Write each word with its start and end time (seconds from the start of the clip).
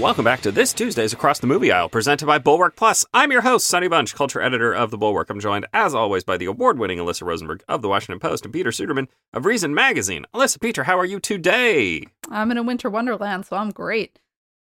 Welcome 0.00 0.24
back 0.24 0.40
to 0.40 0.50
this 0.50 0.72
Tuesday's 0.72 1.12
Across 1.12 1.40
the 1.40 1.46
Movie 1.46 1.70
Aisle, 1.70 1.90
presented 1.90 2.24
by 2.24 2.38
Bulwark 2.38 2.74
Plus. 2.74 3.04
I'm 3.12 3.30
your 3.30 3.42
host, 3.42 3.68
Sonny 3.68 3.86
Bunch, 3.86 4.14
culture 4.14 4.40
editor 4.40 4.72
of 4.72 4.90
The 4.90 4.96
Bulwark. 4.96 5.28
I'm 5.28 5.40
joined, 5.40 5.66
as 5.74 5.94
always, 5.94 6.24
by 6.24 6.38
the 6.38 6.46
award-winning 6.46 6.96
Alyssa 6.96 7.26
Rosenberg 7.26 7.62
of 7.68 7.82
The 7.82 7.90
Washington 7.90 8.18
Post 8.18 8.46
and 8.46 8.54
Peter 8.54 8.70
Suderman 8.70 9.08
of 9.34 9.44
Reason 9.44 9.74
Magazine. 9.74 10.24
Alyssa, 10.34 10.58
Peter, 10.58 10.84
how 10.84 10.98
are 10.98 11.04
you 11.04 11.20
today? 11.20 12.06
I'm 12.30 12.50
in 12.50 12.56
a 12.56 12.62
winter 12.62 12.88
wonderland, 12.88 13.44
so 13.44 13.58
I'm 13.58 13.68
great. 13.68 14.18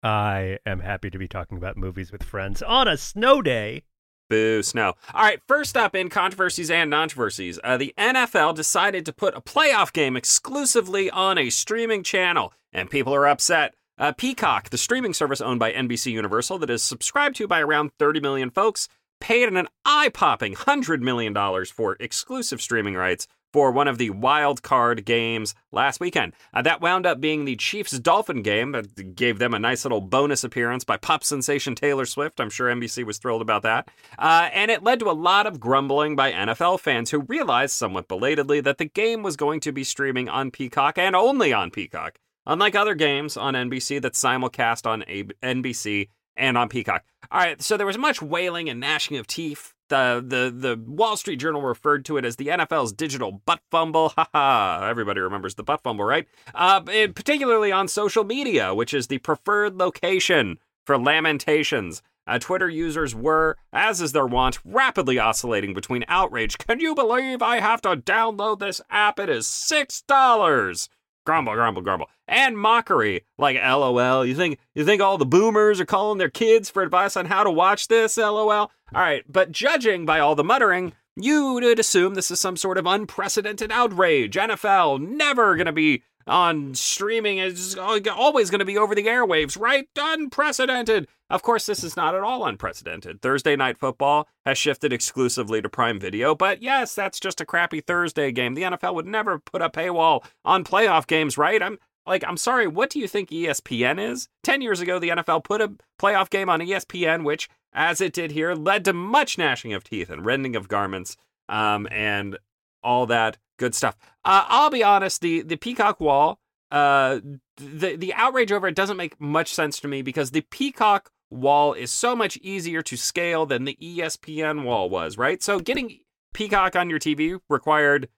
I 0.03 0.61
am 0.65 0.81
happy 0.81 1.11
to 1.11 1.19
be 1.19 1.29
talking 1.29 1.59
about 1.59 1.77
movies 1.77 2.11
with 2.11 2.23
friends 2.23 2.63
on 2.63 2.89
a 2.89 2.97
snow 2.97 3.43
day. 3.43 3.83
Boo, 4.31 4.63
snow. 4.63 4.95
All 5.13 5.23
right, 5.23 5.43
first 5.47 5.77
up 5.77 5.95
in 5.95 6.09
controversies 6.09 6.71
and 6.71 6.91
controversies, 6.91 7.61
uh, 7.63 7.77
the 7.77 7.93
NFL 7.99 8.55
decided 8.55 9.05
to 9.05 9.13
put 9.13 9.37
a 9.37 9.43
playoff 9.43 9.93
game 9.93 10.17
exclusively 10.17 11.11
on 11.11 11.37
a 11.37 11.51
streaming 11.51 12.03
channel, 12.03 12.55
and 12.73 12.89
people 12.89 13.15
are 13.15 13.29
upset. 13.29 13.75
Uh, 13.99 14.13
Peacock, 14.13 14.71
the 14.71 14.79
streaming 14.79 15.13
service 15.13 15.41
owned 15.41 15.59
by 15.59 15.73
NBC 15.73 16.13
Universal 16.13 16.59
that 16.61 16.71
is 16.71 16.83
subscribed 16.83 17.37
to 17.37 17.49
by 17.49 17.61
around 17.61 17.91
30 17.99 18.21
million 18.21 18.51
folks, 18.51 18.89
paid 19.21 19.49
an 19.49 19.67
eye 19.85 20.09
popping 20.09 20.55
$100 20.55 21.01
million 21.01 21.35
for 21.67 21.97
exclusive 21.99 22.61
streaming 22.61 22.95
rights 22.95 23.27
for 23.53 23.73
one 23.73 23.89
of 23.89 23.99
the 23.99 24.11
wild 24.11 24.63
card 24.63 25.05
games 25.05 25.55
last 25.73 26.01
weekend. 26.01 26.35
Uh, 26.53 26.63
that 26.63 26.81
wound 26.81 27.07
up 27.07 27.21
being 27.21 27.45
the 27.45 27.57
Chiefs 27.57 27.99
Dolphin 27.99 28.43
game 28.43 28.73
that 28.73 29.17
gave 29.17 29.39
them 29.39 29.55
a 29.55 29.59
nice 29.59 29.85
little 29.85 30.03
bonus 30.03 30.45
appearance 30.45 30.85
by 30.85 30.97
pop 30.97 31.25
sensation 31.25 31.75
Taylor 31.75 32.05
Swift. 32.05 32.41
I'm 32.41 32.51
sure 32.51 32.69
NBC 32.69 33.05
was 33.05 33.19
thrilled 33.19 33.43
about 33.43 33.63
that. 33.63 33.89
Uh, 34.19 34.51
and 34.53 34.71
it 34.71 34.83
led 34.83 35.01
to 35.01 35.11
a 35.11 35.13
lot 35.13 35.47
of 35.47 35.59
grumbling 35.59 36.15
by 36.15 36.31
NFL 36.31 36.81
fans 36.81 37.11
who 37.11 37.21
realized 37.23 37.73
somewhat 37.73 38.07
belatedly 38.07 38.61
that 38.61 38.79
the 38.79 38.85
game 38.85 39.23
was 39.23 39.37
going 39.37 39.61
to 39.61 39.73
be 39.73 39.83
streaming 39.83 40.29
on 40.29 40.51
Peacock 40.51 40.99
and 40.99 41.17
only 41.17 41.53
on 41.53 41.71
Peacock. 41.71 42.19
Unlike 42.49 42.77
other 42.77 42.95
games 42.95 43.37
on 43.37 43.53
NBC 43.53 44.01
that 44.01 44.15
simulcast 44.15 44.87
on 44.87 45.03
NBC 45.43 46.09
and 46.35 46.57
on 46.57 46.71
Peacock. 46.71 47.05
All 47.31 47.41
right, 47.41 47.61
so 47.61 47.77
there 47.77 47.87
was 47.87 47.99
much 47.99 48.23
wailing 48.23 48.71
and 48.71 48.81
gnashing 48.81 49.19
of 49.19 49.27
teeth. 49.27 49.75
The, 49.91 50.25
the 50.27 50.51
the 50.51 50.83
Wall 50.87 51.17
Street 51.17 51.37
Journal 51.37 51.61
referred 51.63 52.07
to 52.07 52.17
it 52.17 52.25
as 52.25 52.37
the 52.37 52.47
NFL's 52.47 52.93
digital 52.93 53.43
butt 53.45 53.61
fumble. 53.71 54.09
Ha 54.17 54.29
ha! 54.33 54.87
Everybody 54.89 55.21
remembers 55.21 55.57
the 55.57 55.63
butt 55.63 55.83
fumble, 55.83 56.05
right? 56.05 56.27
Uh, 56.55 56.81
it, 56.91 57.15
particularly 57.15 57.71
on 57.71 57.87
social 57.87 58.25
media, 58.25 58.75
which 58.75 58.95
is 58.95 59.09
the 59.09 59.19
preferred 59.19 59.77
location 59.77 60.59
for 60.87 60.99
lamentations. 60.99 62.03
Uh, 62.27 62.39
Twitter 62.39 62.69
users 62.69 63.15
were, 63.15 63.57
as 63.73 64.01
is 64.03 64.13
their 64.13 64.27
wont, 64.27 64.59
rapidly 64.65 65.19
oscillating 65.19 65.73
between 65.73 66.05
outrage. 66.09 66.59
Can 66.59 66.81
you 66.81 66.95
believe 66.95 67.41
I 67.41 67.61
have 67.61 67.81
to 67.83 67.97
download 67.97 68.59
this 68.59 68.83
app? 68.91 69.19
It 69.19 69.31
is 69.31 69.47
six 69.47 70.03
dollars 70.03 70.89
grumble, 71.29 71.53
grumble, 71.53 71.83
grumble, 71.83 72.09
and 72.27 72.57
mockery 72.57 73.27
like 73.37 73.55
LOL. 73.63 74.25
You 74.25 74.35
think 74.35 74.59
you 74.75 74.83
think 74.83 75.03
all 75.03 75.19
the 75.19 75.27
boomers 75.27 75.79
are 75.79 75.85
calling 75.85 76.17
their 76.17 76.31
kids 76.31 76.71
for 76.71 76.83
advice 76.83 77.19
on 77.19 77.27
how 77.27 77.45
to 77.45 77.51
watch 77.51 77.89
this? 77.89 78.17
LOL. 78.17 78.49
All 78.49 78.71
right, 78.95 79.23
but 79.29 79.53
judging 79.53 80.07
by 80.07 80.21
all 80.21 80.35
the 80.35 80.43
muttering, 80.43 80.95
you 81.17 81.53
would 81.53 81.79
assume 81.79 82.15
this 82.15 82.31
is 82.31 82.41
some 82.41 82.57
sort 82.57 82.79
of 82.79 82.87
unprecedented 82.87 83.71
outrage. 83.71 84.37
NFL 84.37 85.01
never 85.07 85.55
gonna 85.55 85.71
be 85.71 86.03
on 86.29 86.75
streaming 86.75 87.39
is 87.39 87.77
always 87.77 88.51
going 88.51 88.59
to 88.59 88.65
be 88.65 88.79
over 88.79 88.95
the 88.95 89.05
airwaves, 89.05 89.59
right? 89.59 89.89
Unprecedented. 89.99 91.09
Of 91.31 91.43
course, 91.43 91.67
this 91.67 91.85
is 91.85 91.97
not 91.97 92.15
at 92.15 92.23
all 92.23 92.47
unprecedented. 92.47 93.21
Thursday 93.21 93.57
Night 93.57 93.79
Football 93.79 94.29
has 94.47 94.57
shifted 94.57 94.93
exclusively 94.93 95.61
to 95.61 95.69
Prime 95.69 96.01
Video, 96.01 96.35
but 96.35 96.63
yes, 96.63 96.95
that's 96.95 97.21
just 97.21 97.41
a 97.41 97.47
crappy 97.47 97.81
Thursday 97.81 98.33
game. 98.33 98.55
The 98.55 98.63
NFL 98.63 98.95
would 98.95 99.07
never 99.07 99.39
put 99.39 99.63
a 99.63 99.69
paywall 99.69 100.25
on 100.45 100.65
playoff 100.65 101.07
games, 101.07 101.37
right? 101.37 101.63
I'm 101.63 101.79
like, 102.07 102.25
I'm 102.27 102.39
sorry, 102.39 102.67
what 102.67 102.91
do 102.91 102.99
you 102.99 103.07
think 103.07 103.31
ESPN 103.31 104.01
is? 104.01 104.29
10 104.45 104.63
years 104.63 104.81
ago, 104.81 104.99
the 104.99 105.11
NFL 105.11 105.45
put 105.45 105.61
a 105.61 105.75
playoff 106.01 106.31
game 106.31 106.49
on 106.49 106.61
ESPN, 106.61 107.25
which, 107.25 107.49
as 107.73 108.01
it 108.01 108.15
did 108.15 108.31
here, 108.33 108.55
led 108.55 108.85
to 108.87 108.93
much 108.93 109.37
gnashing 109.37 109.75
of 109.75 109.85
teeth 109.85 110.09
and 110.09 110.25
rending 110.25 110.57
of 110.57 110.69
garments 110.69 111.17
um, 111.49 111.87
and 111.91 112.39
all 112.83 113.07
that 113.07 113.37
good 113.59 113.75
stuff. 113.75 113.97
Uh, 114.25 114.45
I'll 114.49 114.71
be 114.71 114.83
honest, 114.83 115.21
the, 115.21 115.43
the 115.43 115.57
Peacock 115.57 116.01
wall, 116.01 116.41
uh, 116.71 117.21
the, 117.57 117.97
the 117.97 118.15
outrage 118.15 118.53
over 118.53 118.69
it 118.69 118.75
doesn't 118.75 118.97
make 118.97 119.21
much 119.21 119.53
sense 119.53 119.81
to 119.81 119.89
me 119.89 120.03
because 120.03 120.31
the 120.31 120.43
Peacock 120.43 121.11
wall 121.31 121.75
is 121.75 121.91
so 121.91 122.17
much 122.17 122.37
easier 122.39 122.83
to 122.83 122.97
scale 122.97 123.47
than 123.47 123.65
the 123.65 123.77
ESPN 123.81 124.65
wall 124.65 124.89
was, 124.89 125.19
right? 125.19 125.43
So 125.43 125.61
getting 125.61 125.99
Peacock 126.33 126.77
on 126.77 126.89
your 126.91 126.99
TV 126.99 127.39
required 127.49 128.09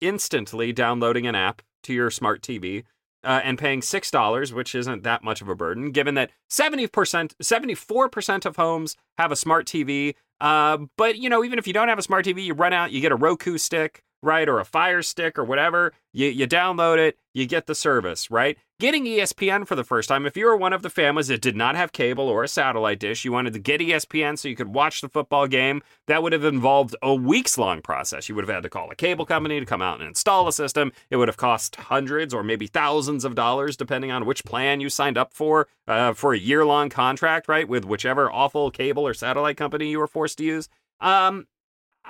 instantly 0.00 0.72
downloading 0.72 1.26
an 1.26 1.34
app 1.34 1.62
to 1.84 1.92
your 1.92 2.10
smart 2.10 2.42
TV. 2.42 2.84
Uh, 3.22 3.38
and 3.44 3.58
paying 3.58 3.82
six 3.82 4.10
dollars, 4.10 4.50
which 4.50 4.74
isn't 4.74 5.02
that 5.02 5.22
much 5.22 5.42
of 5.42 5.48
a 5.50 5.54
burden, 5.54 5.90
given 5.90 6.14
that 6.14 6.30
seventy 6.48 6.86
percent, 6.86 7.34
seventy-four 7.38 8.08
percent 8.08 8.46
of 8.46 8.56
homes 8.56 8.96
have 9.18 9.30
a 9.30 9.36
smart 9.36 9.66
TV. 9.66 10.14
Uh, 10.40 10.78
but 10.96 11.18
you 11.18 11.28
know, 11.28 11.44
even 11.44 11.58
if 11.58 11.66
you 11.66 11.74
don't 11.74 11.88
have 11.88 11.98
a 11.98 12.02
smart 12.02 12.24
TV, 12.24 12.42
you 12.42 12.54
run 12.54 12.72
out, 12.72 12.92
you 12.92 13.02
get 13.02 13.12
a 13.12 13.16
Roku 13.16 13.58
stick, 13.58 14.02
right, 14.22 14.48
or 14.48 14.60
a 14.60 14.64
Fire 14.64 15.02
Stick 15.02 15.38
or 15.38 15.44
whatever. 15.44 15.92
You 16.12 16.28
you 16.28 16.46
download 16.46 16.98
it, 16.98 17.18
you 17.32 17.46
get 17.46 17.66
the 17.66 17.74
service, 17.74 18.30
right? 18.30 18.58
Getting 18.80 19.04
ESPN 19.04 19.66
for 19.66 19.74
the 19.74 19.84
first 19.84 20.08
time, 20.08 20.24
if 20.24 20.36
you 20.36 20.46
were 20.46 20.56
one 20.56 20.72
of 20.72 20.82
the 20.82 20.88
families 20.88 21.28
that 21.28 21.42
did 21.42 21.54
not 21.54 21.76
have 21.76 21.92
cable 21.92 22.28
or 22.28 22.42
a 22.42 22.48
satellite 22.48 22.98
dish, 22.98 23.24
you 23.24 23.32
wanted 23.32 23.52
to 23.52 23.58
get 23.58 23.80
ESPN 23.80 24.38
so 24.38 24.48
you 24.48 24.56
could 24.56 24.74
watch 24.74 25.02
the 25.02 25.08
football 25.08 25.46
game, 25.46 25.82
that 26.06 26.22
would 26.22 26.32
have 26.32 26.44
involved 26.44 26.96
a 27.02 27.14
weeks 27.14 27.58
long 27.58 27.82
process. 27.82 28.28
You 28.28 28.34
would 28.34 28.44
have 28.44 28.54
had 28.54 28.62
to 28.62 28.70
call 28.70 28.90
a 28.90 28.96
cable 28.96 29.26
company 29.26 29.60
to 29.60 29.66
come 29.66 29.82
out 29.82 30.00
and 30.00 30.08
install 30.08 30.48
a 30.48 30.52
system. 30.52 30.92
It 31.10 31.16
would 31.16 31.28
have 31.28 31.36
cost 31.36 31.76
hundreds 31.76 32.32
or 32.32 32.42
maybe 32.42 32.66
thousands 32.66 33.24
of 33.24 33.34
dollars, 33.34 33.76
depending 33.76 34.10
on 34.10 34.24
which 34.24 34.44
plan 34.44 34.80
you 34.80 34.88
signed 34.88 35.18
up 35.18 35.34
for, 35.34 35.68
uh, 35.86 36.14
for 36.14 36.32
a 36.32 36.38
year 36.38 36.64
long 36.64 36.88
contract, 36.88 37.48
right, 37.48 37.68
with 37.68 37.84
whichever 37.84 38.32
awful 38.32 38.70
cable 38.70 39.06
or 39.06 39.12
satellite 39.12 39.58
company 39.58 39.90
you 39.90 39.98
were 39.98 40.06
forced 40.06 40.38
to 40.38 40.44
use. 40.44 40.68
Um, 41.00 41.46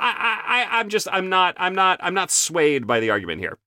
I, 0.01 0.43
I, 0.47 0.79
I'm 0.79 0.89
just, 0.89 1.09
I'm 1.13 1.29
not, 1.29 1.55
I'm 1.59 1.75
not, 1.75 2.01
I'm 2.03 2.15
not 2.15 2.31
swayed 2.31 2.87
by 2.87 3.01
the 3.01 3.11
argument 3.11 3.41
here. 3.41 3.59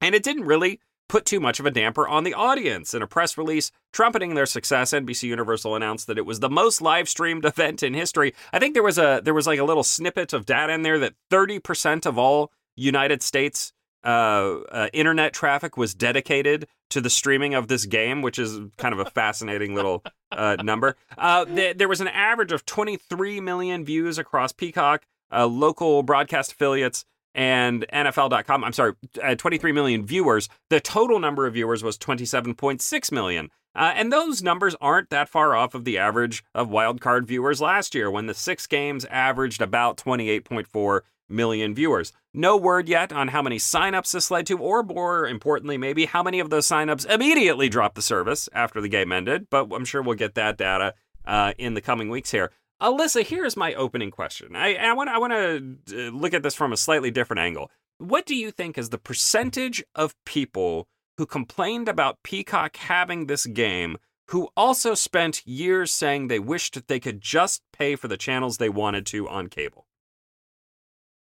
And 0.00 0.14
it 0.14 0.22
didn't 0.22 0.44
really 0.44 0.80
put 1.08 1.24
too 1.24 1.40
much 1.40 1.58
of 1.58 1.66
a 1.66 1.70
damper 1.70 2.06
on 2.06 2.24
the 2.24 2.34
audience. 2.34 2.94
In 2.94 3.02
a 3.02 3.06
press 3.06 3.36
release 3.36 3.70
trumpeting 3.92 4.34
their 4.34 4.46
success, 4.46 4.92
NBC 4.92 5.24
Universal 5.24 5.76
announced 5.76 6.06
that 6.06 6.18
it 6.18 6.26
was 6.26 6.40
the 6.40 6.48
most 6.48 6.80
live 6.80 7.08
streamed 7.08 7.44
event 7.44 7.82
in 7.82 7.94
history. 7.94 8.34
I 8.52 8.58
think 8.58 8.74
there 8.74 8.82
was 8.82 8.98
a 8.98 9.20
there 9.22 9.34
was 9.34 9.46
like 9.46 9.58
a 9.58 9.64
little 9.64 9.82
snippet 9.82 10.32
of 10.32 10.46
data 10.46 10.72
in 10.72 10.82
there 10.82 10.98
that 10.98 11.14
30% 11.30 12.06
of 12.06 12.18
all 12.18 12.52
United 12.76 13.22
States 13.22 13.72
uh, 14.04 14.60
uh, 14.70 14.88
internet 14.92 15.32
traffic 15.34 15.76
was 15.76 15.94
dedicated 15.94 16.66
to 16.90 17.00
the 17.00 17.10
streaming 17.10 17.54
of 17.54 17.68
this 17.68 17.84
game, 17.86 18.22
which 18.22 18.38
is 18.38 18.58
kind 18.78 18.94
of 18.94 19.00
a 19.00 19.10
fascinating 19.10 19.74
little 19.74 20.02
uh, 20.32 20.56
number. 20.62 20.96
Uh, 21.18 21.44
th- 21.44 21.76
there 21.76 21.88
was 21.88 22.00
an 22.00 22.08
average 22.08 22.52
of 22.52 22.64
23 22.64 23.40
million 23.40 23.84
views 23.84 24.18
across 24.18 24.52
Peacock, 24.52 25.04
uh, 25.32 25.46
local 25.46 26.02
broadcast 26.02 26.52
affiliates, 26.52 27.04
and 27.34 27.86
NFL.com. 27.92 28.64
I'm 28.64 28.72
sorry, 28.72 28.94
uh, 29.22 29.34
23 29.34 29.72
million 29.72 30.04
viewers. 30.04 30.48
The 30.68 30.80
total 30.80 31.18
number 31.18 31.46
of 31.46 31.54
viewers 31.54 31.82
was 31.82 31.96
27.6 31.98 33.12
million. 33.12 33.50
Uh, 33.74 33.92
and 33.94 34.12
those 34.12 34.42
numbers 34.42 34.74
aren't 34.80 35.10
that 35.10 35.28
far 35.28 35.54
off 35.54 35.74
of 35.74 35.84
the 35.84 35.96
average 35.96 36.42
of 36.54 36.68
wildcard 36.68 37.26
viewers 37.26 37.60
last 37.60 37.94
year 37.94 38.10
when 38.10 38.26
the 38.26 38.34
six 38.34 38.66
games 38.66 39.04
averaged 39.04 39.62
about 39.62 39.96
28.4 39.96 41.00
million 41.28 41.74
viewers. 41.74 42.12
No 42.34 42.56
word 42.56 42.88
yet 42.88 43.12
on 43.12 43.28
how 43.28 43.42
many 43.42 43.58
signups 43.58 44.12
this 44.12 44.30
led 44.30 44.46
to, 44.46 44.58
or 44.58 44.82
more 44.82 45.26
importantly, 45.26 45.78
maybe 45.78 46.06
how 46.06 46.22
many 46.22 46.40
of 46.40 46.50
those 46.50 46.66
signups 46.66 47.08
immediately 47.08 47.68
dropped 47.68 47.94
the 47.94 48.02
service 48.02 48.48
after 48.52 48.80
the 48.80 48.88
game 48.88 49.12
ended, 49.12 49.46
but 49.50 49.72
I'm 49.72 49.84
sure 49.84 50.02
we'll 50.02 50.16
get 50.16 50.34
that 50.34 50.58
data 50.58 50.94
uh, 51.24 51.52
in 51.56 51.74
the 51.74 51.80
coming 51.80 52.10
weeks 52.10 52.32
here. 52.32 52.50
Alyssa, 52.80 53.24
here's 53.24 53.56
my 53.56 53.74
opening 53.74 54.10
question. 54.10 54.56
I, 54.56 54.92
want 54.94 55.10
I 55.10 55.18
want 55.18 55.32
to 55.32 56.06
uh, 56.08 56.10
look 56.10 56.32
at 56.32 56.42
this 56.42 56.54
from 56.54 56.72
a 56.72 56.76
slightly 56.76 57.10
different 57.10 57.40
angle. 57.40 57.70
What 57.98 58.24
do 58.24 58.34
you 58.34 58.50
think 58.50 58.78
is 58.78 58.88
the 58.88 58.98
percentage 58.98 59.84
of 59.94 60.14
people 60.24 60.88
who 61.18 61.26
complained 61.26 61.88
about 61.88 62.22
Peacock 62.22 62.76
having 62.76 63.26
this 63.26 63.44
game 63.44 63.98
who 64.28 64.48
also 64.56 64.94
spent 64.94 65.46
years 65.46 65.92
saying 65.92 66.28
they 66.28 66.38
wished 66.38 66.74
that 66.74 66.88
they 66.88 67.00
could 67.00 67.20
just 67.20 67.62
pay 67.72 67.96
for 67.96 68.08
the 68.08 68.16
channels 68.16 68.56
they 68.56 68.70
wanted 68.70 69.04
to 69.06 69.28
on 69.28 69.48
cable? 69.48 69.86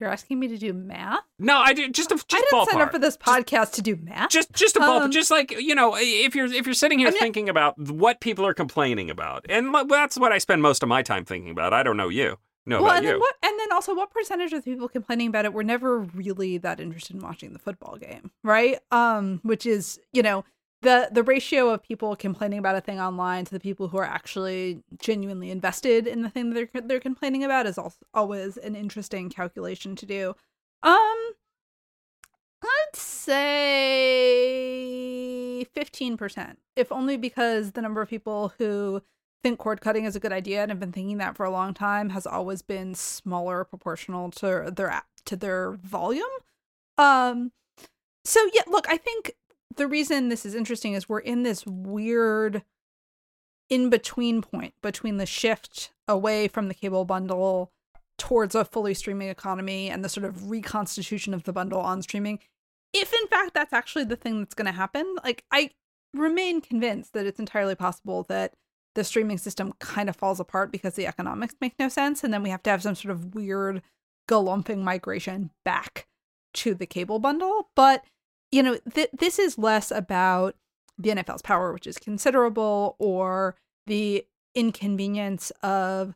You're 0.02 0.10
asking 0.10 0.40
me 0.40 0.48
to 0.48 0.58
do 0.58 0.72
math? 0.72 1.20
No, 1.38 1.58
I 1.58 1.72
did 1.72 1.94
just 1.94 2.10
a 2.10 2.16
just 2.16 2.26
I 2.32 2.38
didn't 2.38 2.52
ballpark. 2.52 2.72
sign 2.72 2.80
up 2.80 2.90
for 2.90 2.98
this 2.98 3.16
podcast 3.16 3.46
just, 3.46 3.74
to 3.74 3.82
do 3.82 3.96
math. 4.02 4.30
Just 4.30 4.52
just 4.52 4.74
a 4.74 4.80
ballpark. 4.80 5.02
Um, 5.02 5.10
just 5.12 5.30
like 5.30 5.52
you 5.52 5.76
know, 5.76 5.94
if 5.96 6.34
you're 6.34 6.52
if 6.52 6.66
you're 6.66 6.74
sitting 6.74 6.98
here 6.98 7.06
I 7.06 7.12
mean, 7.12 7.20
thinking 7.20 7.48
about 7.48 7.78
what 7.78 8.20
people 8.20 8.44
are 8.44 8.52
complaining 8.52 9.10
about, 9.10 9.46
and 9.48 9.72
that's 9.88 10.18
what 10.18 10.32
I 10.32 10.38
spend 10.38 10.60
most 10.60 10.82
of 10.82 10.88
my 10.88 11.02
time 11.02 11.24
thinking 11.24 11.52
about. 11.52 11.72
I 11.72 11.84
don't 11.84 11.96
know 11.96 12.08
you. 12.08 12.36
No, 12.66 12.78
well, 12.82 12.86
about 12.86 12.96
and 12.96 13.04
you. 13.04 13.10
then 13.12 13.20
what? 13.20 13.34
And 13.44 13.60
then 13.60 13.72
also, 13.72 13.94
what 13.94 14.10
percentage 14.10 14.52
of 14.52 14.64
the 14.64 14.70
people 14.72 14.88
complaining 14.88 15.28
about 15.28 15.44
it 15.44 15.52
were 15.52 15.64
never 15.64 15.98
really 15.98 16.58
that 16.58 16.80
interested 16.80 17.14
in 17.14 17.22
watching 17.22 17.52
the 17.52 17.58
football 17.60 17.96
game, 17.96 18.32
right? 18.42 18.78
Um, 18.90 19.38
which 19.44 19.66
is 19.66 20.00
you 20.12 20.22
know 20.22 20.44
the 20.82 21.08
the 21.10 21.22
ratio 21.22 21.70
of 21.70 21.82
people 21.82 22.14
complaining 22.16 22.58
about 22.58 22.76
a 22.76 22.80
thing 22.80 23.00
online 23.00 23.44
to 23.46 23.52
the 23.52 23.60
people 23.60 23.88
who 23.88 23.98
are 23.98 24.04
actually 24.04 24.82
genuinely 25.00 25.50
invested 25.50 26.06
in 26.06 26.22
the 26.22 26.30
thing 26.30 26.50
that 26.50 26.70
they're 26.72 26.82
they're 26.82 27.00
complaining 27.00 27.44
about 27.44 27.66
is 27.66 27.78
also 27.78 28.04
always 28.12 28.56
an 28.56 28.76
interesting 28.76 29.30
calculation 29.30 29.96
to 29.96 30.06
do. 30.06 30.34
Um, 30.82 31.32
I'd 32.62 32.94
say 32.94 33.26
15%, 35.76 36.56
if 36.76 36.92
only 36.92 37.16
because 37.16 37.72
the 37.72 37.82
number 37.82 38.00
of 38.02 38.08
people 38.08 38.52
who 38.58 39.02
think 39.42 39.58
cord 39.58 39.80
cutting 39.80 40.04
is 40.04 40.14
a 40.14 40.20
good 40.20 40.32
idea 40.32 40.62
and 40.62 40.70
have 40.70 40.78
been 40.80 40.92
thinking 40.92 41.18
that 41.18 41.36
for 41.36 41.44
a 41.44 41.50
long 41.50 41.74
time 41.74 42.10
has 42.10 42.26
always 42.26 42.62
been 42.62 42.94
smaller 42.94 43.64
proportional 43.64 44.30
to 44.30 44.72
their 44.74 45.02
to 45.24 45.36
their 45.36 45.72
volume. 45.72 46.24
Um 46.98 47.52
so 48.24 48.40
yeah, 48.52 48.62
look, 48.68 48.86
I 48.88 48.96
think 48.96 49.32
the 49.76 49.86
reason 49.86 50.28
this 50.28 50.44
is 50.46 50.54
interesting 50.54 50.94
is 50.94 51.08
we're 51.08 51.18
in 51.18 51.42
this 51.42 51.66
weird 51.66 52.62
in 53.68 53.90
between 53.90 54.42
point 54.42 54.74
between 54.82 55.16
the 55.16 55.26
shift 55.26 55.92
away 56.06 56.48
from 56.48 56.68
the 56.68 56.74
cable 56.74 57.04
bundle 57.04 57.70
towards 58.18 58.54
a 58.54 58.64
fully 58.64 58.94
streaming 58.94 59.28
economy 59.28 59.88
and 59.88 60.04
the 60.04 60.08
sort 60.08 60.24
of 60.24 60.50
reconstitution 60.50 61.32
of 61.34 61.44
the 61.44 61.52
bundle 61.52 61.80
on 61.80 62.02
streaming. 62.02 62.38
If 62.92 63.12
in 63.12 63.26
fact 63.28 63.54
that's 63.54 63.72
actually 63.72 64.04
the 64.04 64.16
thing 64.16 64.38
that's 64.38 64.54
going 64.54 64.66
to 64.66 64.72
happen, 64.72 65.16
like 65.24 65.44
I 65.50 65.70
remain 66.12 66.60
convinced 66.60 67.14
that 67.14 67.26
it's 67.26 67.40
entirely 67.40 67.74
possible 67.74 68.24
that 68.24 68.52
the 68.94 69.04
streaming 69.04 69.38
system 69.38 69.72
kind 69.78 70.10
of 70.10 70.16
falls 70.16 70.38
apart 70.38 70.70
because 70.70 70.94
the 70.94 71.06
economics 71.06 71.54
make 71.60 71.78
no 71.78 71.88
sense 71.88 72.22
and 72.22 72.32
then 72.32 72.42
we 72.42 72.50
have 72.50 72.62
to 72.64 72.70
have 72.70 72.82
some 72.82 72.94
sort 72.94 73.12
of 73.12 73.34
weird 73.34 73.82
galumping 74.28 74.82
migration 74.82 75.50
back 75.64 76.06
to 76.54 76.74
the 76.74 76.86
cable 76.86 77.18
bundle, 77.18 77.70
but 77.74 78.04
you 78.52 78.62
know, 78.62 78.78
th- 78.94 79.10
this 79.12 79.38
is 79.38 79.58
less 79.58 79.90
about 79.90 80.54
the 80.98 81.10
NFL's 81.10 81.42
power, 81.42 81.72
which 81.72 81.86
is 81.86 81.98
considerable, 81.98 82.94
or 82.98 83.56
the 83.86 84.24
inconvenience 84.54 85.50
of 85.62 86.14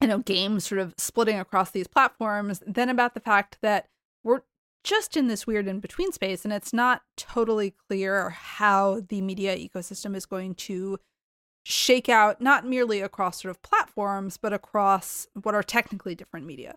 you 0.00 0.08
know 0.08 0.18
games 0.18 0.64
sort 0.66 0.80
of 0.80 0.94
splitting 0.96 1.38
across 1.38 1.72
these 1.72 1.88
platforms 1.88 2.62
than 2.66 2.88
about 2.88 3.14
the 3.14 3.20
fact 3.20 3.58
that 3.60 3.86
we're 4.22 4.42
just 4.84 5.16
in 5.16 5.26
this 5.26 5.46
weird 5.46 5.66
in 5.66 5.80
between 5.80 6.12
space 6.12 6.44
and 6.44 6.54
it's 6.54 6.72
not 6.72 7.02
totally 7.16 7.74
clear 7.88 8.30
how 8.30 9.02
the 9.08 9.20
media 9.20 9.56
ecosystem 9.56 10.14
is 10.16 10.24
going 10.24 10.54
to 10.54 10.98
shake 11.64 12.08
out 12.08 12.40
not 12.40 12.64
merely 12.66 13.00
across 13.00 13.42
sort 13.42 13.50
of 13.50 13.60
platforms 13.62 14.38
but 14.38 14.52
across 14.52 15.26
what 15.42 15.54
are 15.54 15.62
technically 15.62 16.14
different 16.14 16.46
media 16.46 16.76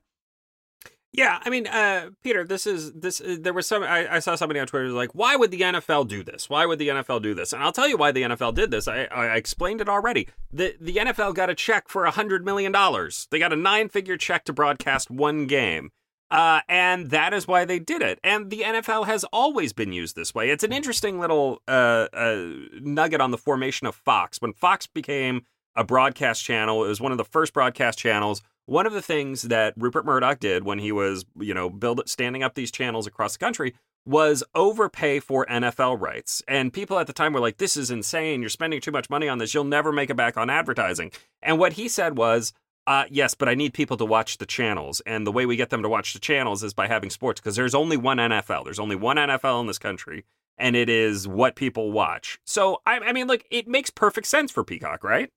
yeah, 1.15 1.39
I 1.45 1.51
mean, 1.51 1.67
uh, 1.67 2.09
Peter, 2.23 2.43
this 2.43 2.65
is 2.65 2.91
this. 2.93 3.21
Uh, 3.21 3.37
there 3.39 3.53
was 3.53 3.67
some. 3.67 3.83
I, 3.83 4.15
I, 4.15 4.19
saw 4.19 4.33
somebody 4.33 4.59
on 4.59 4.65
Twitter 4.65 4.85
was 4.85 4.95
like, 4.95 5.13
"Why 5.13 5.35
would 5.35 5.51
the 5.51 5.61
NFL 5.61 6.07
do 6.07 6.23
this? 6.23 6.49
Why 6.49 6.65
would 6.65 6.79
the 6.79 6.87
NFL 6.87 7.21
do 7.21 7.35
this?" 7.35 7.53
And 7.53 7.61
I'll 7.61 7.71
tell 7.71 7.87
you 7.87 7.97
why 7.97 8.11
the 8.11 8.23
NFL 8.23 8.55
did 8.55 8.71
this. 8.71 8.87
I, 8.87 9.03
I 9.03 9.35
explained 9.35 9.79
it 9.79 9.87
already. 9.87 10.27
the 10.51 10.75
The 10.81 10.95
NFL 10.95 11.35
got 11.35 11.51
a 11.51 11.55
check 11.55 11.87
for 11.87 12.05
a 12.05 12.11
hundred 12.11 12.43
million 12.43 12.71
dollars. 12.71 13.27
They 13.29 13.37
got 13.37 13.53
a 13.53 13.55
nine 13.55 13.89
figure 13.89 14.17
check 14.17 14.43
to 14.45 14.53
broadcast 14.53 15.11
one 15.11 15.45
game, 15.45 15.91
uh, 16.31 16.61
and 16.67 17.11
that 17.11 17.31
is 17.31 17.47
why 17.47 17.63
they 17.63 17.77
did 17.77 18.01
it. 18.01 18.19
And 18.23 18.49
the 18.49 18.61
NFL 18.61 19.05
has 19.05 19.23
always 19.25 19.71
been 19.71 19.93
used 19.93 20.15
this 20.15 20.33
way. 20.33 20.49
It's 20.49 20.63
an 20.63 20.73
interesting 20.73 21.19
little 21.19 21.61
uh, 21.67 22.07
uh, 22.11 22.43
nugget 22.81 23.21
on 23.21 23.29
the 23.29 23.37
formation 23.37 23.85
of 23.85 23.93
Fox. 23.93 24.41
When 24.41 24.53
Fox 24.53 24.87
became 24.87 25.45
a 25.75 25.83
broadcast 25.83 26.43
channel, 26.43 26.83
it 26.83 26.87
was 26.87 26.99
one 26.99 27.11
of 27.11 27.19
the 27.19 27.23
first 27.23 27.53
broadcast 27.53 27.99
channels 27.99 28.41
one 28.65 28.85
of 28.85 28.93
the 28.93 29.01
things 29.01 29.43
that 29.43 29.73
Rupert 29.77 30.05
Murdoch 30.05 30.39
did 30.39 30.63
when 30.63 30.79
he 30.79 30.91
was, 30.91 31.25
you 31.39 31.53
know, 31.53 31.69
build 31.69 32.07
standing 32.07 32.43
up 32.43 32.55
these 32.55 32.71
channels 32.71 33.07
across 33.07 33.33
the 33.33 33.39
country 33.39 33.73
was 34.05 34.43
overpay 34.53 35.19
for 35.19 35.45
NFL 35.45 35.99
rights. 35.99 36.41
And 36.47 36.73
people 36.73 36.99
at 36.99 37.07
the 37.07 37.13
time 37.13 37.33
were 37.33 37.39
like, 37.39 37.57
this 37.57 37.77
is 37.77 37.89
insane. 37.89 38.41
You're 38.41 38.49
spending 38.49 38.81
too 38.81 38.91
much 38.91 39.09
money 39.09 39.29
on 39.29 39.37
this. 39.37 39.53
You'll 39.53 39.63
never 39.63 39.91
make 39.91 40.09
it 40.09 40.15
back 40.15 40.37
on 40.37 40.49
advertising. 40.49 41.11
And 41.41 41.57
what 41.57 41.73
he 41.73 41.87
said 41.87 42.17
was, 42.17 42.53
uh, 42.85 43.05
yes, 43.09 43.33
but 43.33 43.47
I 43.47 43.55
need 43.55 43.73
people 43.73 43.95
to 43.97 44.05
watch 44.05 44.37
the 44.37 44.45
channels. 44.45 45.01
And 45.05 45.25
the 45.25 45.31
way 45.31 45.45
we 45.45 45.55
get 45.55 45.69
them 45.69 45.83
to 45.83 45.89
watch 45.89 46.13
the 46.13 46.19
channels 46.19 46.63
is 46.63 46.73
by 46.73 46.87
having 46.87 47.09
sports 47.09 47.39
because 47.39 47.55
there's 47.55 47.75
only 47.75 47.95
one 47.95 48.17
NFL. 48.17 48.65
There's 48.65 48.79
only 48.79 48.97
one 48.97 49.15
NFL 49.15 49.61
in 49.61 49.67
this 49.67 49.77
country, 49.77 50.25
and 50.57 50.75
it 50.75 50.89
is 50.89 51.25
what 51.25 51.55
people 51.55 51.93
watch. 51.93 52.39
So, 52.45 52.81
I, 52.85 52.99
I 52.99 53.13
mean, 53.13 53.27
like, 53.27 53.45
it 53.49 53.69
makes 53.69 53.89
perfect 53.89 54.27
sense 54.27 54.51
for 54.51 54.65
Peacock, 54.65 55.01
right? 55.01 55.29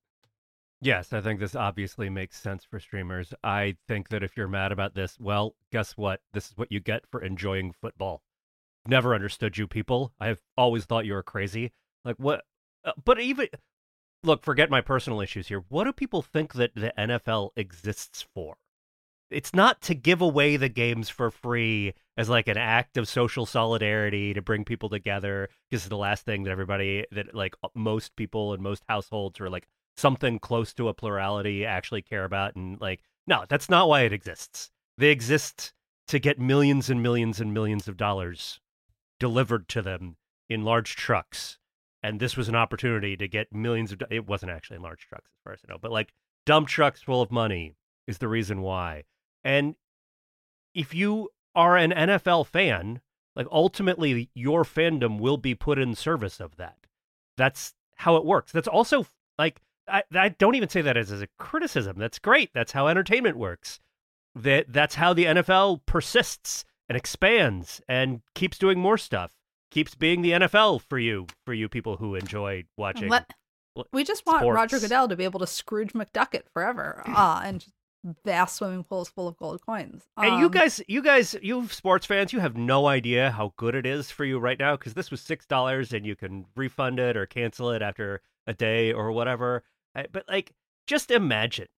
Yes, 0.81 1.12
I 1.12 1.20
think 1.23 1.40
this 1.40 1.55
obviously 1.55 2.11
makes 2.11 2.40
sense 2.40 2.64
for 2.64 2.78
streamers. 2.78 3.32
I 3.43 3.76
think 3.88 4.11
that 4.11 4.23
if 4.23 4.37
you're 4.37 4.49
mad 4.49 4.73
about 4.73 4.94
this, 4.94 5.19
well, 5.19 5.55
guess 5.73 5.93
what? 5.93 6.20
This 6.32 6.49
is 6.49 6.56
what 6.56 6.70
you 6.70 6.81
get 6.81 7.06
for 7.11 7.23
enjoying 7.23 7.73
football. 7.73 8.23
Never 8.87 9.14
understood 9.14 9.56
you 9.56 9.67
people. 9.67 10.12
I've 10.20 10.43
always 10.56 10.84
thought 10.84 11.06
you 11.06 11.14
were 11.14 11.23
crazy. 11.23 11.73
Like 12.05 12.17
what? 12.17 12.44
Uh, 12.84 12.93
but 13.05 13.19
even 13.20 13.49
look, 14.23 14.44
forget 14.44 14.70
my 14.70 14.81
personal 14.81 15.20
issues 15.20 15.49
here. 15.49 15.64
What 15.69 15.84
do 15.84 15.93
people 15.93 16.23
think 16.23 16.52
that 16.55 16.75
the 16.75 16.93
NFL 16.99 17.50
exists 17.56 18.26
for? 18.34 18.56
It's 19.31 19.55
not 19.55 19.81
to 19.82 19.94
give 19.94 20.20
away 20.20 20.56
the 20.56 20.69
games 20.69 21.08
for 21.08 21.31
free 21.32 21.94
as 22.17 22.28
like 22.28 22.46
an 22.46 22.58
act 22.58 22.96
of 22.96 23.08
social 23.08 23.44
solidarity 23.44 24.34
to 24.34 24.43
bring 24.43 24.64
people 24.64 24.88
together. 24.88 25.49
Is 25.70 25.88
the 25.88 25.96
last 25.96 26.25
thing 26.25 26.44
that 26.44 26.50
everybody 26.50 27.06
that 27.11 27.34
like 27.34 27.55
most 27.75 28.14
people 28.14 28.55
in 28.55 28.62
most 28.62 28.84
households 28.88 29.40
are 29.40 29.50
like 29.50 29.67
something 29.96 30.38
close 30.38 30.72
to 30.75 30.88
a 30.88 30.94
plurality 30.94 31.64
actually 31.64 32.02
care 32.02 32.25
about 32.25 32.54
and 32.56 32.81
like 32.81 33.00
no 33.26 33.44
that's 33.48 33.69
not 33.69 33.88
why 33.88 34.02
it 34.02 34.12
exists. 34.12 34.70
They 34.98 35.08
exist 35.08 35.72
to 36.08 36.19
get 36.19 36.38
millions 36.38 36.88
and 36.88 37.02
millions 37.02 37.40
and 37.40 37.52
millions 37.52 37.88
of 37.88 37.96
dollars 37.96 38.60
delivered 39.19 39.69
to 39.69 39.82
them 39.82 40.16
in 40.48 40.64
large 40.64 40.96
trucks 40.96 41.58
and 42.02 42.20
this 42.20 42.37
was 42.37 42.48
an 42.48 42.54
opportunity 42.54 43.16
to 43.16 43.26
get 43.26 43.52
millions 43.52 43.93
of 43.93 44.02
it 44.10 44.26
wasn't 44.26 44.52
actually 44.52 44.76
in 44.76 44.82
large 44.82 45.06
trucks 45.08 45.31
as 45.34 45.43
far 45.43 45.52
as 45.52 45.60
i 45.66 45.72
know 45.72 45.78
but 45.81 45.90
like 45.90 46.12
dump 46.44 46.69
trucks 46.69 47.02
full 47.02 47.20
of 47.20 47.31
money 47.31 47.75
is 48.06 48.19
the 48.19 48.28
reason 48.28 48.62
why. 48.62 49.04
And 49.44 49.75
if 50.75 50.94
you 50.94 51.31
are 51.54 51.76
an 51.76 51.90
nfl 51.90 52.46
fan 52.46 53.00
like 53.34 53.46
ultimately 53.50 54.31
your 54.34 54.64
fandom 54.64 55.19
will 55.19 55.37
be 55.37 55.54
put 55.54 55.78
in 55.78 55.94
service 55.94 56.40
of 56.40 56.56
that. 56.56 56.78
That's 57.37 57.75
how 57.96 58.16
it 58.16 58.25
works. 58.25 58.50
That's 58.50 58.69
also 58.69 59.06
like 59.38 59.60
I, 59.88 60.02
I 60.14 60.28
don't 60.30 60.54
even 60.54 60.68
say 60.68 60.82
that 60.82 60.96
as, 60.96 61.12
as 61.12 61.22
a 61.22 61.28
criticism. 61.38 61.98
That's 61.98 62.18
great. 62.18 62.50
That's 62.54 62.72
how 62.72 62.88
entertainment 62.88 63.36
works. 63.36 63.80
That 64.34 64.66
that's 64.68 64.96
how 64.96 65.12
the 65.14 65.24
NFL 65.24 65.80
persists 65.86 66.64
and 66.88 66.96
expands 66.96 67.80
and 67.88 68.20
keeps 68.34 68.58
doing 68.58 68.78
more 68.78 68.98
stuff. 68.98 69.32
Keeps 69.70 69.94
being 69.94 70.22
the 70.22 70.32
NFL 70.32 70.82
for 70.82 70.98
you, 70.98 71.26
for 71.44 71.52
you 71.52 71.68
people 71.68 71.96
who 71.96 72.14
enjoy 72.14 72.64
watching. 72.76 73.08
Let, 73.08 73.26
we 73.92 74.04
just 74.04 74.24
want 74.26 74.40
sports. 74.40 74.54
Roger 74.54 74.78
Goodell 74.78 75.08
to 75.08 75.16
be 75.16 75.24
able 75.24 75.40
to 75.40 75.46
Scrooge 75.46 75.92
McDuck 75.92 76.34
it 76.34 76.46
forever, 76.52 77.02
uh, 77.06 77.42
and 77.44 77.64
vast 78.24 78.56
swimming 78.56 78.84
pools 78.84 79.08
full 79.08 79.28
of 79.28 79.36
gold 79.36 79.60
coins. 79.64 80.04
Um, 80.16 80.26
and 80.26 80.38
you 80.38 80.46
um, 80.46 80.52
guys, 80.52 80.80
you 80.87 81.02
guys, 81.02 81.37
you 81.42 81.66
sports 81.68 82.06
fans, 82.06 82.32
you 82.32 82.40
have 82.40 82.56
no 82.56 82.87
idea 82.87 83.30
how 83.30 83.52
good 83.56 83.75
it 83.75 83.84
is 83.84 84.11
for 84.11 84.25
you 84.25 84.38
right 84.38 84.58
now 84.58 84.76
because 84.76 84.94
this 84.94 85.11
was 85.11 85.20
six 85.20 85.46
dollars 85.46 85.92
and 85.92 86.06
you 86.06 86.16
can 86.16 86.46
refund 86.56 86.99
it 86.99 87.16
or 87.16 87.26
cancel 87.26 87.70
it 87.70 87.82
after 87.82 88.22
a 88.46 88.54
day 88.54 88.92
or 88.92 89.12
whatever. 89.12 89.62
But 90.12 90.24
like, 90.28 90.52
just 90.86 91.10
imagine 91.10 91.68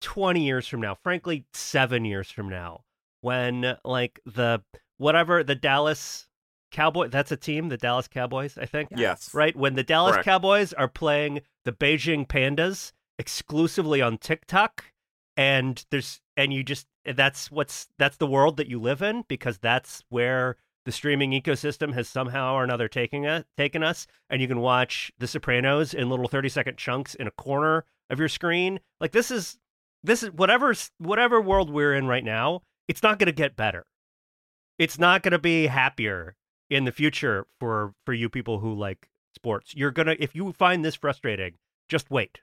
20 0.00 0.44
years 0.44 0.66
from 0.66 0.80
now, 0.80 0.94
frankly, 0.94 1.46
seven 1.52 2.04
years 2.04 2.30
from 2.30 2.48
now, 2.48 2.84
when 3.20 3.76
like 3.84 4.20
the 4.26 4.62
whatever 4.96 5.42
the 5.42 5.54
Dallas 5.54 6.28
Cowboy, 6.70 7.08
that's 7.08 7.32
a 7.32 7.36
team, 7.36 7.68
the 7.68 7.76
Dallas 7.76 8.08
Cowboys, 8.08 8.58
I 8.58 8.66
think. 8.66 8.90
Yes. 8.96 9.32
Right? 9.34 9.56
When 9.56 9.74
the 9.74 9.82
Dallas 9.82 10.12
Correct. 10.12 10.24
Cowboys 10.24 10.72
are 10.72 10.88
playing 10.88 11.40
the 11.64 11.72
Beijing 11.72 12.26
Pandas 12.26 12.92
exclusively 13.18 14.00
on 14.00 14.18
TikTok 14.18 14.84
and 15.36 15.84
there's 15.90 16.20
and 16.36 16.52
you 16.52 16.62
just 16.62 16.86
that's 17.04 17.50
what's 17.50 17.88
that's 17.98 18.16
the 18.18 18.26
world 18.26 18.58
that 18.58 18.68
you 18.68 18.78
live 18.80 19.00
in 19.00 19.24
because 19.28 19.58
that's 19.58 20.02
where 20.10 20.56
the 20.84 20.92
streaming 20.92 21.32
ecosystem 21.32 21.92
has 21.94 22.08
somehow 22.08 22.54
or 22.54 22.64
another 22.64 22.88
taken 22.88 23.26
us, 23.26 23.44
taken 23.56 23.82
us, 23.82 24.06
and 24.30 24.40
you 24.40 24.48
can 24.48 24.60
watch 24.60 25.12
The 25.18 25.26
Sopranos 25.26 25.94
in 25.94 26.08
little 26.08 26.28
thirty 26.28 26.48
second 26.48 26.78
chunks 26.78 27.14
in 27.14 27.26
a 27.26 27.32
corner 27.32 27.84
of 28.10 28.18
your 28.18 28.28
screen. 28.28 28.80
Like 29.00 29.12
this 29.12 29.30
is 29.30 29.58
this 30.02 30.22
is 30.22 30.30
whatever 30.32 30.74
whatever 30.98 31.40
world 31.40 31.70
we're 31.70 31.94
in 31.94 32.06
right 32.06 32.24
now. 32.24 32.62
It's 32.86 33.02
not 33.02 33.18
going 33.18 33.26
to 33.26 33.32
get 33.32 33.56
better. 33.56 33.84
It's 34.78 34.98
not 34.98 35.22
going 35.22 35.32
to 35.32 35.38
be 35.38 35.66
happier 35.66 36.36
in 36.70 36.84
the 36.84 36.92
future 36.92 37.46
for 37.58 37.94
for 38.04 38.14
you 38.14 38.28
people 38.28 38.60
who 38.60 38.72
like 38.72 39.08
sports. 39.34 39.74
You're 39.74 39.90
gonna 39.90 40.16
if 40.18 40.34
you 40.34 40.52
find 40.52 40.84
this 40.84 40.94
frustrating, 40.94 41.54
just 41.88 42.10
wait. 42.10 42.40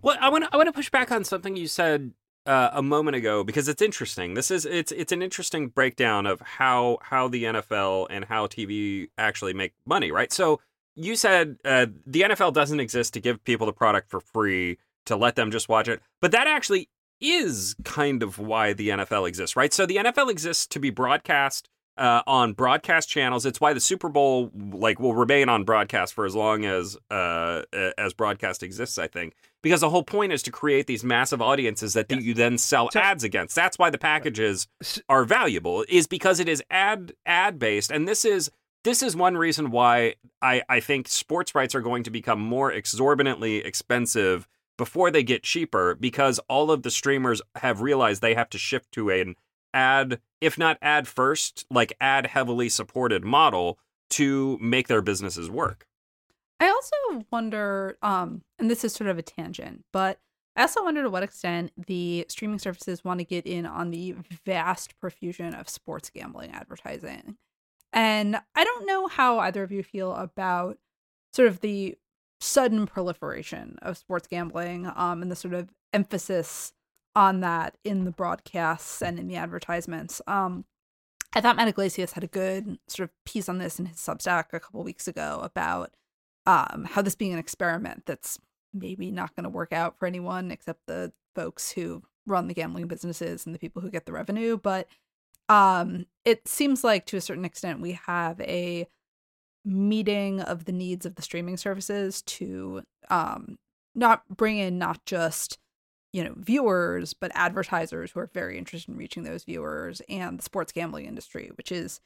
Well, 0.00 0.16
I 0.20 0.28
want 0.28 0.44
to 0.44 0.50
I 0.52 0.56
want 0.56 0.68
to 0.68 0.72
push 0.72 0.90
back 0.90 1.10
on 1.10 1.24
something 1.24 1.56
you 1.56 1.66
said 1.66 2.12
uh, 2.46 2.70
a 2.72 2.82
moment 2.82 3.16
ago 3.16 3.44
because 3.44 3.68
it's 3.68 3.82
interesting. 3.82 4.34
This 4.34 4.50
is 4.50 4.64
it's 4.64 4.92
it's 4.92 5.12
an 5.12 5.22
interesting 5.22 5.68
breakdown 5.68 6.26
of 6.26 6.40
how 6.40 6.98
how 7.02 7.28
the 7.28 7.44
NFL 7.44 8.06
and 8.10 8.24
how 8.24 8.46
TV 8.46 9.08
actually 9.18 9.52
make 9.52 9.72
money, 9.84 10.10
right? 10.10 10.32
So 10.32 10.60
you 10.94 11.16
said 11.16 11.58
uh, 11.64 11.86
the 12.06 12.22
NFL 12.22 12.54
doesn't 12.54 12.80
exist 12.80 13.14
to 13.14 13.20
give 13.20 13.42
people 13.44 13.66
the 13.66 13.72
product 13.72 14.10
for 14.10 14.20
free 14.20 14.78
to 15.06 15.16
let 15.16 15.36
them 15.36 15.50
just 15.50 15.68
watch 15.68 15.88
it, 15.88 16.00
but 16.20 16.32
that 16.32 16.46
actually 16.46 16.88
is 17.20 17.74
kind 17.84 18.22
of 18.22 18.38
why 18.38 18.72
the 18.72 18.90
NFL 18.90 19.28
exists, 19.28 19.56
right? 19.56 19.72
So 19.72 19.86
the 19.86 19.96
NFL 19.96 20.30
exists 20.30 20.66
to 20.68 20.78
be 20.78 20.90
broadcast 20.90 21.68
uh, 21.96 22.22
on 22.26 22.52
broadcast 22.52 23.08
channels. 23.08 23.46
It's 23.46 23.60
why 23.60 23.72
the 23.72 23.80
Super 23.80 24.08
Bowl 24.08 24.50
like 24.54 25.00
will 25.00 25.14
remain 25.14 25.48
on 25.48 25.64
broadcast 25.64 26.14
for 26.14 26.26
as 26.26 26.34
long 26.34 26.64
as 26.64 26.96
uh, 27.10 27.62
as 27.96 28.12
broadcast 28.14 28.62
exists. 28.62 28.98
I 28.98 29.06
think 29.06 29.34
because 29.62 29.80
the 29.80 29.90
whole 29.90 30.02
point 30.02 30.32
is 30.32 30.42
to 30.44 30.50
create 30.50 30.86
these 30.86 31.04
massive 31.04 31.42
audiences 31.42 31.94
that 31.94 32.10
yeah. 32.10 32.18
you 32.18 32.34
then 32.34 32.58
sell 32.58 32.90
so, 32.90 33.00
ads 33.00 33.24
against. 33.24 33.54
That's 33.54 33.78
why 33.78 33.90
the 33.90 33.98
packages 33.98 34.68
are 35.08 35.24
valuable, 35.24 35.84
is 35.88 36.06
because 36.06 36.40
it 36.40 36.48
is 36.48 36.62
ad 36.70 37.12
ad 37.24 37.58
based, 37.58 37.90
and 37.90 38.06
this 38.06 38.24
is 38.24 38.50
this 38.84 39.02
is 39.02 39.16
one 39.16 39.36
reason 39.36 39.72
why 39.72 40.14
I, 40.40 40.62
I 40.68 40.78
think 40.78 41.08
sports 41.08 41.56
rights 41.56 41.74
are 41.74 41.80
going 41.80 42.04
to 42.04 42.10
become 42.10 42.38
more 42.38 42.70
exorbitantly 42.70 43.56
expensive 43.56 44.46
before 44.78 45.10
they 45.10 45.24
get 45.24 45.42
cheaper 45.42 45.96
because 45.96 46.38
all 46.48 46.70
of 46.70 46.84
the 46.84 46.90
streamers 46.90 47.42
have 47.56 47.80
realized 47.80 48.22
they 48.22 48.34
have 48.34 48.50
to 48.50 48.58
shift 48.58 48.92
to 48.92 49.10
an 49.10 49.34
ad, 49.74 50.20
if 50.40 50.56
not 50.56 50.78
ad 50.80 51.08
first, 51.08 51.66
like 51.68 51.96
ad 52.00 52.26
heavily 52.26 52.68
supported 52.68 53.24
model 53.24 53.78
to 54.10 54.56
make 54.60 54.86
their 54.86 55.02
businesses 55.02 55.50
work. 55.50 55.86
I 56.58 56.68
also 56.68 57.24
wonder, 57.30 57.98
um, 58.02 58.42
and 58.58 58.70
this 58.70 58.84
is 58.84 58.92
sort 58.92 59.10
of 59.10 59.18
a 59.18 59.22
tangent, 59.22 59.84
but 59.92 60.18
I 60.56 60.62
also 60.62 60.82
wonder 60.82 61.02
to 61.02 61.10
what 61.10 61.22
extent 61.22 61.72
the 61.86 62.24
streaming 62.28 62.58
services 62.58 63.04
want 63.04 63.20
to 63.20 63.24
get 63.24 63.46
in 63.46 63.66
on 63.66 63.90
the 63.90 64.14
vast 64.46 64.98
profusion 64.98 65.54
of 65.54 65.68
sports 65.68 66.08
gambling 66.08 66.52
advertising. 66.52 67.36
And 67.92 68.36
I 68.54 68.64
don't 68.64 68.86
know 68.86 69.06
how 69.06 69.38
either 69.40 69.62
of 69.62 69.70
you 69.70 69.82
feel 69.82 70.14
about 70.14 70.78
sort 71.34 71.48
of 71.48 71.60
the 71.60 71.96
sudden 72.40 72.86
proliferation 72.86 73.78
of 73.82 73.98
sports 73.98 74.26
gambling 74.26 74.90
um, 74.96 75.22
and 75.22 75.30
the 75.30 75.36
sort 75.36 75.54
of 75.54 75.68
emphasis 75.92 76.72
on 77.14 77.40
that 77.40 77.76
in 77.84 78.04
the 78.04 78.10
broadcasts 78.10 79.02
and 79.02 79.18
in 79.18 79.26
the 79.26 79.36
advertisements. 79.36 80.20
Um, 80.26 80.64
I 81.34 81.40
thought 81.40 81.56
Matt 81.56 81.68
Yglesias 81.68 82.12
had 82.12 82.24
a 82.24 82.28
good 82.28 82.78
sort 82.88 83.08
of 83.08 83.24
piece 83.24 83.48
on 83.48 83.58
this 83.58 83.78
in 83.78 83.86
his 83.86 83.98
Substack 83.98 84.46
a 84.52 84.60
couple 84.60 84.82
weeks 84.82 85.06
ago 85.06 85.40
about 85.42 85.94
um, 86.46 86.86
how 86.90 87.02
this 87.02 87.14
being 87.14 87.32
an 87.32 87.38
experiment 87.38 88.04
that's 88.06 88.38
maybe 88.72 89.10
not 89.10 89.34
going 89.34 89.44
to 89.44 89.50
work 89.50 89.72
out 89.72 89.98
for 89.98 90.06
anyone 90.06 90.50
except 90.50 90.86
the 90.86 91.12
folks 91.34 91.72
who 91.72 92.02
run 92.26 92.48
the 92.48 92.54
gambling 92.54 92.86
businesses 92.86 93.46
and 93.46 93.54
the 93.54 93.58
people 93.58 93.82
who 93.82 93.90
get 93.90 94.06
the 94.06 94.12
revenue. 94.12 94.56
But 94.56 94.88
um, 95.48 96.06
it 96.24 96.48
seems 96.48 96.82
like 96.82 97.06
to 97.06 97.16
a 97.16 97.20
certain 97.20 97.44
extent 97.44 97.80
we 97.80 97.92
have 98.06 98.40
a 98.40 98.86
meeting 99.64 100.40
of 100.40 100.64
the 100.64 100.72
needs 100.72 101.06
of 101.06 101.16
the 101.16 101.22
streaming 101.22 101.56
services 101.56 102.22
to 102.22 102.82
um, 103.10 103.58
not 103.94 104.22
bring 104.28 104.58
in 104.58 104.78
not 104.78 105.04
just 105.04 105.58
you 106.12 106.22
know 106.22 106.34
viewers 106.36 107.14
but 107.14 107.32
advertisers 107.34 108.12
who 108.12 108.20
are 108.20 108.30
very 108.32 108.56
interested 108.56 108.90
in 108.92 108.96
reaching 108.96 109.24
those 109.24 109.42
viewers 109.42 110.00
and 110.08 110.38
the 110.38 110.42
sports 110.42 110.70
gambling 110.70 111.04
industry 111.04 111.50
which 111.56 111.72
is 111.72 112.00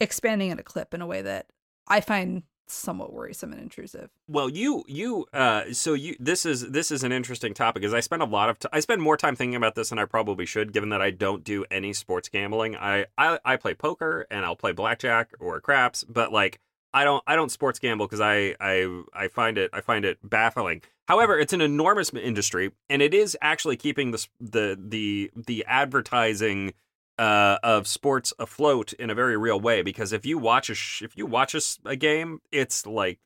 expanding 0.00 0.50
at 0.50 0.58
a 0.58 0.64
clip 0.64 0.92
in 0.92 1.00
a 1.00 1.06
way 1.06 1.22
that 1.22 1.46
i 1.86 2.00
find 2.00 2.42
somewhat 2.66 3.12
worrisome 3.12 3.52
and 3.52 3.60
intrusive. 3.60 4.10
Well, 4.28 4.48
you 4.48 4.84
you 4.86 5.26
uh 5.32 5.72
so 5.72 5.94
you 5.94 6.16
this 6.18 6.46
is 6.46 6.70
this 6.70 6.90
is 6.90 7.02
an 7.02 7.12
interesting 7.12 7.54
topic 7.54 7.82
because 7.82 7.94
I 7.94 8.00
spend 8.00 8.22
a 8.22 8.26
lot 8.26 8.48
of 8.48 8.58
t- 8.58 8.68
I 8.72 8.80
spend 8.80 9.02
more 9.02 9.16
time 9.16 9.36
thinking 9.36 9.56
about 9.56 9.74
this 9.74 9.90
than 9.90 9.98
I 9.98 10.04
probably 10.04 10.46
should 10.46 10.72
given 10.72 10.88
that 10.90 11.02
I 11.02 11.10
don't 11.10 11.44
do 11.44 11.64
any 11.70 11.92
sports 11.92 12.28
gambling. 12.28 12.76
I 12.76 13.06
I, 13.18 13.38
I 13.44 13.56
play 13.56 13.74
poker 13.74 14.26
and 14.30 14.44
I'll 14.44 14.56
play 14.56 14.72
blackjack 14.72 15.30
or 15.40 15.60
craps, 15.60 16.04
but 16.04 16.32
like 16.32 16.60
I 16.92 17.04
don't 17.04 17.22
I 17.26 17.36
don't 17.36 17.50
sports 17.50 17.78
gamble 17.78 18.06
because 18.06 18.20
I 18.20 18.54
I 18.60 19.02
I 19.12 19.28
find 19.28 19.58
it 19.58 19.70
I 19.72 19.80
find 19.80 20.04
it 20.04 20.18
baffling. 20.22 20.82
However, 21.06 21.38
it's 21.38 21.52
an 21.52 21.60
enormous 21.60 22.12
industry 22.14 22.72
and 22.88 23.02
it 23.02 23.12
is 23.12 23.36
actually 23.42 23.76
keeping 23.76 24.12
the 24.12 24.26
the 24.40 24.78
the 24.80 25.30
the 25.34 25.64
advertising 25.66 26.72
uh, 27.18 27.58
of 27.62 27.86
sports 27.86 28.32
afloat 28.38 28.92
in 28.94 29.10
a 29.10 29.14
very 29.14 29.36
real 29.36 29.60
way 29.60 29.82
because 29.82 30.12
if 30.12 30.26
you 30.26 30.38
watch 30.38 30.70
a 30.70 30.74
sh- 30.74 31.02
if 31.02 31.16
you 31.16 31.26
watch 31.26 31.54
a, 31.84 31.96
game, 31.96 32.40
it's 32.50 32.86
like 32.86 33.20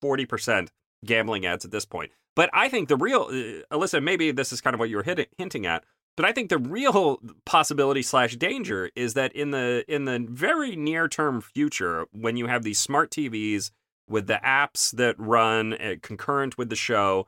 forty 0.00 0.26
percent 0.26 0.70
gambling 1.04 1.44
ads 1.46 1.64
at 1.64 1.70
this 1.70 1.84
point. 1.84 2.12
But 2.36 2.50
I 2.52 2.68
think 2.68 2.88
the 2.88 2.96
real 2.96 3.22
uh, 3.22 3.76
Alyssa, 3.76 4.02
maybe 4.02 4.30
this 4.30 4.52
is 4.52 4.60
kind 4.60 4.74
of 4.74 4.80
what 4.80 4.90
you 4.90 4.96
were 4.96 5.02
hit- 5.02 5.30
hinting 5.36 5.66
at. 5.66 5.84
But 6.16 6.26
I 6.26 6.32
think 6.32 6.48
the 6.48 6.58
real 6.58 7.18
possibility 7.44 8.02
slash 8.02 8.36
danger 8.36 8.90
is 8.94 9.14
that 9.14 9.32
in 9.32 9.50
the 9.50 9.84
in 9.88 10.04
the 10.04 10.24
very 10.28 10.76
near 10.76 11.08
term 11.08 11.40
future, 11.40 12.06
when 12.12 12.36
you 12.36 12.46
have 12.46 12.62
these 12.62 12.78
smart 12.78 13.10
TVs 13.10 13.70
with 14.08 14.26
the 14.26 14.40
apps 14.44 14.90
that 14.92 15.18
run 15.18 15.72
uh, 15.74 15.94
concurrent 16.02 16.58
with 16.58 16.68
the 16.68 16.76
show, 16.76 17.26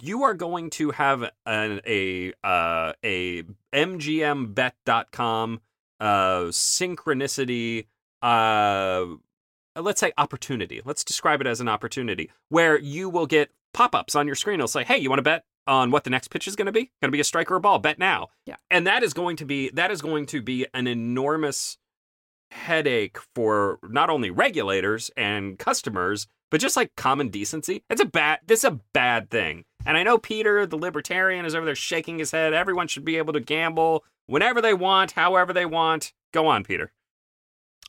you 0.00 0.22
are 0.22 0.34
going 0.34 0.70
to 0.70 0.90
have 0.92 1.30
an, 1.44 1.80
a 1.86 2.32
uh, 2.42 2.92
a 3.04 3.42
mgmbet.com 3.74 5.60
uh, 6.00 6.40
synchronicity 6.50 7.86
uh, 8.22 9.06
let's 9.80 10.00
say 10.00 10.12
opportunity. 10.18 10.80
Let's 10.84 11.02
describe 11.04 11.40
it 11.40 11.46
as 11.46 11.60
an 11.60 11.68
opportunity 11.68 12.30
where 12.48 12.78
you 12.78 13.08
will 13.08 13.26
get 13.26 13.50
pop-ups 13.74 14.14
on 14.14 14.26
your 14.26 14.36
screen. 14.36 14.60
It'll 14.60 14.68
say 14.68 14.84
hey 14.84 14.98
you 14.98 15.08
want 15.08 15.18
to 15.18 15.24
bet 15.24 15.44
on 15.66 15.90
what 15.90 16.04
the 16.04 16.10
next 16.10 16.28
pitch 16.28 16.48
is 16.48 16.56
going 16.56 16.66
to 16.66 16.72
be? 16.72 16.90
Going 17.00 17.08
to 17.08 17.10
be 17.10 17.20
a 17.20 17.24
strike 17.24 17.50
or 17.50 17.56
a 17.56 17.60
ball? 17.60 17.78
Bet 17.78 17.98
now. 17.98 18.28
Yeah. 18.46 18.56
And 18.70 18.86
that 18.86 19.02
is 19.02 19.12
going 19.12 19.36
to 19.36 19.44
be 19.44 19.70
that 19.70 19.90
is 19.90 20.02
going 20.02 20.26
to 20.26 20.42
be 20.42 20.66
an 20.74 20.86
enormous 20.86 21.78
headache 22.50 23.18
for 23.34 23.78
not 23.82 24.10
only 24.10 24.30
regulators 24.30 25.10
and 25.16 25.58
customers 25.58 26.26
but 26.50 26.60
just 26.60 26.76
like 26.76 26.94
common 26.96 27.30
decency. 27.30 27.82
It's 27.88 28.02
a 28.02 28.06
bad 28.06 28.40
this 28.46 28.60
is 28.60 28.64
a 28.64 28.80
bad 28.92 29.30
thing 29.30 29.64
and 29.86 29.96
I 29.96 30.02
know 30.02 30.18
Peter, 30.18 30.66
the 30.66 30.76
libertarian, 30.76 31.44
is 31.44 31.54
over 31.54 31.66
there 31.66 31.74
shaking 31.74 32.18
his 32.18 32.30
head. 32.30 32.54
Everyone 32.54 32.88
should 32.88 33.04
be 33.04 33.16
able 33.16 33.32
to 33.32 33.40
gamble 33.40 34.04
whenever 34.26 34.60
they 34.60 34.74
want, 34.74 35.12
however 35.12 35.52
they 35.52 35.66
want. 35.66 36.12
Go 36.32 36.46
on, 36.46 36.64
Peter. 36.64 36.92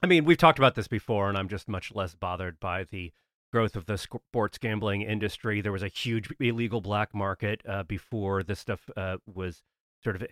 I 0.01 0.07
mean, 0.07 0.25
we've 0.25 0.37
talked 0.37 0.59
about 0.59 0.75
this 0.75 0.87
before, 0.87 1.29
and 1.29 1.37
I'm 1.37 1.47
just 1.47 1.69
much 1.69 1.93
less 1.95 2.13
bothered 2.15 2.59
by 2.59 2.83
the 2.83 3.13
growth 3.53 3.75
of 3.75 3.85
the 3.85 3.97
sports 3.97 4.57
gambling 4.57 5.03
industry. 5.03 5.61
There 5.61 5.71
was 5.71 5.83
a 5.83 5.87
huge 5.87 6.29
illegal 6.39 6.81
black 6.81 7.13
market 7.13 7.61
uh, 7.67 7.83
before 7.83 8.43
this 8.43 8.59
stuff 8.59 8.89
uh, 8.97 9.17
was 9.25 9.61
sort 10.03 10.15
of 10.15 10.25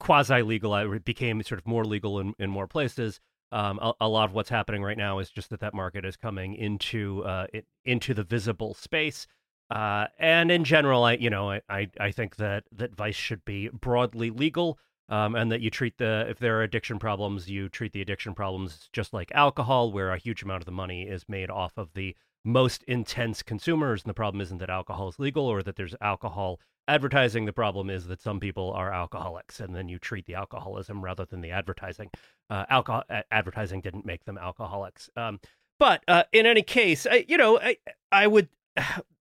quasi 0.00 0.42
legal. 0.42 0.74
It 0.74 1.04
became 1.04 1.42
sort 1.42 1.60
of 1.60 1.66
more 1.66 1.84
legal 1.84 2.18
in, 2.18 2.34
in 2.38 2.50
more 2.50 2.66
places. 2.66 3.20
Um, 3.52 3.78
a, 3.80 3.92
a, 4.00 4.08
lot 4.08 4.24
of 4.24 4.34
what's 4.34 4.50
happening 4.50 4.82
right 4.82 4.98
now 4.98 5.20
is 5.20 5.30
just 5.30 5.50
that 5.50 5.60
that 5.60 5.74
market 5.74 6.04
is 6.04 6.16
coming 6.16 6.54
into 6.54 7.22
uh, 7.24 7.46
it, 7.52 7.66
into 7.84 8.14
the 8.14 8.24
visible 8.24 8.74
space. 8.74 9.26
Uh, 9.70 10.06
and 10.18 10.50
in 10.50 10.64
general, 10.64 11.04
I 11.04 11.14
you 11.14 11.30
know 11.30 11.50
I, 11.68 11.90
I, 12.00 12.10
think 12.10 12.36
that 12.36 12.64
that 12.72 12.94
vice 12.94 13.14
should 13.14 13.44
be 13.44 13.68
broadly 13.68 14.30
legal, 14.30 14.78
um, 15.10 15.34
and 15.34 15.52
that 15.52 15.60
you 15.60 15.70
treat 15.70 15.98
the 15.98 16.26
if 16.28 16.38
there 16.38 16.58
are 16.58 16.62
addiction 16.62 16.98
problems, 16.98 17.50
you 17.50 17.68
treat 17.68 17.92
the 17.92 18.00
addiction 18.00 18.34
problems 18.34 18.88
just 18.92 19.12
like 19.12 19.30
alcohol, 19.34 19.92
where 19.92 20.10
a 20.10 20.18
huge 20.18 20.42
amount 20.42 20.62
of 20.62 20.66
the 20.66 20.72
money 20.72 21.02
is 21.02 21.28
made 21.28 21.50
off 21.50 21.76
of 21.76 21.92
the 21.94 22.16
most 22.44 22.82
intense 22.84 23.42
consumers. 23.42 24.02
And 24.02 24.08
the 24.08 24.14
problem 24.14 24.40
isn't 24.40 24.58
that 24.58 24.70
alcohol 24.70 25.08
is 25.08 25.18
legal 25.18 25.44
or 25.44 25.62
that 25.62 25.76
there's 25.76 25.94
alcohol 26.00 26.60
advertising. 26.86 27.44
The 27.44 27.52
problem 27.52 27.90
is 27.90 28.06
that 28.06 28.22
some 28.22 28.40
people 28.40 28.72
are 28.72 28.90
alcoholics, 28.90 29.60
and 29.60 29.76
then 29.76 29.90
you 29.90 29.98
treat 29.98 30.24
the 30.24 30.34
alcoholism 30.34 31.04
rather 31.04 31.26
than 31.26 31.42
the 31.42 31.50
advertising. 31.50 32.10
Uh, 32.48 32.64
alcohol 32.70 33.04
advertising 33.30 33.82
didn't 33.82 34.06
make 34.06 34.24
them 34.24 34.38
alcoholics. 34.38 35.10
Um, 35.14 35.40
but 35.78 36.02
uh, 36.08 36.24
in 36.32 36.46
any 36.46 36.62
case, 36.62 37.06
I, 37.06 37.26
you 37.28 37.36
know, 37.36 37.58
I 37.60 37.76
I 38.10 38.26
would 38.26 38.48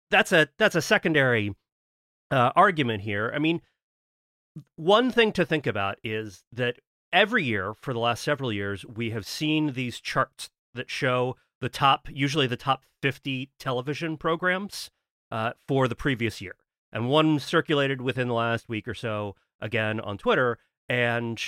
that's 0.10 0.32
a 0.32 0.48
that's 0.58 0.76
a 0.76 0.82
secondary 0.82 1.56
uh, 2.32 2.52
argument 2.56 3.04
here. 3.04 3.32
I 3.34 3.40
mean, 3.40 3.62
one 4.76 5.12
thing 5.12 5.32
to 5.34 5.46
think 5.46 5.68
about 5.68 5.98
is 6.04 6.44
that 6.52 6.80
every 7.12 7.44
year 7.44 7.74
for 7.74 7.94
the 7.94 8.00
last 8.00 8.24
several 8.24 8.52
years 8.52 8.86
we 8.86 9.12
have 9.12 9.26
seen 9.26 9.74
these 9.74 10.00
charts 10.00 10.50
that 10.74 10.90
show 10.90 11.36
the 11.62 11.70
top, 11.70 12.08
usually 12.12 12.48
the 12.48 12.58
top 12.58 12.84
50 13.02 13.52
television 13.60 14.18
programs 14.18 14.92
uh, 15.32 15.54
for 15.68 15.88
the 15.88 15.96
previous 15.96 16.42
year, 16.42 16.56
and 16.92 17.10
one 17.10 17.40
circulated 17.40 18.02
within 18.02 18.28
the 18.28 18.34
last 18.34 18.68
week 18.68 18.88
or 18.88 18.94
so 18.94 19.36
again 19.62 20.00
on 20.00 20.18
Twitter, 20.18 20.60
and 20.90 21.42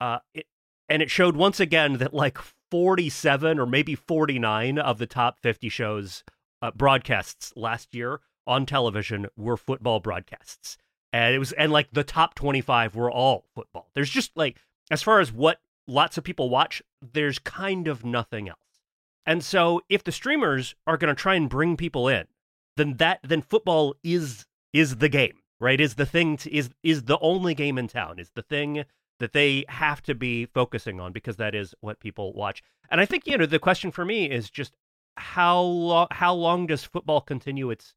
uh, 0.00 0.18
it, 0.34 0.46
and 0.88 1.00
it 1.02 1.10
showed 1.10 1.36
once 1.36 1.60
again 1.60 1.98
that 1.98 2.12
like 2.12 2.38
47 2.70 3.58
or 3.58 3.66
maybe 3.66 3.94
49 3.94 4.78
of 4.78 4.98
the 4.98 5.06
top 5.06 5.38
50 5.42 5.68
shows 5.68 6.24
uh, 6.62 6.70
broadcasts 6.70 7.52
last 7.56 7.94
year 7.94 8.20
on 8.46 8.64
television 8.64 9.26
were 9.36 9.56
football 9.56 10.00
broadcasts. 10.00 10.78
And 11.12 11.34
it 11.34 11.38
was, 11.38 11.52
and 11.52 11.70
like 11.70 11.88
the 11.92 12.04
top 12.04 12.34
25 12.34 12.94
were 12.94 13.10
all 13.10 13.44
football. 13.54 13.90
There's 13.94 14.08
just 14.08 14.36
like, 14.36 14.56
as 14.90 15.02
far 15.02 15.20
as 15.20 15.32
what 15.32 15.60
lots 15.86 16.16
of 16.16 16.24
people 16.24 16.48
watch, 16.48 16.82
there's 17.02 17.38
kind 17.38 17.88
of 17.88 18.04
nothing 18.04 18.48
else. 18.48 18.58
And 19.26 19.44
so 19.44 19.82
if 19.88 20.02
the 20.02 20.12
streamers 20.12 20.74
are 20.86 20.96
going 20.96 21.14
to 21.14 21.20
try 21.20 21.34
and 21.34 21.48
bring 21.48 21.76
people 21.76 22.08
in, 22.08 22.24
then 22.76 22.96
that, 22.96 23.20
then 23.22 23.42
football 23.42 23.94
is, 24.02 24.46
is 24.72 24.96
the 24.96 25.08
game, 25.08 25.38
right? 25.60 25.80
Is 25.80 25.96
the 25.96 26.06
thing, 26.06 26.38
to, 26.38 26.54
is, 26.54 26.70
is 26.82 27.04
the 27.04 27.18
only 27.20 27.54
game 27.54 27.76
in 27.76 27.88
town, 27.88 28.18
is 28.18 28.30
the 28.34 28.42
thing 28.42 28.84
that 29.20 29.32
they 29.32 29.64
have 29.68 30.02
to 30.02 30.14
be 30.14 30.46
focusing 30.46 30.98
on 30.98 31.12
because 31.12 31.36
that 31.36 31.54
is 31.54 31.74
what 31.80 32.00
people 32.00 32.32
watch. 32.32 32.62
And 32.90 33.00
I 33.00 33.06
think, 33.06 33.26
you 33.26 33.38
know, 33.38 33.46
the 33.46 33.58
question 33.58 33.90
for 33.90 34.04
me 34.04 34.28
is 34.28 34.50
just 34.50 34.72
how 35.16 35.60
long 35.60 36.08
how 36.10 36.34
long 36.34 36.66
does 36.66 36.84
football 36.84 37.20
continue 37.20 37.70
its 37.70 37.94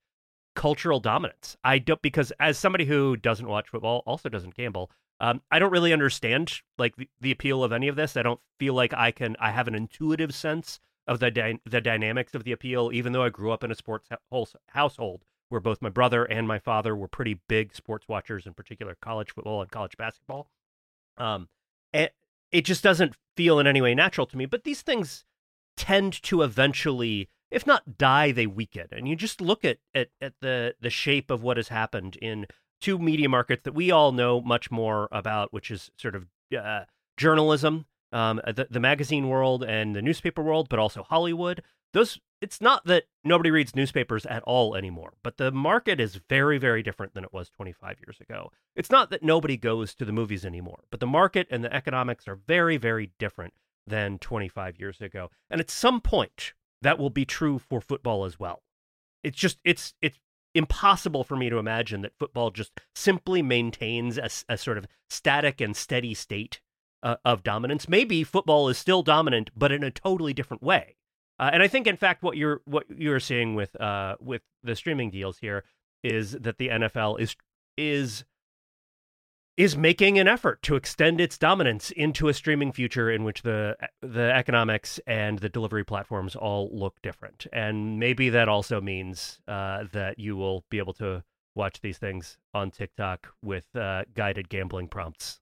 cultural 0.56 1.00
dominance? 1.00 1.58
I 1.64 1.80
don't 1.80 2.02
because 2.02 2.32
as 2.40 2.58
somebody 2.58 2.86
who 2.86 3.16
doesn't 3.18 3.48
watch 3.48 3.70
football, 3.70 4.04
also 4.06 4.30
doesn't 4.30 4.56
gamble, 4.56 4.92
um, 5.20 5.42
I 5.52 5.60
don't 5.60 5.72
really 5.72 5.94
understand 5.94 6.62
like 6.78 6.96
the, 6.98 7.10
the, 7.22 7.32
appeal 7.32 7.64
of 7.64 7.72
any 7.72 7.88
of 7.88 7.96
this. 7.96 8.18
I 8.18 8.24
don't 8.24 8.42
feel 8.60 8.74
like 8.74 8.94
I 8.94 9.12
can. 9.12 9.36
I 9.40 9.52
have 9.52 9.68
an 9.68 9.76
intuitive 9.76 10.34
sense 10.34 10.80
of 11.08 11.20
the 11.20 11.32
dy- 11.32 11.60
the 11.66 11.82
dynamics 11.82 12.34
of 12.34 12.44
the 12.44 12.52
appeal, 12.52 12.92
even 12.94 13.14
though 13.14 13.24
I 13.24 13.30
grew 13.30 13.52
up 13.52 13.64
in 13.64 13.72
a 13.72 13.76
sports 13.76 14.10
household 14.68 15.24
where 15.50 15.62
both 15.62 15.82
my 15.82 15.90
brother 15.90 16.26
and 16.26 16.48
my 16.48 16.60
father 16.60 16.96
were 16.96 17.08
pretty 17.08 17.40
big 17.48 17.74
sports 17.76 18.08
watchers, 18.08 18.46
in 18.46 18.54
particular 18.54 18.98
college 19.00 19.32
football 19.32 19.62
and 19.62 19.72
college 19.72 19.96
basketball. 19.96 20.50
Um, 21.18 21.50
and 21.94 22.10
it 22.52 22.66
just 22.66 22.84
doesn't 22.84 23.16
feel 23.38 23.60
in 23.60 23.68
any 23.68 23.82
way 23.82 23.94
natural 23.94 24.26
to 24.28 24.38
me. 24.38 24.46
But 24.46 24.64
these 24.64 24.82
things 24.82 25.24
tend 25.76 26.22
to 26.24 26.42
eventually, 26.42 27.30
if 27.52 27.66
not 27.66 27.98
die, 27.98 28.32
they 28.32 28.48
weaken. 28.48 28.88
And 28.92 29.08
you 29.08 29.16
just 29.16 29.42
look 29.42 29.66
at, 29.66 29.78
at, 29.94 30.10
at 30.22 30.34
the, 30.42 30.76
the 30.80 30.90
shape 30.90 31.30
of 31.32 31.44
what 31.44 31.58
has 31.58 31.70
happened 31.70 32.18
in 32.18 32.46
two 32.82 33.00
media 33.00 33.30
markets 33.30 33.64
that 33.64 33.74
we 33.74 33.92
all 33.92 34.12
know 34.12 34.42
much 34.42 34.72
more 34.72 35.08
about, 35.12 35.54
which 35.54 35.72
is 35.72 35.92
sort 35.98 36.16
of 36.16 36.28
uh, 36.58 36.86
journalism, 37.18 37.86
um, 38.12 38.42
the, 38.46 38.68
the 38.70 38.80
magazine 38.80 39.28
world 39.28 39.64
and 39.64 39.96
the 39.96 40.02
newspaper 40.02 40.42
world, 40.42 40.68
but 40.70 40.80
also 40.80 41.04
Hollywood. 41.04 41.62
Those 41.94 42.20
it's 42.42 42.62
not 42.62 42.86
that 42.86 43.06
nobody 43.24 43.50
reads 43.50 43.76
newspapers 43.76 44.26
at 44.26 44.44
all 44.44 44.76
anymore, 44.76 45.14
but 45.24 45.38
the 45.38 45.52
market 45.52 46.00
is 46.00 46.20
very, 46.30 46.58
very 46.58 46.84
different 46.84 47.14
than 47.14 47.24
it 47.24 47.34
was 47.34 47.50
25 47.50 47.98
years 48.06 48.20
ago. 48.20 48.52
It's 48.76 48.92
not 48.92 49.10
that 49.10 49.24
nobody 49.24 49.58
goes 49.58 49.96
to 49.96 50.06
the 50.06 50.12
movies 50.12 50.46
anymore, 50.46 50.84
but 50.92 51.00
the 51.00 51.08
market 51.08 51.48
and 51.50 51.64
the 51.64 51.74
economics 51.74 52.28
are 52.28 52.36
very, 52.36 52.78
very 52.78 53.12
different 53.18 53.54
than 53.88 54.20
25 54.20 54.80
years 54.80 55.02
ago. 55.02 55.30
And 55.50 55.60
at 55.62 55.70
some 55.70 56.02
point, 56.02 56.54
that 56.82 57.00
will 57.00 57.10
be 57.10 57.26
true 57.26 57.60
for 57.60 57.82
football 57.82 58.26
as 58.26 58.40
well. 58.40 58.64
It's 59.24 59.38
just, 59.38 59.60
it's, 59.64 59.94
it's 60.02 60.20
impossible 60.54 61.24
for 61.24 61.36
me 61.36 61.50
to 61.50 61.58
imagine 61.58 62.02
that 62.02 62.18
football 62.18 62.52
just 62.52 62.72
simply 62.96 63.42
maintains 63.42 64.18
a, 64.18 64.30
a 64.50 64.58
sort 64.58 64.78
of 64.78 64.86
static 65.10 65.62
and 65.62 65.76
steady 65.76 66.14
state 66.14 66.62
uh, 67.04 67.18
of 67.24 67.44
dominance. 67.44 67.88
Maybe 67.88 68.24
football 68.24 68.70
is 68.70 68.78
still 68.78 69.04
dominant, 69.04 69.52
but 69.56 69.72
in 69.72 69.84
a 69.84 69.92
totally 69.92 70.34
different 70.34 70.64
way. 70.64 70.96
Uh, 71.38 71.50
and 71.54 71.62
I 71.62 71.68
think, 71.68 71.86
in 71.86 71.98
fact, 71.98 72.24
what 72.24 72.38
you're 72.38 72.62
what 72.66 72.86
you're 72.90 73.20
seeing 73.20 73.56
with 73.56 73.80
uh, 73.80 74.16
with 74.22 74.42
the 74.64 74.76
streaming 74.76 75.12
deals 75.12 75.38
here 75.40 75.66
is 76.04 76.32
that 76.32 76.58
the 76.58 76.70
NFL 76.70 77.20
is 77.20 77.36
is 77.78 78.24
is 79.58 79.78
making 79.78 80.20
an 80.20 80.28
effort 80.28 80.62
to 80.64 80.76
extend 80.76 81.22
its 81.22 81.38
dominance 81.38 81.92
into 81.92 82.28
a 82.28 82.34
streaming 82.34 82.72
future 82.72 83.10
in 83.10 83.24
which 83.24 83.42
the 83.42 83.78
the 84.02 84.34
economics 84.34 85.00
and 85.08 85.40
the 85.40 85.50
delivery 85.50 85.84
platforms 85.84 86.36
all 86.36 86.70
look 86.74 87.02
different. 87.02 87.48
And 87.54 88.00
maybe 88.00 88.30
that 88.30 88.50
also 88.50 88.82
means 88.82 89.40
uh, 89.48 89.86
that 89.94 90.20
you 90.20 90.36
will 90.36 90.66
be 90.70 90.78
able 90.78 90.94
to 90.94 91.24
watch 91.56 91.80
these 91.82 91.98
things 91.98 92.38
on 92.54 92.70
TikTok 92.70 93.28
with 93.42 93.74
uh, 93.76 94.04
guided 94.14 94.50
gambling 94.50 94.90
prompts 94.90 95.40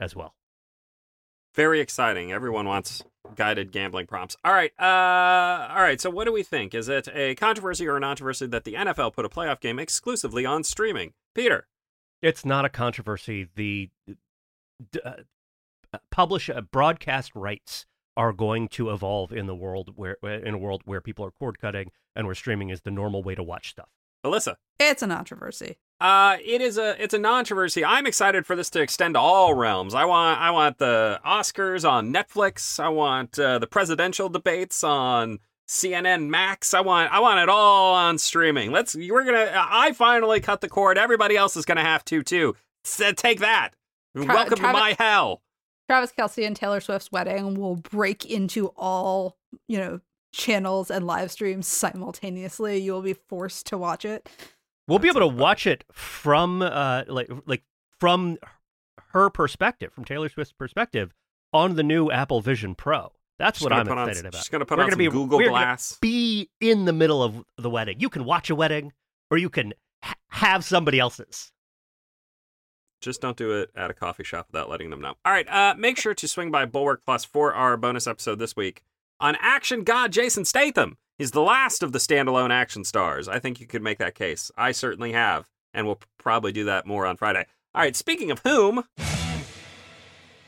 as 0.00 0.16
well. 0.16 0.34
Very 1.54 1.80
exciting. 1.80 2.32
Everyone 2.32 2.66
wants 2.66 3.04
guided 3.36 3.72
gambling 3.72 4.06
prompts. 4.06 4.36
All 4.42 4.52
right. 4.52 4.72
Uh, 4.78 5.68
all 5.70 5.82
right. 5.82 6.00
So, 6.00 6.10
what 6.10 6.24
do 6.24 6.32
we 6.32 6.42
think? 6.42 6.74
Is 6.74 6.88
it 6.88 7.08
a 7.14 7.34
controversy 7.36 7.86
or 7.86 7.96
a 7.96 8.00
controversy 8.00 8.46
that 8.46 8.64
the 8.64 8.74
NFL 8.74 9.12
put 9.12 9.24
a 9.24 9.28
playoff 9.28 9.60
game 9.60 9.78
exclusively 9.78 10.44
on 10.46 10.64
streaming? 10.64 11.12
Peter. 11.34 11.66
It's 12.22 12.44
not 12.44 12.64
a 12.64 12.68
controversy. 12.68 13.48
The 13.54 13.90
uh, 15.04 15.12
publish 16.10 16.48
uh, 16.48 16.60
broadcast 16.60 17.32
rights 17.34 17.86
are 18.16 18.32
going 18.32 18.68
to 18.68 18.90
evolve 18.90 19.32
in 19.32 19.46
the 19.46 19.54
world 19.54 19.92
where 19.96 20.16
in 20.22 20.54
a 20.54 20.58
world 20.58 20.82
where 20.84 21.00
people 21.00 21.24
are 21.24 21.30
cord 21.30 21.58
cutting 21.58 21.90
and 22.14 22.26
where 22.26 22.34
streaming 22.34 22.70
is 22.70 22.82
the 22.82 22.90
normal 22.90 23.22
way 23.22 23.34
to 23.34 23.42
watch 23.42 23.70
stuff. 23.70 23.88
Alyssa. 24.24 24.56
It's 24.78 25.02
a 25.02 25.08
controversy. 25.08 25.78
Uh, 26.00 26.36
it 26.44 26.60
is 26.60 26.78
a 26.78 27.00
it's 27.02 27.14
a 27.14 27.18
controversy. 27.18 27.84
I'm 27.84 28.06
excited 28.06 28.46
for 28.46 28.56
this 28.56 28.70
to 28.70 28.82
extend 28.82 29.14
to 29.14 29.20
all 29.20 29.54
realms. 29.54 29.94
I 29.94 30.04
want 30.04 30.40
I 30.40 30.50
want 30.50 30.78
the 30.78 31.20
Oscars 31.24 31.88
on 31.88 32.12
Netflix. 32.12 32.78
I 32.78 32.88
want 32.88 33.38
uh, 33.38 33.58
the 33.58 33.66
presidential 33.66 34.28
debates 34.28 34.84
on 34.84 35.38
CNN 35.72 36.28
Max. 36.28 36.74
I 36.74 36.82
want 36.82 37.10
I 37.10 37.20
want 37.20 37.40
it 37.40 37.48
all 37.48 37.94
on 37.94 38.18
streaming. 38.18 38.72
Let's 38.72 38.94
we're 38.94 39.24
gonna. 39.24 39.50
I 39.54 39.92
finally 39.92 40.38
cut 40.38 40.60
the 40.60 40.68
cord. 40.68 40.98
Everybody 40.98 41.34
else 41.34 41.56
is 41.56 41.64
gonna 41.64 41.80
have 41.80 42.04
to 42.06 42.22
too. 42.22 42.54
So 42.84 43.12
take 43.12 43.40
that. 43.40 43.70
Tra- 44.14 44.26
Welcome 44.26 44.58
Travis, 44.58 44.78
to 44.78 44.80
my 44.80 44.96
hell. 44.98 45.40
Travis 45.88 46.12
Kelce 46.12 46.46
and 46.46 46.54
Taylor 46.54 46.80
Swift's 46.80 47.10
wedding 47.10 47.54
will 47.54 47.76
break 47.76 48.26
into 48.26 48.66
all 48.76 49.38
you 49.66 49.78
know 49.78 50.00
channels 50.34 50.90
and 50.90 51.06
live 51.06 51.30
streams 51.30 51.66
simultaneously. 51.66 52.76
You 52.76 52.92
will 52.92 53.02
be 53.02 53.14
forced 53.14 53.64
to 53.68 53.78
watch 53.78 54.04
it. 54.04 54.28
We'll 54.86 54.98
be 54.98 55.08
able 55.08 55.20
to 55.20 55.26
watch 55.26 55.66
it 55.66 55.84
from 55.90 56.60
uh 56.60 57.04
like 57.08 57.30
like 57.46 57.62
from 57.98 58.36
her 59.12 59.30
perspective, 59.30 59.90
from 59.94 60.04
Taylor 60.04 60.28
Swift's 60.28 60.52
perspective, 60.52 61.14
on 61.50 61.76
the 61.76 61.82
new 61.82 62.10
Apple 62.10 62.42
Vision 62.42 62.74
Pro. 62.74 63.12
That's 63.42 63.58
she's 63.58 63.64
what 63.64 63.72
I'm 63.72 63.88
excited 63.88 64.18
on, 64.18 64.26
about. 64.26 64.38
She's 64.38 64.48
going 64.48 64.60
to 64.60 64.66
put 64.66 64.78
we're 64.78 64.84
on 64.84 64.90
gonna 64.90 64.98
be, 64.98 65.08
Google 65.08 65.38
we're 65.38 65.48
Glass. 65.48 65.98
Be 66.00 66.48
in 66.60 66.84
the 66.84 66.92
middle 66.92 67.24
of 67.24 67.42
the 67.58 67.68
wedding. 67.68 67.98
You 67.98 68.08
can 68.08 68.24
watch 68.24 68.50
a 68.50 68.54
wedding, 68.54 68.92
or 69.32 69.36
you 69.36 69.50
can 69.50 69.74
ha- 70.00 70.14
have 70.28 70.64
somebody 70.64 71.00
else's. 71.00 71.50
Just 73.00 73.20
don't 73.20 73.36
do 73.36 73.50
it 73.50 73.70
at 73.74 73.90
a 73.90 73.94
coffee 73.94 74.22
shop 74.22 74.46
without 74.52 74.70
letting 74.70 74.90
them 74.90 75.00
know. 75.00 75.14
All 75.24 75.32
right, 75.32 75.48
uh, 75.48 75.74
make 75.76 75.98
sure 75.98 76.14
to 76.14 76.28
swing 76.28 76.52
by 76.52 76.66
Bulwark 76.66 77.04
Plus 77.04 77.24
for 77.24 77.52
our 77.52 77.76
bonus 77.76 78.06
episode 78.06 78.38
this 78.38 78.54
week 78.54 78.84
on 79.18 79.36
action 79.40 79.82
god 79.82 80.12
Jason 80.12 80.44
Statham. 80.44 80.96
He's 81.18 81.32
the 81.32 81.42
last 81.42 81.82
of 81.82 81.90
the 81.90 81.98
standalone 81.98 82.52
action 82.52 82.84
stars. 82.84 83.26
I 83.26 83.40
think 83.40 83.58
you 83.58 83.66
could 83.66 83.82
make 83.82 83.98
that 83.98 84.14
case. 84.14 84.52
I 84.56 84.70
certainly 84.70 85.10
have, 85.14 85.50
and 85.74 85.84
we'll 85.86 85.98
probably 86.16 86.52
do 86.52 86.64
that 86.66 86.86
more 86.86 87.06
on 87.06 87.16
Friday. 87.16 87.46
All 87.74 87.82
right, 87.82 87.96
speaking 87.96 88.30
of 88.30 88.38
whom, 88.44 88.84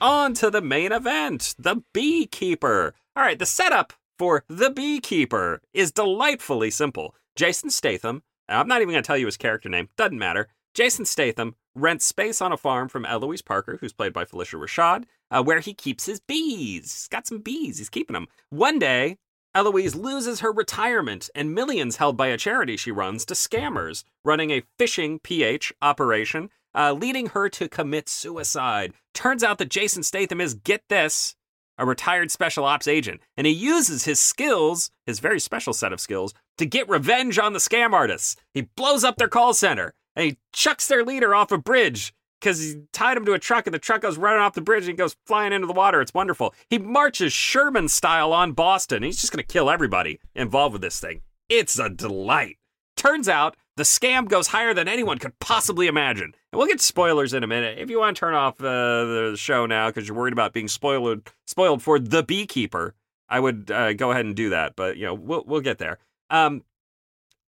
on 0.04 0.34
to 0.34 0.50
the 0.50 0.60
main 0.60 0.92
event 0.92 1.54
The 1.58 1.82
Beekeeper. 1.94 2.94
All 3.16 3.22
right, 3.22 3.38
the 3.38 3.46
setup 3.46 3.94
for 4.18 4.44
The 4.48 4.68
Beekeeper 4.68 5.62
is 5.72 5.92
delightfully 5.92 6.70
simple. 6.70 7.14
Jason 7.36 7.70
Statham, 7.70 8.22
I'm 8.46 8.68
not 8.68 8.82
even 8.82 8.92
going 8.92 9.02
to 9.02 9.06
tell 9.06 9.16
you 9.16 9.24
his 9.24 9.38
character 9.38 9.70
name, 9.70 9.88
doesn't 9.96 10.18
matter. 10.18 10.48
Jason 10.74 11.06
Statham 11.06 11.54
rents 11.74 12.04
space 12.04 12.42
on 12.42 12.52
a 12.52 12.58
farm 12.58 12.90
from 12.90 13.06
Eloise 13.06 13.40
Parker, 13.40 13.78
who's 13.80 13.94
played 13.94 14.12
by 14.12 14.26
Phylicia 14.26 14.60
Rashad, 14.60 15.04
uh, 15.30 15.42
where 15.42 15.60
he 15.60 15.72
keeps 15.72 16.04
his 16.04 16.20
bees. 16.20 16.92
He's 16.92 17.08
got 17.08 17.26
some 17.26 17.38
bees, 17.38 17.78
he's 17.78 17.88
keeping 17.88 18.12
them. 18.12 18.28
One 18.50 18.78
day, 18.78 19.16
Eloise 19.54 19.94
loses 19.94 20.40
her 20.40 20.52
retirement 20.52 21.30
and 21.34 21.54
millions 21.54 21.96
held 21.96 22.18
by 22.18 22.26
a 22.26 22.36
charity 22.36 22.76
she 22.76 22.90
runs 22.90 23.24
to 23.24 23.34
scammers, 23.34 24.04
running 24.22 24.50
a 24.50 24.64
phishing 24.78 25.22
PH 25.22 25.72
operation, 25.80 26.50
uh, 26.74 26.92
leading 26.92 27.26
her 27.26 27.48
to 27.48 27.68
commit 27.68 28.08
suicide. 28.08 28.92
Turns 29.14 29.44
out 29.44 29.58
that 29.58 29.70
Jason 29.70 30.02
Statham 30.02 30.40
is, 30.40 30.54
get 30.54 30.82
this, 30.88 31.36
a 31.78 31.86
retired 31.86 32.30
special 32.30 32.64
ops 32.64 32.86
agent, 32.86 33.20
and 33.36 33.46
he 33.46 33.52
uses 33.52 34.04
his 34.04 34.20
skills, 34.20 34.90
his 35.06 35.20
very 35.20 35.40
special 35.40 35.72
set 35.72 35.92
of 35.92 36.00
skills, 36.00 36.34
to 36.58 36.66
get 36.66 36.88
revenge 36.88 37.38
on 37.38 37.52
the 37.52 37.58
scam 37.58 37.92
artists. 37.92 38.36
He 38.52 38.62
blows 38.76 39.04
up 39.04 39.16
their 39.16 39.28
call 39.28 39.54
center 39.54 39.94
and 40.14 40.26
he 40.26 40.38
chucks 40.52 40.86
their 40.86 41.04
leader 41.04 41.34
off 41.34 41.50
a 41.50 41.58
bridge 41.58 42.14
because 42.40 42.60
he 42.60 42.82
tied 42.92 43.16
him 43.16 43.24
to 43.24 43.32
a 43.32 43.38
truck 43.38 43.66
and 43.66 43.74
the 43.74 43.78
truck 43.78 44.02
goes 44.02 44.18
running 44.18 44.40
off 44.40 44.54
the 44.54 44.60
bridge 44.60 44.84
and 44.84 44.90
he 44.90 44.96
goes 44.96 45.16
flying 45.26 45.52
into 45.52 45.66
the 45.66 45.72
water. 45.72 46.00
It's 46.00 46.14
wonderful. 46.14 46.54
He 46.68 46.78
marches 46.78 47.32
Sherman 47.32 47.88
style 47.88 48.32
on 48.32 48.52
Boston. 48.52 49.02
He's 49.02 49.20
just 49.20 49.32
going 49.32 49.44
to 49.44 49.52
kill 49.52 49.70
everybody 49.70 50.20
involved 50.34 50.74
with 50.74 50.82
this 50.82 51.00
thing. 51.00 51.22
It's 51.48 51.78
a 51.78 51.90
delight. 51.90 52.58
Turns 52.96 53.28
out 53.28 53.56
the 53.76 53.82
scam 53.82 54.28
goes 54.28 54.48
higher 54.48 54.72
than 54.72 54.88
anyone 54.88 55.18
could 55.18 55.38
possibly 55.40 55.88
imagine. 55.88 56.34
And 56.54 56.58
we'll 56.60 56.68
get 56.68 56.80
spoilers 56.80 57.34
in 57.34 57.42
a 57.42 57.48
minute. 57.48 57.80
If 57.80 57.90
you 57.90 57.98
want 57.98 58.16
to 58.16 58.20
turn 58.20 58.32
off 58.32 58.60
uh, 58.60 58.62
the 58.62 59.34
show 59.36 59.66
now 59.66 59.88
because 59.88 60.06
you're 60.06 60.16
worried 60.16 60.32
about 60.32 60.52
being 60.52 60.68
spoiled 60.68 61.32
spoiled 61.46 61.82
for 61.82 61.98
the 61.98 62.22
beekeeper, 62.22 62.94
I 63.28 63.40
would 63.40 63.72
uh, 63.72 63.94
go 63.94 64.12
ahead 64.12 64.24
and 64.24 64.36
do 64.36 64.50
that. 64.50 64.76
But 64.76 64.96
you 64.96 65.04
know, 65.04 65.14
we'll 65.14 65.42
we'll 65.48 65.62
get 65.62 65.78
there. 65.78 65.98
Um, 66.30 66.62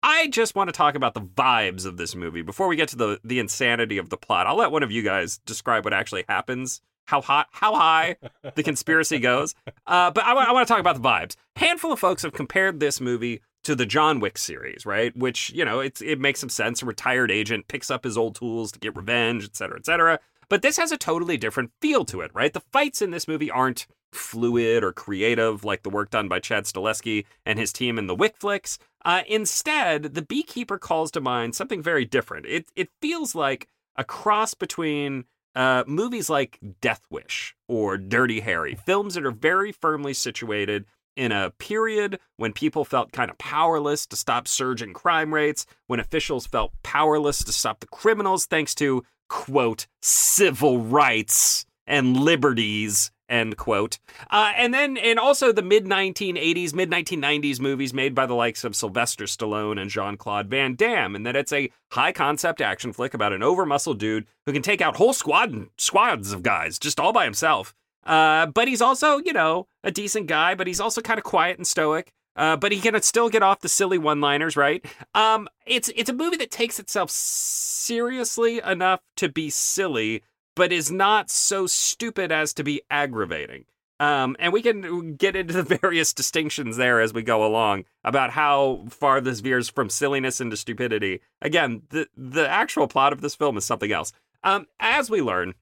I 0.03 0.27
just 0.27 0.57
want 0.57 0.67
to 0.67 0.73
talk 0.73 0.97
about 0.97 1.15
the 1.15 1.21
vibes 1.21 1.87
of 1.87 1.99
this 1.99 2.17
movie 2.17 2.43
before 2.43 2.67
we 2.67 2.75
get 2.75 2.89
to 2.89 2.97
the 2.97 3.21
the 3.23 3.39
insanity 3.39 3.99
of 3.99 4.11
the 4.11 4.17
plot. 4.17 4.49
I'll 4.49 4.57
let 4.57 4.73
one 4.73 4.83
of 4.83 4.91
you 4.91 5.03
guys 5.03 5.39
describe 5.47 5.85
what 5.85 5.95
actually 5.95 6.25
happens, 6.29 6.81
how 7.05 7.21
hot, 7.21 7.47
how 7.53 7.77
high 7.77 8.17
the 8.57 8.65
conspiracy 8.65 9.21
goes. 9.21 9.55
Uh, 9.87 10.11
but 10.11 10.25
I, 10.25 10.31
w- 10.31 10.49
I 10.49 10.51
want 10.51 10.67
to 10.67 10.75
talk 10.75 10.81
about 10.81 10.97
the 10.97 11.09
vibes. 11.09 11.37
Handful 11.55 11.93
of 11.93 12.01
folks 12.01 12.23
have 12.25 12.33
compared 12.33 12.81
this 12.81 13.01
movie 13.01 13.41
to 13.67 13.75
the 13.75 13.85
John 13.85 14.21
Wick 14.21 14.39
series, 14.39 14.87
right? 14.87 15.15
Which 15.17 15.51
you 15.51 15.65
know, 15.65 15.81
it's 15.81 16.01
it 16.01 16.21
makes 16.21 16.39
some 16.39 16.49
sense. 16.49 16.83
A 16.83 16.87
retired 16.87 17.33
agent 17.33 17.67
picks 17.67 17.91
up 17.91 18.05
his 18.05 18.17
old 18.17 18.37
tools 18.37 18.71
to 18.73 18.79
get 18.79 18.97
revenge, 18.97 19.45
et 19.45 19.57
cetera, 19.57 19.77
et 19.77 19.85
cetera. 19.85 20.21
But 20.49 20.63
this 20.63 20.77
has 20.77 20.93
a 20.93 20.97
totally 20.97 21.37
different 21.37 21.73
feel 21.83 22.05
to 22.07 22.21
it, 22.21 22.31
right? 22.33 22.53
The 22.53 22.61
fights 22.61 23.03
in 23.03 23.11
this 23.11 23.27
movie 23.27 23.51
aren't 23.51 23.89
fluid 24.13 24.85
or 24.85 24.93
creative 24.93 25.65
like 25.65 25.83
the 25.83 25.91
work 25.91 26.11
done 26.11 26.29
by 26.29 26.39
Chad 26.39 26.65
Stahelski 26.65 27.27
and 27.45 27.59
his 27.59 27.73
team 27.73 27.99
in 27.99 28.07
the 28.07 28.15
Wick 28.15 28.37
flicks. 28.39 28.79
Uh, 29.05 29.23
instead, 29.27 30.15
the 30.15 30.23
beekeeper 30.23 30.79
calls 30.79 31.11
to 31.11 31.21
mind 31.21 31.57
something 31.57 31.83
very 31.83 32.05
different. 32.05 32.47
It 32.47 32.71
it 32.77 32.91
feels 33.03 33.35
like 33.35 33.67
a 33.97 34.05
cross 34.05 34.55
between 34.55 35.25
uh, 35.57 35.83
movies 35.89 36.31
like 36.31 36.61
Death 36.81 37.05
Wish 37.11 37.57
or 37.67 37.99
Dirty 37.99 38.41
Harry, 38.41 38.77
films 38.77 39.15
that 39.15 39.27
are 39.27 39.33
very 39.33 39.73
firmly 39.73 40.15
situated 40.15 40.85
in 41.17 41.33
a 41.33 41.51
period 41.59 42.21
when 42.37 42.53
people 42.53 42.85
felt 42.85 43.13
kind 43.13 43.31
of 43.31 43.39
powerless 43.39 44.07
to 44.07 44.17
stop 44.17 44.47
surging 44.47 44.93
crime 44.93 45.33
rates, 45.33 45.67
when 45.87 46.01
officials 46.01 46.47
felt 46.47 46.73
powerless 46.83 47.43
to 47.45 47.53
stop 47.53 47.81
the 47.81 47.87
criminals 47.87 48.47
thanks 48.47 48.75
to, 48.77 49.05
quote, 49.29 49.87
civil 50.03 50.79
rights 50.79 51.67
and 51.87 52.17
liberties 52.17 53.11
end 53.29 53.57
quote. 53.57 53.99
Uh, 54.31 54.53
and 54.57 54.73
then, 54.73 54.97
and 54.97 55.19
also 55.19 55.53
the 55.53 55.63
mid 55.63 55.85
1980s, 55.85 56.75
mid 56.75 56.91
1990s 56.91 57.61
movies 57.61 57.93
made 57.93 58.15
by 58.15 58.27
the 58.27 58.35
likes 58.35 58.65
of 58.65 58.77
Sylvester 58.77 59.25
Stallone 59.25 59.81
and 59.81 59.91
Jean 59.91 60.17
Claude 60.17 60.49
Van 60.49 60.75
Damme, 60.75 61.17
and 61.17 61.27
that 61.27 61.37
it's 61.37 61.53
a 61.53 61.71
high 61.93 62.13
concept 62.13 62.61
action 62.61 62.93
flick 62.93 63.15
about 63.15 63.33
an 63.33 63.43
over 63.43 63.67
muscled 63.67 63.99
dude 63.99 64.27
who 64.45 64.53
can 64.53 64.63
take 64.63 64.81
out 64.81 64.97
whole 64.97 65.13
squad 65.13 65.69
squads 65.79 66.33
of 66.33 66.43
guys 66.43 66.79
just 66.79 67.01
all 67.01 67.13
by 67.13 67.25
himself. 67.25 67.75
Uh, 68.07 68.47
but 68.47 68.69
he's 68.69 68.81
also, 68.81 69.19
you 69.19 69.33
know, 69.33 69.67
a 69.83 69.91
decent 69.91 70.29
guy, 70.29 70.55
but 70.55 70.67
he's 70.67 70.81
also 70.81 71.01
kind 71.01 71.19
of 71.19 71.25
quiet 71.25 71.59
and 71.59 71.67
stoic. 71.67 72.13
Uh, 72.37 72.57
but 72.57 72.71
he 72.71 72.81
can 72.81 73.01
still 73.03 73.29
get 73.31 73.43
off 73.43 73.61
the 73.61 73.69
silly 73.69 73.99
one-liners, 73.99 74.57
right? 74.57 74.85
Um, 75.15 75.49
it's 75.65 75.91
it's 75.97 76.11
a 76.11 76.15
movie 76.15 76.37
that 76.37 76.51
takes 76.51 76.79
itself 76.79 77.11
seriously 77.11 78.61
enough 78.61 79.01
to 79.17 79.31
be 79.31 79.49
silly, 79.49 80.23
but 80.55 80.71
is 80.71 80.91
not 80.91 81.31
so 81.31 81.67
stupid 81.67 82.31
as 82.31 82.53
to 82.55 82.63
be 82.63 82.83
aggravating. 82.91 83.65
Um, 83.99 84.37
and 84.39 84.53
we 84.53 84.61
can 84.61 85.15
get 85.15 85.35
into 85.35 85.55
the 85.55 85.79
various 85.83 86.13
distinctions 86.13 86.77
there 86.77 87.01
as 87.01 87.15
we 87.15 87.23
go 87.23 87.45
along 87.45 87.85
about 88.05 88.31
how 88.31 88.85
far 88.91 89.23
this 89.23 89.41
veers 89.41 89.71
from 89.71 89.89
silliness 89.89 90.41
into 90.41 90.59
stupidity. 90.59 91.23
Again, 91.41 91.83
the 91.89 92.07
the 92.17 92.47
actual 92.47 92.87
plot 92.87 93.15
of 93.15 93.23
this 93.23 93.35
film 93.35 93.57
is 93.57 93.65
something 93.65 93.91
else. 93.91 94.13
Um, 94.45 94.67
as 94.79 95.11
we 95.11 95.23
learn, 95.23 95.55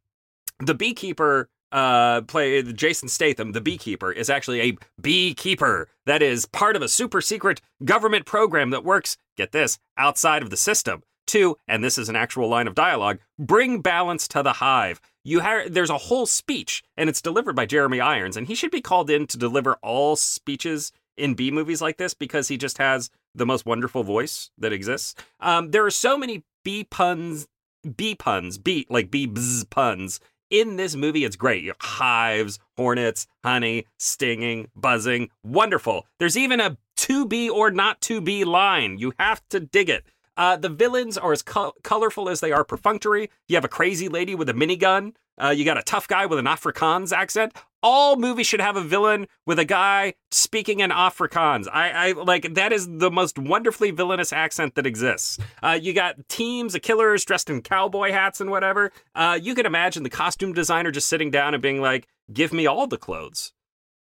the 0.59 0.75
beekeeper 0.75 1.49
uh, 1.75 2.23
play 2.23 2.63
Jason 2.63 3.09
Statham, 3.09 3.53
the 3.53 3.61
beekeeper, 3.61 4.13
is 4.13 4.31
actually 4.31 4.61
a 4.61 4.79
beekeeper 5.01 5.89
that 6.07 6.23
is 6.23 6.47
part 6.47 6.77
of 6.77 6.83
a 6.83 6.89
super 6.89 7.21
secret 7.21 7.61
government 7.85 8.27
program 8.27 8.71
that 8.71 8.85
works, 8.85 9.17
get 9.37 9.51
this, 9.51 9.79
outside 9.99 10.43
of 10.43 10.51
the 10.51 10.57
system. 10.57 11.03
To, 11.29 11.57
and 11.67 11.83
this 11.83 11.99
is 11.99 12.09
an 12.09 12.17
actual 12.17 12.49
line 12.49 12.69
of 12.69 12.75
dialogue, 12.75 13.19
bring 13.39 13.81
balance 13.81 14.29
to 14.29 14.43
the 14.43 14.55
hive. 14.55 15.01
You 15.25 15.41
ha- 15.41 15.65
there's 15.69 15.91
a 15.91 15.99
whole 15.99 16.27
speech, 16.27 16.83
and 16.97 17.09
it's 17.09 17.23
delivered 17.23 17.57
by 17.57 17.67
Jeremy 17.67 18.01
Irons, 18.01 18.37
and 18.37 18.47
he 18.47 18.55
should 18.55 18.71
be 18.71 18.83
called 18.83 19.11
in 19.11 19.27
to 19.29 19.39
deliver 19.39 19.75
all 19.83 20.17
speeches 20.17 20.93
in 21.17 21.35
B 21.35 21.51
movies 21.51 21.83
like 21.83 21.97
this 21.97 22.15
because 22.15 22.49
he 22.49 22.57
just 22.57 22.79
has 22.79 23.11
the 23.35 23.47
most 23.47 23.67
wonderful 23.67 24.05
voice 24.05 24.51
that 24.59 24.73
exists. 24.73 25.15
Um, 25.41 25.71
there 25.73 25.85
are 25.85 25.91
so 25.91 26.17
many 26.17 26.45
B 26.63 26.85
puns, 26.85 27.49
B 27.97 28.15
puns, 28.15 28.59
B 28.59 28.87
like 28.89 29.11
B 29.11 29.27
bzz 29.27 29.69
puns 29.71 30.21
in 30.51 30.77
this 30.77 30.97
movie, 30.97 31.25
it's 31.25 31.37
great. 31.37 31.71
Hives, 31.81 32.59
hornets, 32.77 33.27
honey, 33.43 33.87
stinging, 33.99 34.69
buzzing. 34.77 35.31
Wonderful. 35.43 36.07
There's 36.19 36.37
even 36.37 36.61
a 36.61 36.77
to 36.97 37.27
be 37.27 37.51
or 37.51 37.71
not 37.71 38.01
to 38.03 38.21
be 38.21 38.45
line. 38.45 38.99
You 38.99 39.13
have 39.19 39.43
to 39.51 39.61
dig 39.61 39.89
it. 39.89 40.05
Uh, 40.37 40.57
the 40.57 40.69
villains 40.69 41.17
are 41.17 41.33
as 41.33 41.43
co- 41.43 41.75
colorful 41.83 42.29
as 42.29 42.41
they 42.41 42.53
are 42.53 42.65
perfunctory. 42.65 43.31
You 43.49 43.57
have 43.57 43.65
a 43.65 43.69
crazy 43.69 44.09
lady 44.09 44.35
with 44.35 44.49
a 44.49 44.55
minigun. 44.55 45.15
Uh, 45.37 45.51
you 45.51 45.65
got 45.65 45.79
a 45.79 45.83
tough 45.83 46.09
guy 46.09 46.27
with 46.27 46.39
an 46.39 46.47
Afrikaans 46.47 47.13
accent. 47.13 47.53
All 47.87 48.17
movies 48.17 48.47
should 48.47 48.63
have 48.63 48.77
a 48.77 48.81
villain 48.81 49.27
with 49.45 49.59
a 49.59 49.67
guy 49.67 50.15
speaking 50.31 50.81
in 50.81 50.89
Afrikaans. 50.89 51.69
I, 51.71 51.91
I 51.91 52.13
like 52.13 52.55
that 52.55 52.73
is 52.73 52.89
the 52.89 53.11
most 53.11 53.39
wonderfully 53.39 53.91
villainous 53.91 54.33
accent 54.33 54.75
that 54.77 54.87
exists. 54.87 55.39
Uh, 55.63 55.79
you 55.81 55.93
got 55.93 56.27
teams 56.31 56.75
of 56.75 56.81
killers 56.81 57.27
dressed 57.27 57.51
in 57.51 57.61
cowboy 57.61 58.11
hats 58.11 58.41
and 58.41 58.51
whatever. 58.51 58.91
Uh, 59.15 59.39
you 59.41 59.55
can 59.55 59.67
imagine 59.67 60.03
the 60.03 60.09
costume 60.09 60.55
designer 60.55 60.91
just 60.91 61.11
sitting 61.11 61.31
down 61.31 61.53
and 61.53 61.63
being 61.63 61.83
like, 61.83 62.09
"Give 62.33 62.55
me 62.55 62.67
all 62.67 62.87
the 62.87 62.97
clothes. 62.97 63.53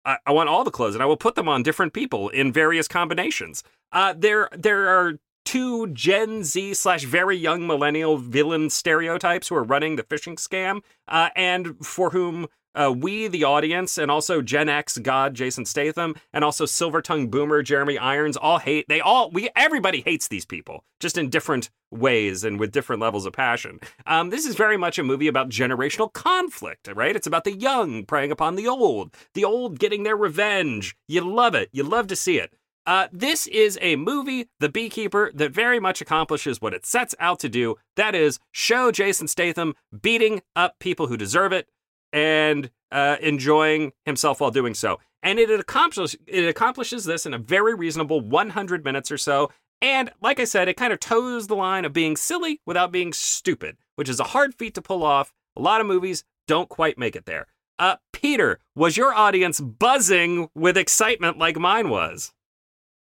I, 0.04 0.18
I 0.26 0.32
want 0.32 0.50
all 0.50 0.66
the 0.66 0.70
clothes, 0.70 0.94
and 0.94 1.02
I 1.02 1.06
will 1.06 1.16
put 1.16 1.36
them 1.36 1.48
on 1.48 1.64
different 1.64 1.94
people 1.94 2.28
in 2.28 2.52
various 2.52 2.90
combinations." 2.90 3.64
Uh, 3.94 4.14
there, 4.18 4.50
there 4.52 4.90
are 4.90 5.14
two 5.46 5.88
Gen 5.88 6.44
Z 6.44 6.74
slash 6.74 7.06
very 7.06 7.38
young 7.38 7.66
millennial 7.66 8.18
villain 8.18 8.70
stereotypes 8.70 9.48
who 9.48 9.56
are 9.56 9.64
running 9.64 9.96
the 9.96 10.04
phishing 10.04 10.36
scam, 10.36 10.82
uh, 11.08 11.30
and 11.38 11.86
for 11.86 12.10
whom 12.10 12.48
uh, 12.76 12.94
we, 12.96 13.28
the 13.28 13.44
audience, 13.44 13.98
and 13.98 14.10
also 14.10 14.42
Gen 14.42 14.70
X 14.70 14.98
God 14.98 15.34
Jason 15.34 15.66
Statham, 15.66 16.16
and 16.34 16.44
also 16.44 16.66
Silver 16.66 17.02
Tongue 17.02 17.30
Boomer 17.30 17.62
Jeremy 17.62 17.98
Irons 17.98 18.38
all 18.38 18.60
hate. 18.60 18.88
They 18.88 19.02
all 19.02 19.30
we 19.32 19.50
everybody 19.56 20.02
hates 20.02 20.28
these 20.28 20.46
people, 20.46 20.84
just 21.00 21.18
in 21.18 21.30
different 21.30 21.70
ways 21.92 22.44
and 22.44 22.60
with 22.60 22.72
different 22.72 23.02
levels 23.02 23.26
of 23.26 23.34
passion. 23.34 23.80
Um, 24.06 24.30
this 24.30 24.46
is 24.46 24.56
very 24.56 24.78
much 24.78 24.98
a 24.98 25.04
movie 25.04 25.28
about 25.28 25.50
generational 25.50 26.12
conflict, 26.12 26.88
right? 26.94 27.16
It's 27.16 27.28
about 27.28 27.44
the 27.44 27.56
young 27.56 28.06
preying 28.06 28.32
upon 28.32 28.56
the 28.56 28.68
old, 28.68 29.16
the 29.34 29.44
old 29.44 29.80
getting 29.80 30.04
their 30.04 30.16
revenge. 30.16 30.96
You 31.08 31.22
love 31.22 31.56
it. 31.56 31.70
You 31.72 31.84
love 31.84 32.08
to 32.08 32.16
see 32.16 32.40
it. 32.40 32.54
Uh, 32.88 33.08
this 33.12 33.46
is 33.48 33.78
a 33.80 33.96
movie, 33.96 34.50
The 34.60 34.70
Beekeeper, 34.70 35.32
that 35.36 35.52
very 35.52 35.80
much 35.80 36.02
accomplishes 36.02 36.62
what 36.62 36.74
it 36.74 36.86
sets 36.86 37.14
out 37.20 37.40
to 37.40 37.50
do. 37.50 37.76
That 37.96 38.16
is, 38.16 38.40
show 38.52 38.92
Jason 38.92 39.28
Statham 39.28 39.76
beating 40.02 40.42
up 40.56 40.80
people 40.80 41.06
who 41.06 41.16
deserve 41.16 41.52
it 41.52 41.68
and 42.14 42.70
uh, 42.92 43.18
enjoying 43.22 43.94
himself 44.06 44.42
while 44.42 44.52
doing 44.52 44.74
so. 44.74 45.00
And 45.24 45.40
it 45.40 45.50
accomplishes 45.52 46.18
it 46.28 46.46
accomplishes 46.46 47.06
this 47.06 47.26
in 47.26 47.34
a 47.34 47.38
very 47.38 47.76
reasonable 47.76 48.22
100 48.22 48.84
minutes 48.84 49.12
or 49.12 49.18
so. 49.18 49.52
And 49.82 50.12
like 50.22 50.40
I 50.40 50.46
said, 50.46 50.68
it 50.68 50.78
kind 50.78 50.94
of 50.94 51.00
toes 51.00 51.48
the 51.48 51.56
line 51.56 51.86
of 51.86 51.94
being 51.94 52.16
silly 52.16 52.62
without 52.66 52.92
being 52.92 53.14
stupid, 53.14 53.78
which 53.96 54.10
is 54.10 54.20
a 54.20 54.26
hard 54.26 54.54
feat 54.56 54.76
to 54.76 54.82
pull 54.82 55.04
off. 55.04 55.34
A 55.56 55.62
lot 55.62 55.82
of 55.82 55.88
movies 55.88 56.24
don't 56.48 56.70
quite 56.70 56.98
make 56.98 57.16
it 57.16 57.26
there. 57.26 57.48
Uh, 57.80 57.96
Peter, 58.14 58.60
was 58.76 58.96
your 58.96 59.14
audience 59.14 59.60
buzzing 59.60 60.50
with 60.54 60.78
excitement 60.78 61.40
like 61.40 61.58
mine 61.58 61.90
was? 61.90 62.32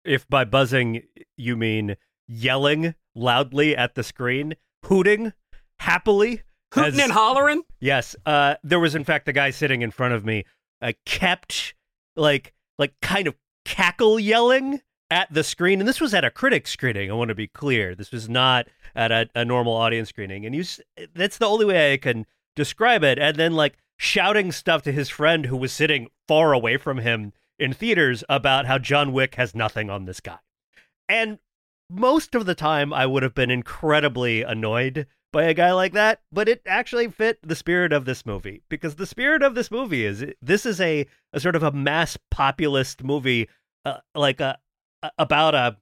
If 0.05 0.29
by 0.29 0.45
buzzing 0.45 1.03
you 1.37 1.57
mean 1.57 1.97
yelling 2.29 2.95
loudly 3.15 3.75
at 3.75 3.95
the 3.95 4.03
screen, 4.03 4.57
hooting 4.85 5.33
happily, 5.79 6.43
hooting 6.73 7.01
and 7.01 7.13
hollering. 7.13 7.63
Yes, 7.81 8.17
uh, 8.27 8.57
there 8.63 8.81
was 8.81 8.95
in 8.95 9.05
fact 9.05 9.27
the 9.27 9.33
guy 9.33 9.51
sitting 9.51 9.83
in 9.83 9.91
front 9.91 10.15
of 10.15 10.25
me 10.25 10.45
uh, 10.83 10.93
kept 11.05 11.75
like 12.17 12.53
like 12.79 12.95
kind 13.01 13.27
of 13.27 13.35
cackle 13.65 14.19
yelling 14.19 14.81
at 15.11 15.33
the 15.33 15.45
screen, 15.45 15.81
and 15.81 15.89
this 15.89 16.01
was 16.01 16.15
at 16.15 16.25
a 16.25 16.31
critic 16.31 16.67
screening. 16.67 17.11
I 17.11 17.15
want 17.15 17.29
to 17.29 17.35
be 17.35 17.47
clear. 17.47 17.95
This 17.95 18.13
was 18.13 18.29
not 18.29 18.67
at 18.95 19.13
a, 19.13 19.29
a 19.35 19.45
normal 19.45 19.75
audience 19.75 20.09
screening, 20.09 20.45
and 20.47 20.55
you 20.55 20.65
that's 21.15 21.39
the 21.39 21.47
only 21.47 21.65
way 21.65 21.93
I 21.93 21.97
can 21.97 22.27
describe 22.55 23.05
it. 23.05 23.19
And 23.19 23.37
then 23.37 23.53
like 23.53 23.79
shouting 23.97 24.53
stuff 24.53 24.83
to 24.83 24.93
his 24.93 25.09
friend 25.09 25.47
who 25.47 25.57
was 25.57 25.73
sitting 25.73 26.09
far 26.29 26.53
away 26.53 26.77
from 26.77 26.99
him 26.99 27.33
in 27.59 27.73
theaters 27.73 28.23
about 28.29 28.67
how 28.67 28.79
John 28.79 29.13
Wick 29.13 29.37
has 29.37 29.55
nothing 29.55 29.89
on 29.89 30.05
this 30.05 30.21
guy. 30.21 30.39
And 31.09 31.39
most 31.89 32.35
of 32.35 32.47
the 32.47 32.55
time, 32.55 32.93
I 32.93 33.07
would 33.07 33.23
have 33.23 33.35
been 33.35 33.51
incredibly 33.51 34.43
annoyed 34.43 35.07
by 35.33 35.45
a 35.45 35.55
guy 35.55 35.73
like 35.73 35.93
that, 35.93 36.21
but 36.33 36.49
it 36.49 36.63
actually 36.67 37.09
fit 37.09 37.39
the 37.43 37.57
spirit 37.57 37.93
of 37.93 38.05
this 38.05 38.25
movie 38.25 38.63
because 38.69 38.97
the 38.97 39.07
spirit 39.07 39.43
of 39.43 39.55
this 39.55 39.71
movie 39.71 40.05
is 40.05 40.25
this 40.41 40.65
is 40.65 40.81
a, 40.81 41.07
a 41.33 41.41
sort 41.41 41.57
of 41.57 41.63
a 41.63 41.73
mass 41.73 42.17
populist 42.31 43.05
movie, 43.05 43.49
uh, 43.85 43.99
like 44.15 44.41
a, 44.41 44.59
a, 45.03 45.11
about 45.19 45.55
a 45.55 45.77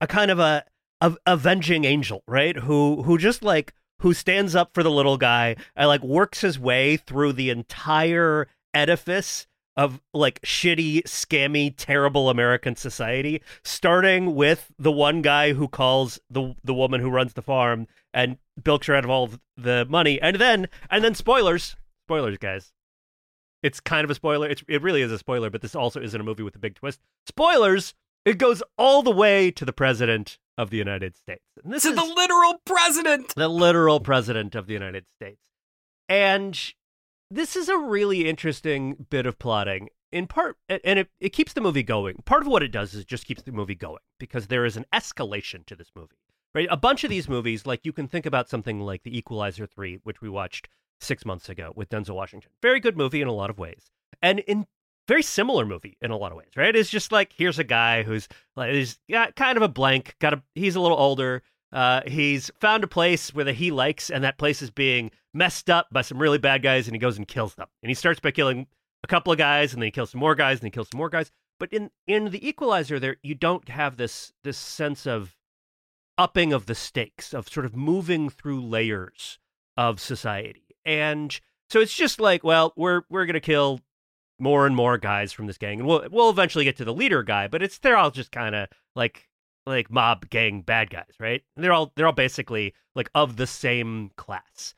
a 0.00 0.06
kind 0.06 0.30
of 0.30 0.38
a, 0.38 0.64
a 1.00 1.14
avenging 1.26 1.84
angel, 1.84 2.22
right? 2.26 2.56
Who 2.56 3.02
who 3.02 3.18
just 3.18 3.42
like 3.42 3.72
who 4.00 4.12
stands 4.12 4.54
up 4.54 4.74
for 4.74 4.82
the 4.82 4.90
little 4.90 5.16
guy 5.16 5.56
and 5.74 5.88
like 5.88 6.02
works 6.02 6.40
his 6.40 6.58
way 6.58 6.96
through 6.96 7.32
the 7.32 7.50
entire 7.50 8.48
edifice 8.74 9.46
of 9.76 10.00
like 10.14 10.40
shitty, 10.42 11.02
scammy, 11.02 11.74
terrible 11.76 12.30
American 12.30 12.76
society, 12.76 13.42
starting 13.62 14.34
with 14.34 14.72
the 14.78 14.92
one 14.92 15.22
guy 15.22 15.52
who 15.52 15.68
calls 15.68 16.18
the 16.30 16.54
the 16.64 16.74
woman 16.74 17.00
who 17.00 17.10
runs 17.10 17.34
the 17.34 17.42
farm 17.42 17.86
and 18.14 18.38
bilks 18.62 18.86
her 18.86 18.94
out 18.94 19.04
of 19.04 19.10
all 19.10 19.24
of 19.24 19.40
the 19.56 19.86
money, 19.88 20.20
and 20.20 20.36
then 20.36 20.68
and 20.90 21.04
then 21.04 21.14
spoilers, 21.14 21.76
spoilers, 22.06 22.38
guys. 22.38 22.72
It's 23.62 23.80
kind 23.80 24.04
of 24.04 24.10
a 24.10 24.14
spoiler. 24.14 24.48
It's, 24.48 24.62
it 24.68 24.82
really 24.82 25.02
is 25.02 25.10
a 25.10 25.18
spoiler, 25.18 25.50
but 25.50 25.60
this 25.60 25.74
also 25.74 26.00
isn't 26.00 26.20
a 26.20 26.24
movie 26.24 26.42
with 26.42 26.54
a 26.54 26.60
big 26.60 26.74
twist. 26.74 27.00
Spoilers. 27.26 27.94
It 28.24 28.38
goes 28.38 28.60
all 28.76 29.02
the 29.02 29.12
way 29.12 29.52
to 29.52 29.64
the 29.64 29.72
president 29.72 30.38
of 30.58 30.70
the 30.70 30.76
United 30.76 31.16
States. 31.16 31.44
And 31.62 31.72
this 31.72 31.84
to 31.84 31.90
is 31.90 31.94
the 31.94 32.04
literal 32.04 32.60
president. 32.64 33.34
The 33.36 33.48
literal 33.48 34.00
president 34.00 34.54
of 34.56 34.66
the 34.66 34.72
United 34.72 35.04
States. 35.16 35.40
And 36.08 36.58
this 37.30 37.56
is 37.56 37.68
a 37.68 37.78
really 37.78 38.28
interesting 38.28 39.06
bit 39.10 39.26
of 39.26 39.38
plotting. 39.38 39.88
In 40.12 40.26
part 40.26 40.56
and 40.68 41.00
it, 41.00 41.08
it 41.20 41.30
keeps 41.30 41.52
the 41.52 41.60
movie 41.60 41.82
going. 41.82 42.22
Part 42.24 42.42
of 42.42 42.48
what 42.48 42.62
it 42.62 42.70
does 42.70 42.94
is 42.94 43.00
it 43.00 43.08
just 43.08 43.26
keeps 43.26 43.42
the 43.42 43.52
movie 43.52 43.74
going 43.74 43.98
because 44.18 44.46
there 44.46 44.64
is 44.64 44.76
an 44.76 44.86
escalation 44.92 45.66
to 45.66 45.76
this 45.76 45.90
movie 45.94 46.16
right? 46.54 46.68
A 46.70 46.76
bunch 46.76 47.04
of 47.04 47.10
these 47.10 47.28
movies 47.28 47.66
like 47.66 47.84
you 47.84 47.92
can 47.92 48.08
think 48.08 48.24
about 48.24 48.48
something 48.48 48.80
like 48.80 49.02
the 49.02 49.16
equalizer 49.16 49.66
3 49.66 50.00
which 50.04 50.22
we 50.22 50.28
watched 50.28 50.68
six 51.00 51.26
months 51.26 51.48
ago 51.48 51.72
with 51.76 51.90
denzel 51.90 52.14
washington. 52.14 52.50
Very 52.62 52.80
good 52.80 52.96
movie 52.96 53.20
in 53.20 53.28
a 53.28 53.32
lot 53.32 53.50
of 53.50 53.58
ways 53.58 53.90
and 54.22 54.38
in 54.40 54.66
very 55.06 55.22
similar 55.22 55.66
movie 55.66 55.98
in 56.00 56.10
a 56.10 56.16
lot 56.16 56.32
of 56.32 56.38
ways 56.38 56.50
right? 56.56 56.74
It's 56.74 56.88
just 56.88 57.12
like 57.12 57.34
here's 57.36 57.58
a 57.58 57.64
guy 57.64 58.04
who's 58.04 58.26
like 58.54 58.72
he's 58.72 58.98
got 59.10 59.36
kind 59.36 59.56
of 59.56 59.62
a 59.62 59.68
blank 59.68 60.14
got 60.18 60.32
a 60.32 60.42
he's 60.54 60.76
a 60.76 60.80
little 60.80 60.98
older 60.98 61.42
uh, 61.72 62.00
he's 62.06 62.50
found 62.60 62.84
a 62.84 62.88
place 62.88 63.34
where 63.34 63.52
he 63.52 63.70
likes, 63.70 64.08
and 64.08 64.24
that 64.24 64.38
place 64.38 64.62
is 64.62 64.70
being 64.70 65.10
messed 65.36 65.70
up 65.70 65.88
by 65.92 66.02
some 66.02 66.18
really 66.18 66.38
bad 66.38 66.62
guys, 66.62 66.86
and 66.86 66.94
he 66.94 66.98
goes 66.98 67.16
and 67.16 67.28
kills 67.28 67.54
them. 67.54 67.68
And 67.82 67.90
he 67.90 67.94
starts 67.94 68.20
by 68.20 68.30
killing 68.30 68.66
a 69.04 69.06
couple 69.06 69.32
of 69.32 69.38
guys, 69.38 69.72
and 69.72 69.82
then 69.82 69.86
he 69.86 69.92
kills 69.92 70.10
some 70.10 70.20
more 70.20 70.34
guys, 70.34 70.58
and 70.58 70.64
he 70.64 70.70
kills 70.70 70.88
some 70.90 70.98
more 70.98 71.10
guys. 71.10 71.30
But 71.58 71.72
in 71.72 71.90
in 72.06 72.30
the 72.30 72.46
Equalizer, 72.46 72.98
there 72.98 73.16
you 73.22 73.34
don't 73.34 73.68
have 73.68 73.96
this 73.96 74.32
this 74.44 74.58
sense 74.58 75.06
of 75.06 75.36
upping 76.18 76.52
of 76.52 76.66
the 76.66 76.74
stakes, 76.74 77.34
of 77.34 77.48
sort 77.48 77.66
of 77.66 77.76
moving 77.76 78.30
through 78.30 78.62
layers 78.62 79.38
of 79.76 80.00
society, 80.00 80.76
and 80.84 81.38
so 81.70 81.80
it's 81.80 81.94
just 81.94 82.20
like, 82.20 82.44
well, 82.44 82.72
we're 82.76 83.02
we're 83.08 83.26
gonna 83.26 83.40
kill 83.40 83.80
more 84.38 84.66
and 84.66 84.76
more 84.76 84.98
guys 84.98 85.32
from 85.32 85.46
this 85.46 85.58
gang, 85.58 85.80
and 85.80 85.88
we'll 85.88 86.06
we'll 86.10 86.30
eventually 86.30 86.64
get 86.64 86.76
to 86.76 86.84
the 86.84 86.94
leader 86.94 87.22
guy, 87.22 87.48
but 87.48 87.62
it's 87.62 87.78
they're 87.78 87.96
all 87.96 88.10
just 88.10 88.32
kind 88.32 88.54
of 88.54 88.68
like 88.94 89.28
like 89.66 89.90
mob 89.90 90.28
gang 90.30 90.62
bad 90.62 90.90
guys, 90.90 91.12
right? 91.18 91.42
And 91.56 91.64
they're 91.64 91.72
all 91.72 91.92
they're 91.96 92.06
all 92.06 92.12
basically 92.12 92.74
like 92.94 93.10
of 93.14 93.36
the 93.36 93.46
same 93.46 94.10
class. 94.16 94.74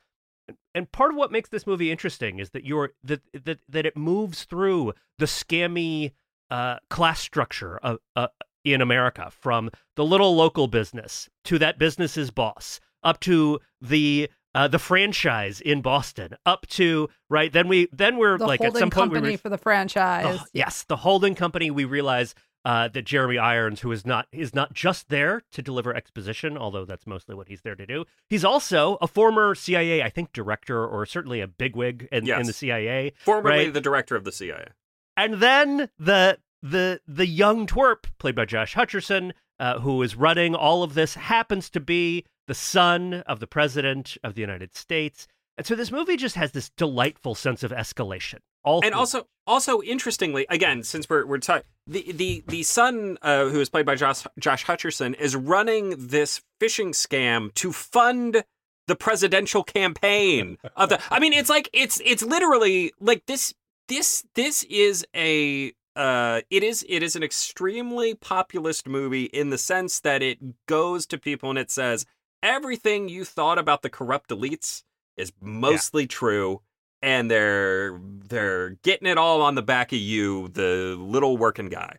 And 0.79 0.91
part 0.91 1.11
of 1.11 1.17
what 1.17 1.31
makes 1.31 1.49
this 1.49 1.67
movie 1.67 1.91
interesting 1.91 2.39
is 2.39 2.51
that 2.51 2.63
you're 2.63 2.91
that 3.03 3.21
that 3.33 3.59
that 3.67 3.85
it 3.85 3.95
moves 3.97 4.45
through 4.45 4.93
the 5.19 5.25
scammy 5.25 6.13
uh, 6.49 6.77
class 6.89 7.19
structure 7.19 7.77
of, 7.83 7.99
uh, 8.15 8.27
in 8.63 8.81
America, 8.81 9.29
from 9.29 9.69
the 9.95 10.05
little 10.05 10.35
local 10.35 10.67
business 10.67 11.29
to 11.43 11.59
that 11.59 11.77
business's 11.77 12.31
boss, 12.31 12.79
up 13.03 13.19
to 13.19 13.59
the 13.81 14.29
uh, 14.55 14.67
the 14.67 14.79
franchise 14.79 15.61
in 15.61 15.81
Boston, 15.81 16.35
up 16.45 16.65
to 16.67 17.09
right. 17.29 17.51
Then 17.53 17.67
we 17.67 17.87
then 17.91 18.17
we're 18.17 18.37
the 18.37 18.47
like 18.47 18.61
at 18.61 18.75
some 18.75 18.89
point 18.89 19.11
we 19.11 19.15
company 19.17 19.37
for 19.37 19.49
the 19.49 19.57
franchise. 19.57 20.39
the- 20.39 20.45
yes, 20.53 20.83
the 20.83 20.95
holding 20.97 21.35
company. 21.35 21.69
We 21.69 21.85
realize 21.85 22.33
uh, 22.65 22.87
that 22.89 23.03
Jeremy 23.05 23.37
Irons, 23.37 23.81
who 23.81 23.91
is 23.91 24.05
not 24.05 24.27
is 24.31 24.53
not 24.53 24.73
just 24.73 25.09
there 25.09 25.41
to 25.51 25.61
deliver 25.61 25.95
exposition, 25.95 26.57
although 26.57 26.85
that's 26.85 27.07
mostly 27.07 27.33
what 27.35 27.47
he's 27.47 27.61
there 27.61 27.75
to 27.75 27.85
do. 27.85 28.05
He's 28.29 28.43
also 28.45 28.97
a 29.01 29.07
former 29.07 29.55
CIA, 29.55 30.03
I 30.03 30.09
think, 30.09 30.33
director 30.33 30.85
or 30.85 31.05
certainly 31.05 31.39
a 31.41 31.47
bigwig 31.47 32.07
in, 32.11 32.25
Yes. 32.25 32.41
in 32.41 32.47
the 32.47 32.53
CIA. 32.53 33.13
Formerly 33.23 33.65
Right. 33.65 33.73
the 33.73 33.81
director 33.81 34.15
of 34.15 34.23
the 34.25 34.31
CIA. 34.31 34.67
And 35.15 35.35
then 35.35 35.89
the 35.97 36.39
the 36.61 36.99
the 37.07 37.25
young 37.27 37.65
twerp, 37.67 38.05
played 38.17 38.35
by 38.35 38.45
Josh 38.45 38.75
Hutcherson, 38.75 39.31
uh, 39.59 39.79
who 39.79 40.01
is 40.03 40.15
running 40.15 40.55
all 40.55 40.83
of 40.83 40.93
this, 40.93 41.15
happens 41.15 41.69
to 41.71 41.79
be 41.79 42.25
the 42.47 42.53
son 42.53 43.13
of 43.27 43.39
the 43.39 43.47
president 43.47 44.17
of 44.23 44.33
the 44.35 44.41
United 44.41 44.75
States. 44.75 45.27
And 45.59 45.67
so 45.67 45.75
this 45.75 45.91
movie 45.91 46.15
just 46.15 46.37
has 46.37 46.53
this 46.53 46.69
delightful 46.69 47.35
sense 47.35 47.63
of 47.63 47.71
escalation. 47.71 48.37
All 48.63 48.79
and 48.81 48.93
through. 48.93 48.99
also 48.99 49.27
also 49.45 49.81
interestingly 49.81 50.45
again 50.49 50.83
since 50.83 51.09
we're 51.09 51.25
we're 51.25 51.39
talking 51.39 51.63
the 51.85 52.13
the 52.13 52.43
the 52.47 52.63
son 52.63 53.17
uh, 53.21 53.45
who 53.49 53.59
is 53.59 53.69
played 53.69 53.85
by 53.85 53.95
Josh 53.95 54.25
Josh 54.39 54.65
Hutcherson 54.65 55.19
is 55.19 55.35
running 55.35 56.07
this 56.07 56.41
phishing 56.61 56.91
scam 56.91 57.53
to 57.55 57.73
fund 57.73 58.45
the 58.87 58.95
presidential 58.95 59.65
campaign 59.65 60.57
of 60.77 60.89
the 60.89 61.01
I 61.11 61.19
mean 61.19 61.33
it's 61.33 61.49
like 61.49 61.69
it's 61.73 62.01
it's 62.05 62.23
literally 62.23 62.93
like 63.01 63.25
this 63.25 63.53
this 63.89 64.23
this 64.35 64.63
is 64.63 65.05
a 65.13 65.73
uh 65.97 66.39
it 66.49 66.63
is 66.63 66.85
it 66.87 67.03
is 67.03 67.17
an 67.17 67.23
extremely 67.23 68.13
populist 68.13 68.87
movie 68.87 69.25
in 69.25 69.49
the 69.49 69.57
sense 69.57 69.99
that 69.99 70.23
it 70.23 70.39
goes 70.67 71.05
to 71.07 71.17
people 71.17 71.49
and 71.49 71.59
it 71.59 71.69
says 71.69 72.05
everything 72.41 73.09
you 73.09 73.25
thought 73.25 73.57
about 73.57 73.81
the 73.81 73.89
corrupt 73.89 74.29
elites 74.29 74.83
is 75.19 75.31
mostly 75.41 76.07
true 76.07 76.61
and 77.01 77.29
they're 77.29 77.99
they're 78.03 78.71
getting 78.83 79.07
it 79.07 79.17
all 79.17 79.41
on 79.41 79.55
the 79.55 79.61
back 79.61 79.91
of 79.91 79.99
you, 79.99 80.47
the 80.49 80.95
little 80.99 81.37
working 81.37 81.69
guy. 81.69 81.97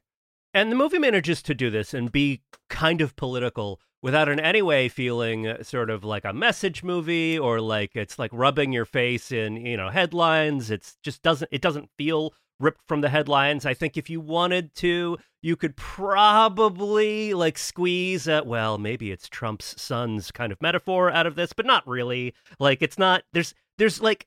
And 0.53 0.71
the 0.71 0.77
movie 0.77 0.99
manages 0.99 1.43
to 1.43 1.55
do 1.55 1.71
this 1.71 1.95
and 1.95 2.11
be 2.11 2.43
kind 2.69 3.01
of 3.01 3.15
political 3.17 3.81
without 4.03 4.29
in 4.29 4.41
any 4.41 4.63
way 4.63 4.89
feeling 4.89 5.47
uh, 5.47 5.63
sort 5.63 5.91
of 5.91 6.03
like 6.03 6.25
a 6.25 6.33
message 6.33 6.83
movie 6.83 7.39
or 7.39 7.61
like 7.61 7.95
it's 7.95 8.19
like 8.19 8.31
rubbing 8.33 8.73
your 8.73 8.85
face 8.85 9.31
in, 9.31 9.57
you 9.57 9.77
know, 9.77 9.91
headlines. 9.91 10.71
It's 10.71 10.97
just 11.03 11.23
doesn't 11.23 11.49
it 11.53 11.63
doesn't 11.63 11.91
feel 11.97 12.35
ripped 12.61 12.87
from 12.87 13.01
the 13.01 13.09
headlines. 13.09 13.67
I 13.67 13.75
think 13.75 13.97
if 13.97 14.09
you 14.09 14.21
wanted 14.21 14.75
to, 14.77 15.19
you 15.43 15.57
could 15.57 15.77
probably 15.77 17.35
like 17.35 17.59
squeeze 17.59 18.29
a, 18.29 18.43
well, 18.45 18.79
maybe 18.79 19.11
it's 19.11 19.29
Trump's 19.29 19.81
son's 19.81 20.31
kind 20.31 20.53
of 20.53 20.61
metaphor 20.61 21.11
out 21.11 21.27
of 21.27 21.35
this, 21.35 21.53
but 21.53 21.67
not 21.67 21.87
really. 21.87 22.35
Like 22.59 22.83
it's 22.83 22.99
not 22.99 23.25
there's 23.33 23.55
there's 23.79 24.01
like 24.01 24.27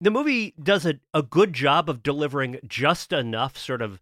the 0.00 0.10
movie 0.10 0.54
does 0.62 0.86
a, 0.86 0.94
a 1.12 1.22
good 1.22 1.52
job 1.52 1.90
of 1.90 2.02
delivering 2.02 2.58
just 2.66 3.12
enough 3.12 3.56
sort 3.56 3.82
of 3.82 4.00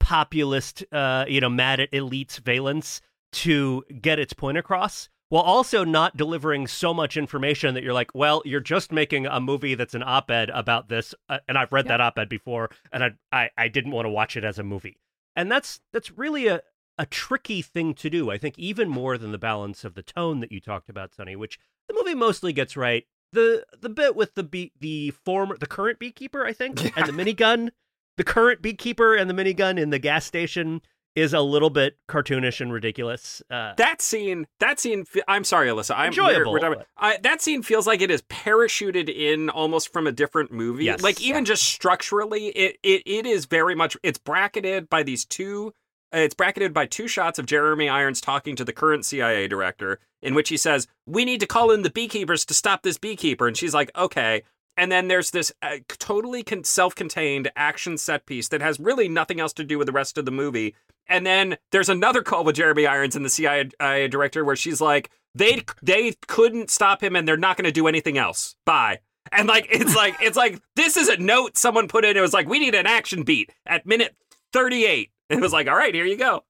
populist, 0.00 0.84
uh, 0.92 1.24
you 1.28 1.40
know, 1.40 1.48
mad 1.48 1.80
at 1.80 1.90
elites 1.92 2.38
valence 2.38 3.00
to 3.32 3.82
get 4.00 4.18
its 4.18 4.32
point 4.32 4.58
across, 4.58 5.08
while 5.34 5.42
also 5.42 5.82
not 5.82 6.16
delivering 6.16 6.64
so 6.68 6.94
much 6.94 7.16
information 7.16 7.74
that 7.74 7.82
you're 7.82 7.92
like, 7.92 8.08
well, 8.14 8.40
you're 8.44 8.60
just 8.60 8.92
making 8.92 9.26
a 9.26 9.40
movie 9.40 9.74
that's 9.74 9.92
an 9.94 10.02
op-ed 10.06 10.48
about 10.50 10.88
this, 10.88 11.12
uh, 11.28 11.38
and 11.48 11.58
I've 11.58 11.72
read 11.72 11.86
Yeah. 11.86 11.94
that 11.94 12.00
op-ed 12.00 12.28
before, 12.28 12.70
and 12.92 13.02
I, 13.02 13.10
I 13.32 13.50
I 13.58 13.66
didn't 13.66 13.90
want 13.90 14.06
to 14.06 14.10
watch 14.10 14.36
it 14.36 14.44
as 14.44 14.60
a 14.60 14.62
movie, 14.62 15.00
and 15.34 15.50
that's 15.50 15.80
that's 15.92 16.12
really 16.12 16.46
a 16.46 16.60
a 16.98 17.06
tricky 17.06 17.62
thing 17.62 17.94
to 17.94 18.08
do. 18.08 18.30
I 18.30 18.38
think 18.38 18.56
even 18.60 18.88
more 18.88 19.18
than 19.18 19.32
the 19.32 19.38
balance 19.38 19.84
of 19.84 19.94
the 19.96 20.04
tone 20.04 20.38
that 20.38 20.52
you 20.52 20.60
talked 20.60 20.88
about, 20.88 21.12
Sonny, 21.16 21.34
which 21.34 21.58
the 21.88 21.94
movie 21.98 22.14
mostly 22.14 22.52
gets 22.52 22.76
right. 22.76 23.04
The 23.32 23.66
the 23.76 23.88
bit 23.88 24.14
with 24.14 24.36
the 24.36 24.44
bee, 24.44 24.70
the 24.78 25.10
former 25.24 25.56
the 25.58 25.66
current 25.66 25.98
beekeeper, 25.98 26.46
I 26.46 26.52
think, 26.52 26.96
and 26.96 27.08
the 27.08 27.12
minigun 27.24 27.70
the 28.16 28.22
current 28.22 28.62
beekeeper 28.62 29.16
and 29.16 29.28
the 29.28 29.34
minigun 29.34 29.80
in 29.80 29.90
the 29.90 29.98
gas 29.98 30.24
station 30.24 30.80
is 31.16 31.32
a 31.32 31.40
little 31.40 31.70
bit 31.70 31.96
cartoonish 32.08 32.60
and 32.60 32.72
ridiculous. 32.72 33.40
Uh, 33.50 33.72
That 33.76 34.02
scene, 34.02 34.46
that 34.60 34.80
scene. 34.80 35.04
I'm 35.28 35.44
sorry, 35.44 35.68
Alyssa. 35.68 35.94
I'm 35.96 36.12
we're- 36.12 36.28
Enjoyable, 36.30 36.52
we're 36.52 36.58
talking- 36.58 36.78
but- 36.78 36.86
I, 36.96 37.18
that 37.22 37.40
scene 37.40 37.62
feels 37.62 37.86
like 37.86 38.00
it 38.02 38.10
is 38.10 38.22
parachuted 38.22 39.08
in 39.08 39.48
almost 39.50 39.92
from 39.92 40.06
a 40.06 40.12
different 40.12 40.50
movie. 40.52 40.84
Yes. 40.86 41.02
like 41.02 41.20
even 41.20 41.44
just 41.44 41.62
structurally, 41.62 42.48
it, 42.48 42.78
it 42.82 43.02
it 43.06 43.26
is 43.26 43.46
very 43.46 43.74
much. 43.74 43.96
It's 44.02 44.18
bracketed 44.18 44.88
by 44.90 45.02
these 45.02 45.24
two. 45.24 45.72
uh, 46.14 46.18
It's 46.18 46.34
bracketed 46.34 46.72
by 46.74 46.86
two 46.86 47.08
shots 47.08 47.38
of 47.38 47.46
Jeremy 47.46 47.88
Irons 47.88 48.20
talking 48.20 48.56
to 48.56 48.64
the 48.64 48.72
current 48.72 49.04
CIA 49.04 49.46
director, 49.48 50.00
in 50.22 50.34
which 50.34 50.48
he 50.48 50.56
says, 50.56 50.86
"We 51.06 51.24
need 51.24 51.40
to 51.40 51.46
call 51.46 51.70
in 51.70 51.82
the 51.82 51.90
beekeepers 51.90 52.44
to 52.46 52.54
stop 52.54 52.82
this 52.82 52.98
beekeeper," 52.98 53.46
and 53.46 53.56
she's 53.56 53.74
like, 53.74 53.90
"Okay." 53.96 54.42
And 54.76 54.90
then 54.90 55.08
there's 55.08 55.30
this 55.30 55.52
uh, 55.62 55.78
totally 55.88 56.42
con- 56.42 56.64
self-contained 56.64 57.50
action 57.56 57.96
set 57.96 58.26
piece 58.26 58.48
that 58.48 58.60
has 58.60 58.80
really 58.80 59.08
nothing 59.08 59.40
else 59.40 59.52
to 59.54 59.64
do 59.64 59.78
with 59.78 59.86
the 59.86 59.92
rest 59.92 60.18
of 60.18 60.24
the 60.24 60.30
movie. 60.30 60.74
And 61.06 61.24
then 61.24 61.56
there's 61.70 61.88
another 61.88 62.22
call 62.22 62.44
with 62.44 62.56
Jeremy 62.56 62.86
Irons 62.86 63.14
and 63.14 63.24
the 63.24 63.30
CIA 63.30 64.08
director 64.08 64.44
where 64.44 64.56
she's 64.56 64.80
like, 64.80 65.10
"They 65.34 65.64
they 65.82 66.14
couldn't 66.26 66.70
stop 66.70 67.02
him, 67.02 67.14
and 67.14 67.28
they're 67.28 67.36
not 67.36 67.56
going 67.56 67.66
to 67.66 67.72
do 67.72 67.86
anything 67.86 68.18
else. 68.18 68.56
Bye." 68.64 69.00
And 69.30 69.46
like 69.46 69.68
it's 69.70 69.94
like 69.96 70.16
it's 70.20 70.36
like 70.36 70.60
this 70.76 70.96
is 70.96 71.08
a 71.08 71.18
note 71.18 71.56
someone 71.56 71.88
put 71.88 72.04
in. 72.04 72.16
It 72.16 72.20
was 72.20 72.32
like, 72.32 72.48
"We 72.48 72.58
need 72.58 72.74
an 72.74 72.86
action 72.86 73.22
beat 73.22 73.52
at 73.66 73.86
minute 73.86 74.16
38." 74.52 75.10
And 75.28 75.38
it 75.40 75.42
was 75.42 75.52
like, 75.52 75.68
"All 75.68 75.76
right, 75.76 75.94
here 75.94 76.06
you 76.06 76.16
go." 76.16 76.44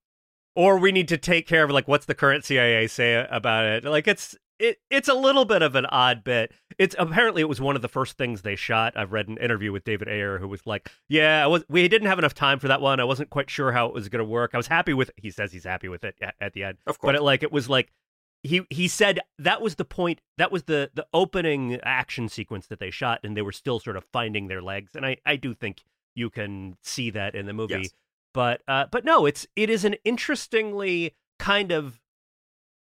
or 0.54 0.78
we 0.78 0.92
need 0.92 1.08
to 1.08 1.18
take 1.18 1.46
care 1.46 1.64
of 1.64 1.70
like 1.70 1.88
what's 1.88 2.06
the 2.06 2.14
current 2.14 2.44
CIA 2.44 2.86
say 2.86 3.26
about 3.30 3.64
it. 3.64 3.84
Like 3.84 4.06
it's 4.06 4.36
it 4.58 4.78
it's 4.90 5.08
a 5.08 5.14
little 5.14 5.44
bit 5.44 5.62
of 5.62 5.74
an 5.74 5.86
odd 5.86 6.24
bit. 6.24 6.52
It's 6.78 6.94
apparently 6.98 7.42
it 7.42 7.48
was 7.48 7.60
one 7.60 7.76
of 7.76 7.82
the 7.82 7.88
first 7.88 8.16
things 8.16 8.42
they 8.42 8.56
shot. 8.56 8.96
I've 8.96 9.12
read 9.12 9.28
an 9.28 9.38
interview 9.38 9.72
with 9.72 9.84
David 9.84 10.08
Ayer 10.08 10.38
who 10.38 10.48
was 10.48 10.66
like, 10.66 10.90
"Yeah, 11.08 11.42
I 11.44 11.46
was 11.46 11.64
we 11.68 11.86
didn't 11.88 12.08
have 12.08 12.18
enough 12.18 12.34
time 12.34 12.58
for 12.58 12.68
that 12.68 12.80
one. 12.80 13.00
I 13.00 13.04
wasn't 13.04 13.30
quite 13.30 13.50
sure 13.50 13.72
how 13.72 13.86
it 13.86 13.94
was 13.94 14.08
going 14.08 14.24
to 14.24 14.30
work. 14.30 14.50
I 14.54 14.56
was 14.56 14.66
happy 14.66 14.94
with 14.94 15.10
he 15.16 15.30
says 15.30 15.52
he's 15.52 15.64
happy 15.64 15.88
with 15.88 16.04
it 16.04 16.16
at, 16.20 16.34
at 16.40 16.52
the 16.52 16.64
end. 16.64 16.78
Of 16.86 16.98
course. 16.98 17.08
But 17.08 17.14
it 17.16 17.22
like 17.22 17.42
it 17.42 17.52
was 17.52 17.68
like 17.68 17.92
he 18.44 18.62
he 18.70 18.86
said 18.86 19.20
that 19.38 19.62
was 19.62 19.76
the 19.76 19.84
point 19.84 20.20
that 20.38 20.52
was 20.52 20.64
the 20.64 20.90
the 20.94 21.06
opening 21.12 21.80
action 21.82 22.28
sequence 22.28 22.66
that 22.66 22.78
they 22.78 22.90
shot 22.90 23.20
and 23.24 23.36
they 23.36 23.42
were 23.42 23.52
still 23.52 23.80
sort 23.80 23.96
of 23.96 24.04
finding 24.12 24.48
their 24.48 24.62
legs 24.62 24.92
and 24.94 25.04
I 25.04 25.16
I 25.24 25.36
do 25.36 25.54
think 25.54 25.82
you 26.14 26.30
can 26.30 26.76
see 26.82 27.10
that 27.10 27.34
in 27.34 27.46
the 27.46 27.52
movie. 27.52 27.74
Yes. 27.74 27.94
But 28.34 28.62
uh 28.68 28.86
but 28.92 29.04
no, 29.04 29.26
it's 29.26 29.46
it 29.56 29.70
is 29.70 29.84
an 29.84 29.96
interestingly 30.04 31.14
kind 31.38 31.72
of 31.72 32.00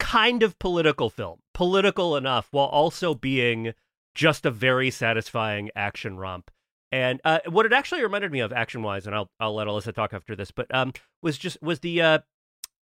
kind 0.00 0.42
of 0.42 0.58
political 0.58 1.08
film. 1.08 1.38
Political 1.54 2.16
enough 2.16 2.48
while 2.50 2.66
also 2.66 3.14
being 3.14 3.72
just 4.14 4.46
a 4.46 4.50
very 4.50 4.90
satisfying 4.90 5.70
action 5.74 6.16
romp. 6.16 6.50
And 6.90 7.20
uh, 7.24 7.38
what 7.48 7.64
it 7.64 7.72
actually 7.72 8.02
reminded 8.02 8.32
me 8.32 8.40
of 8.40 8.52
action 8.52 8.82
wise, 8.82 9.06
and 9.06 9.14
I'll 9.14 9.30
I'll 9.40 9.54
let 9.54 9.66
Alyssa 9.66 9.94
talk 9.94 10.12
after 10.12 10.36
this, 10.36 10.50
but 10.50 10.72
um 10.74 10.92
was 11.22 11.38
just 11.38 11.62
was 11.62 11.80
the 11.80 12.02
uh 12.02 12.18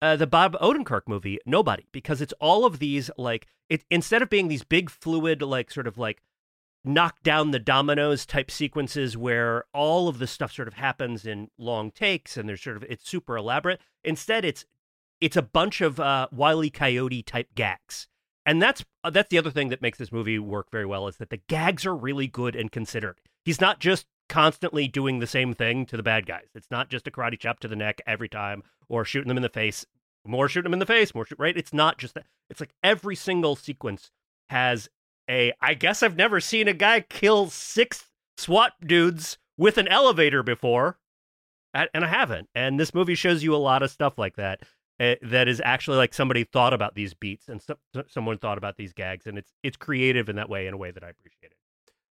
uh, 0.02 0.16
the 0.16 0.28
Bob 0.28 0.56
Odenkirk 0.62 1.02
movie, 1.08 1.40
Nobody, 1.46 1.86
because 1.92 2.22
it's 2.22 2.34
all 2.40 2.66
of 2.66 2.80
these 2.80 3.12
like 3.18 3.48
it 3.70 3.84
instead 3.90 4.22
of 4.22 4.30
being 4.30 4.48
these 4.48 4.64
big 4.64 4.90
fluid 4.90 5.42
like 5.42 5.72
sort 5.72 5.88
of 5.88 5.98
like 5.98 6.22
knock 6.86 7.22
down 7.24 7.52
the 7.52 7.60
dominoes 7.60 8.26
type 8.26 8.50
sequences 8.50 9.18
where 9.18 9.66
all 9.74 10.08
of 10.08 10.18
this 10.18 10.32
stuff 10.32 10.54
sort 10.54 10.68
of 10.68 10.76
happens 10.76 11.26
in 11.26 11.50
long 11.58 11.92
takes 11.92 12.38
and 12.38 12.48
there's 12.48 12.62
sort 12.62 12.78
of 12.78 12.84
it's 12.84 13.08
super 13.10 13.36
elaborate. 13.36 13.82
Instead, 14.04 14.46
it's 14.46 14.66
it's 15.22 15.38
a 15.38 15.42
bunch 15.42 15.82
of 15.82 16.00
uh, 16.00 16.28
Wile 16.32 16.70
Coyote 16.70 17.22
type 17.22 17.50
gags, 17.56 18.08
and 18.46 18.62
that's 18.62 18.84
uh, 19.04 19.10
that's 19.10 19.30
the 19.30 19.38
other 19.38 19.52
thing 19.52 19.70
that 19.70 19.82
makes 19.82 19.98
this 19.98 20.12
movie 20.12 20.40
work 20.40 20.72
very 20.72 20.86
well 20.86 21.08
is 21.08 21.18
that 21.18 21.30
the 21.30 21.42
gags 21.48 21.86
are 21.86 21.96
really 21.96 22.28
good 22.28 22.56
and 22.56 22.72
considered. 22.72 23.20
He's 23.44 23.62
not 23.62 23.80
just 23.80 24.06
constantly 24.28 24.88
doing 24.88 25.20
the 25.20 25.28
same 25.28 25.54
thing 25.54 25.86
to 25.88 25.98
the 25.98 26.04
bad 26.04 26.26
guys. 26.26 26.48
It's 26.56 26.72
not 26.72 26.90
just 26.90 27.08
a 27.08 27.12
karate 27.12 27.40
chop 27.40 27.60
to 27.62 27.68
the 27.68 27.76
neck 27.76 28.02
every 28.06 28.30
time 28.30 28.64
or 28.88 29.04
shooting 29.04 29.28
them 29.28 29.38
in 29.38 29.44
the 29.44 29.50
face. 29.50 29.86
More 30.26 30.48
shooting 30.48 30.66
them 30.66 30.74
in 30.74 30.80
the 30.80 30.86
face, 30.86 31.16
more 31.16 31.26
shoot, 31.26 31.40
right? 31.40 31.58
It's 31.58 31.74
not 31.74 31.98
just 31.98 32.14
that. 32.14 32.26
It's 32.50 32.60
like 32.60 32.74
every 32.84 33.16
single 33.16 33.56
sequence 33.56 34.12
has 34.50 34.90
a. 35.30 35.54
I 35.62 35.74
guess 35.74 36.04
I've 36.04 36.18
never 36.18 36.40
seen 36.40 36.68
a 36.68 36.74
guy 36.74 37.02
kill 37.02 37.50
six 37.50 38.06
SWAT 38.38 38.74
dudes 38.86 39.38
with 39.58 39.78
an 39.78 39.88
elevator 39.88 40.44
before, 40.44 41.00
and 41.74 41.90
and 41.94 42.04
I 42.04 42.10
haven't. 42.10 42.50
And 42.54 42.80
this 42.80 42.94
movie 42.94 43.16
shows 43.16 43.44
you 43.44 43.56
a 43.56 43.58
lot 43.58 43.82
of 43.82 43.92
stuff 43.92 44.18
like 44.18 44.36
that. 44.36 44.62
Uh, 45.00 45.16
that 45.22 45.48
is 45.48 45.62
actually 45.64 45.98
like 45.98 46.14
somebody 46.14 46.44
thought 46.44 46.74
about 46.74 46.96
these 46.96 47.14
beats 47.14 47.48
and 47.48 47.62
so, 47.62 47.76
someone 48.08 48.38
thought 48.38 48.58
about 48.58 48.78
these 48.78 48.94
gags, 48.94 49.26
and 49.28 49.38
it's 49.38 49.54
it's 49.64 49.78
creative 49.78 50.30
in 50.30 50.36
that 50.36 50.50
way, 50.50 50.68
in 50.68 50.74
a 50.74 50.78
way 50.78 50.92
that 50.92 51.04
I 51.04 51.10
appreciate 51.10 51.52
it. 51.52 51.58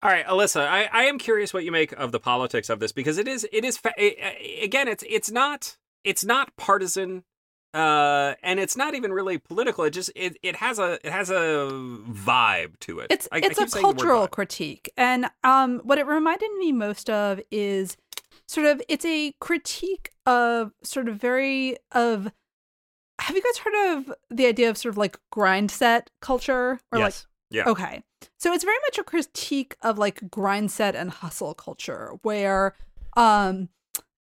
All 0.02 0.10
right, 0.10 0.26
Alyssa, 0.26 0.66
I, 0.66 0.88
I 0.92 1.02
am 1.04 1.18
curious 1.18 1.52
what 1.52 1.62
you 1.64 1.70
make 1.72 1.92
of 1.92 2.10
the 2.10 2.18
politics 2.20 2.70
of 2.70 2.80
this 2.80 2.90
because 2.92 3.18
it 3.18 3.28
is 3.28 3.46
it 3.52 3.64
is 3.64 3.76
fa- 3.76 3.92
i- 3.98 4.16
i- 4.22 4.60
again 4.64 4.88
it's 4.88 5.04
it's 5.08 5.30
not 5.30 5.76
it's 6.04 6.24
not 6.24 6.56
partisan 6.56 7.24
uh, 7.74 8.34
and 8.42 8.58
it's 8.58 8.76
not 8.76 8.94
even 8.94 9.12
really 9.12 9.38
political. 9.38 9.84
It 9.84 9.90
just 9.90 10.10
it, 10.16 10.36
it 10.42 10.56
has 10.56 10.78
a 10.78 10.94
it 11.06 11.12
has 11.12 11.30
a 11.30 11.68
vibe 11.70 12.78
to 12.80 13.00
it. 13.00 13.08
It's 13.10 13.28
I- 13.30 13.36
I 13.36 13.38
it's 13.40 13.58
keep 13.58 13.68
a 13.68 13.70
saying 13.70 13.82
the 13.82 13.88
word 13.88 13.96
cultural 13.98 14.26
critique, 14.28 14.90
and 14.96 15.26
um, 15.44 15.80
what 15.84 15.98
it 15.98 16.06
reminded 16.06 16.50
me 16.58 16.72
most 16.72 17.08
of 17.10 17.40
is 17.50 17.96
sort 18.48 18.66
of 18.66 18.82
it's 18.88 19.04
a 19.04 19.34
critique 19.38 20.10
of 20.26 20.72
sort 20.82 21.08
of 21.08 21.16
very 21.16 21.76
of. 21.92 22.32
Have 23.20 23.36
you 23.36 23.42
guys 23.42 23.58
heard 23.58 23.96
of 23.98 24.14
the 24.30 24.46
idea 24.46 24.70
of 24.70 24.76
sort 24.78 24.92
of 24.94 24.98
like 24.98 25.18
grind 25.30 25.70
set 25.70 26.10
culture 26.20 26.80
or 26.92 26.98
like 26.98 27.12
yes. 27.12 27.26
Yeah. 27.50 27.64
Okay. 27.66 28.02
So 28.38 28.52
it's 28.52 28.64
very 28.64 28.78
much 28.86 28.98
a 28.98 29.04
critique 29.04 29.76
of 29.82 29.98
like 29.98 30.30
grind 30.30 30.70
set 30.70 30.94
and 30.94 31.10
hustle 31.10 31.54
culture 31.54 32.12
where 32.22 32.74
um 33.16 33.68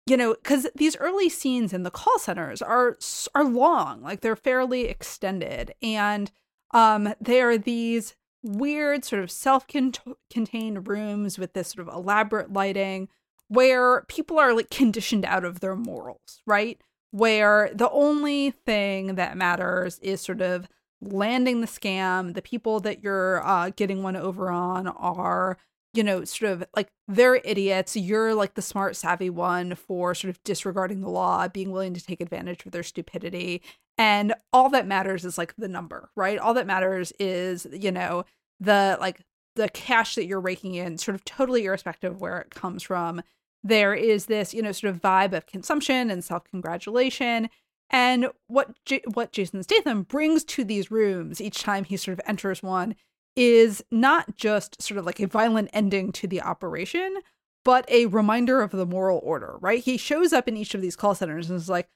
you 0.06 0.16
know 0.16 0.34
cuz 0.42 0.66
these 0.74 0.96
early 0.96 1.28
scenes 1.28 1.72
in 1.72 1.84
the 1.84 1.90
call 1.90 2.18
centers 2.18 2.60
are 2.60 2.98
are 3.34 3.44
long, 3.44 4.02
like 4.02 4.20
they're 4.20 4.36
fairly 4.36 4.86
extended 4.88 5.72
and 5.82 6.30
um 6.72 7.14
they 7.20 7.40
are 7.40 7.56
these 7.56 8.16
weird 8.42 9.04
sort 9.04 9.22
of 9.22 9.30
self-contained 9.30 10.88
rooms 10.88 11.38
with 11.38 11.52
this 11.52 11.68
sort 11.68 11.86
of 11.86 11.94
elaborate 11.94 12.52
lighting 12.52 13.08
where 13.46 14.02
people 14.08 14.38
are 14.38 14.52
like 14.52 14.70
conditioned 14.70 15.24
out 15.24 15.44
of 15.44 15.60
their 15.60 15.76
morals, 15.76 16.42
right? 16.46 16.80
Where 17.12 17.70
the 17.72 17.90
only 17.90 18.50
thing 18.50 19.14
that 19.14 19.36
matters 19.36 19.98
is 20.00 20.20
sort 20.20 20.40
of 20.40 20.68
landing 21.00 21.60
the 21.60 21.66
scam. 21.66 22.34
The 22.34 22.42
people 22.42 22.80
that 22.80 23.02
you're 23.02 23.46
uh, 23.46 23.70
getting 23.76 24.02
one 24.02 24.16
over 24.16 24.50
on 24.50 24.86
are, 24.88 25.58
you 25.92 26.02
know, 26.02 26.24
sort 26.24 26.52
of 26.52 26.64
like 26.74 26.88
they're 27.08 27.36
idiots. 27.36 27.96
You're 27.96 28.34
like 28.34 28.54
the 28.54 28.62
smart, 28.62 28.96
savvy 28.96 29.30
one 29.30 29.74
for 29.74 30.14
sort 30.14 30.30
of 30.30 30.42
disregarding 30.44 31.00
the 31.00 31.10
law, 31.10 31.48
being 31.48 31.70
willing 31.70 31.94
to 31.94 32.04
take 32.04 32.20
advantage 32.20 32.64
of 32.64 32.72
their 32.72 32.82
stupidity. 32.82 33.62
And 33.98 34.34
all 34.52 34.70
that 34.70 34.86
matters 34.86 35.24
is 35.24 35.36
like 35.36 35.54
the 35.56 35.68
number, 35.68 36.10
right? 36.16 36.38
All 36.38 36.54
that 36.54 36.66
matters 36.66 37.12
is, 37.18 37.66
you 37.72 37.92
know, 37.92 38.24
the 38.58 38.96
like 39.00 39.20
the 39.54 39.68
cash 39.68 40.14
that 40.14 40.26
you're 40.26 40.40
raking 40.40 40.76
in, 40.76 40.96
sort 40.96 41.14
of 41.14 41.24
totally 41.24 41.66
irrespective 41.66 42.12
of 42.14 42.20
where 42.20 42.38
it 42.40 42.50
comes 42.50 42.82
from. 42.82 43.22
There 43.64 43.94
is 43.94 44.26
this, 44.26 44.52
you 44.52 44.62
know, 44.62 44.72
sort 44.72 44.94
of 44.94 45.00
vibe 45.00 45.32
of 45.32 45.46
consumption 45.46 46.10
and 46.10 46.24
self 46.24 46.44
congratulation. 46.44 47.48
And 47.90 48.28
what 48.46 48.70
J- 48.84 49.02
what 49.12 49.32
Jason 49.32 49.62
Statham 49.62 50.02
brings 50.02 50.44
to 50.44 50.64
these 50.64 50.90
rooms 50.90 51.40
each 51.40 51.62
time 51.62 51.84
he 51.84 51.96
sort 51.96 52.18
of 52.18 52.24
enters 52.26 52.62
one 52.62 52.94
is 53.36 53.84
not 53.90 54.36
just 54.36 54.80
sort 54.82 54.98
of 54.98 55.06
like 55.06 55.20
a 55.20 55.26
violent 55.26 55.70
ending 55.72 56.12
to 56.12 56.26
the 56.26 56.40
operation, 56.42 57.18
but 57.64 57.88
a 57.90 58.06
reminder 58.06 58.60
of 58.62 58.70
the 58.70 58.86
moral 58.86 59.20
order, 59.22 59.56
right? 59.60 59.82
He 59.84 59.96
shows 59.96 60.32
up 60.32 60.48
in 60.48 60.56
each 60.56 60.74
of 60.74 60.82
these 60.82 60.96
call 60.96 61.14
centers 61.14 61.48
and 61.48 61.56
is 61.56 61.68
like, 61.68 61.88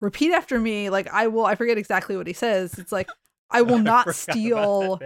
repeat 0.00 0.32
after 0.32 0.58
me. 0.58 0.90
Like, 0.90 1.08
I 1.12 1.28
will, 1.28 1.46
I 1.46 1.54
forget 1.54 1.78
exactly 1.78 2.16
what 2.16 2.26
he 2.26 2.32
says. 2.32 2.78
It's 2.78 2.92
like, 2.92 3.08
I 3.50 3.62
will 3.62 3.78
not 3.78 4.06
about 4.06 4.14
steal 4.16 5.00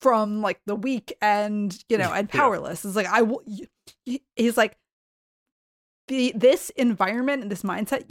from 0.00 0.42
like 0.42 0.60
the 0.66 0.76
weak 0.76 1.12
and, 1.20 1.76
you 1.88 1.98
know, 1.98 2.12
and 2.12 2.28
Yeah. 2.32 2.40
powerless. 2.40 2.84
It's 2.84 2.96
like, 2.96 3.06
I 3.06 3.22
will, 3.22 3.42
he's 4.36 4.56
like, 4.56 4.76
the 6.08 6.32
this 6.34 6.70
environment 6.70 7.42
and 7.42 7.50
this 7.52 7.62
mindset 7.62 8.08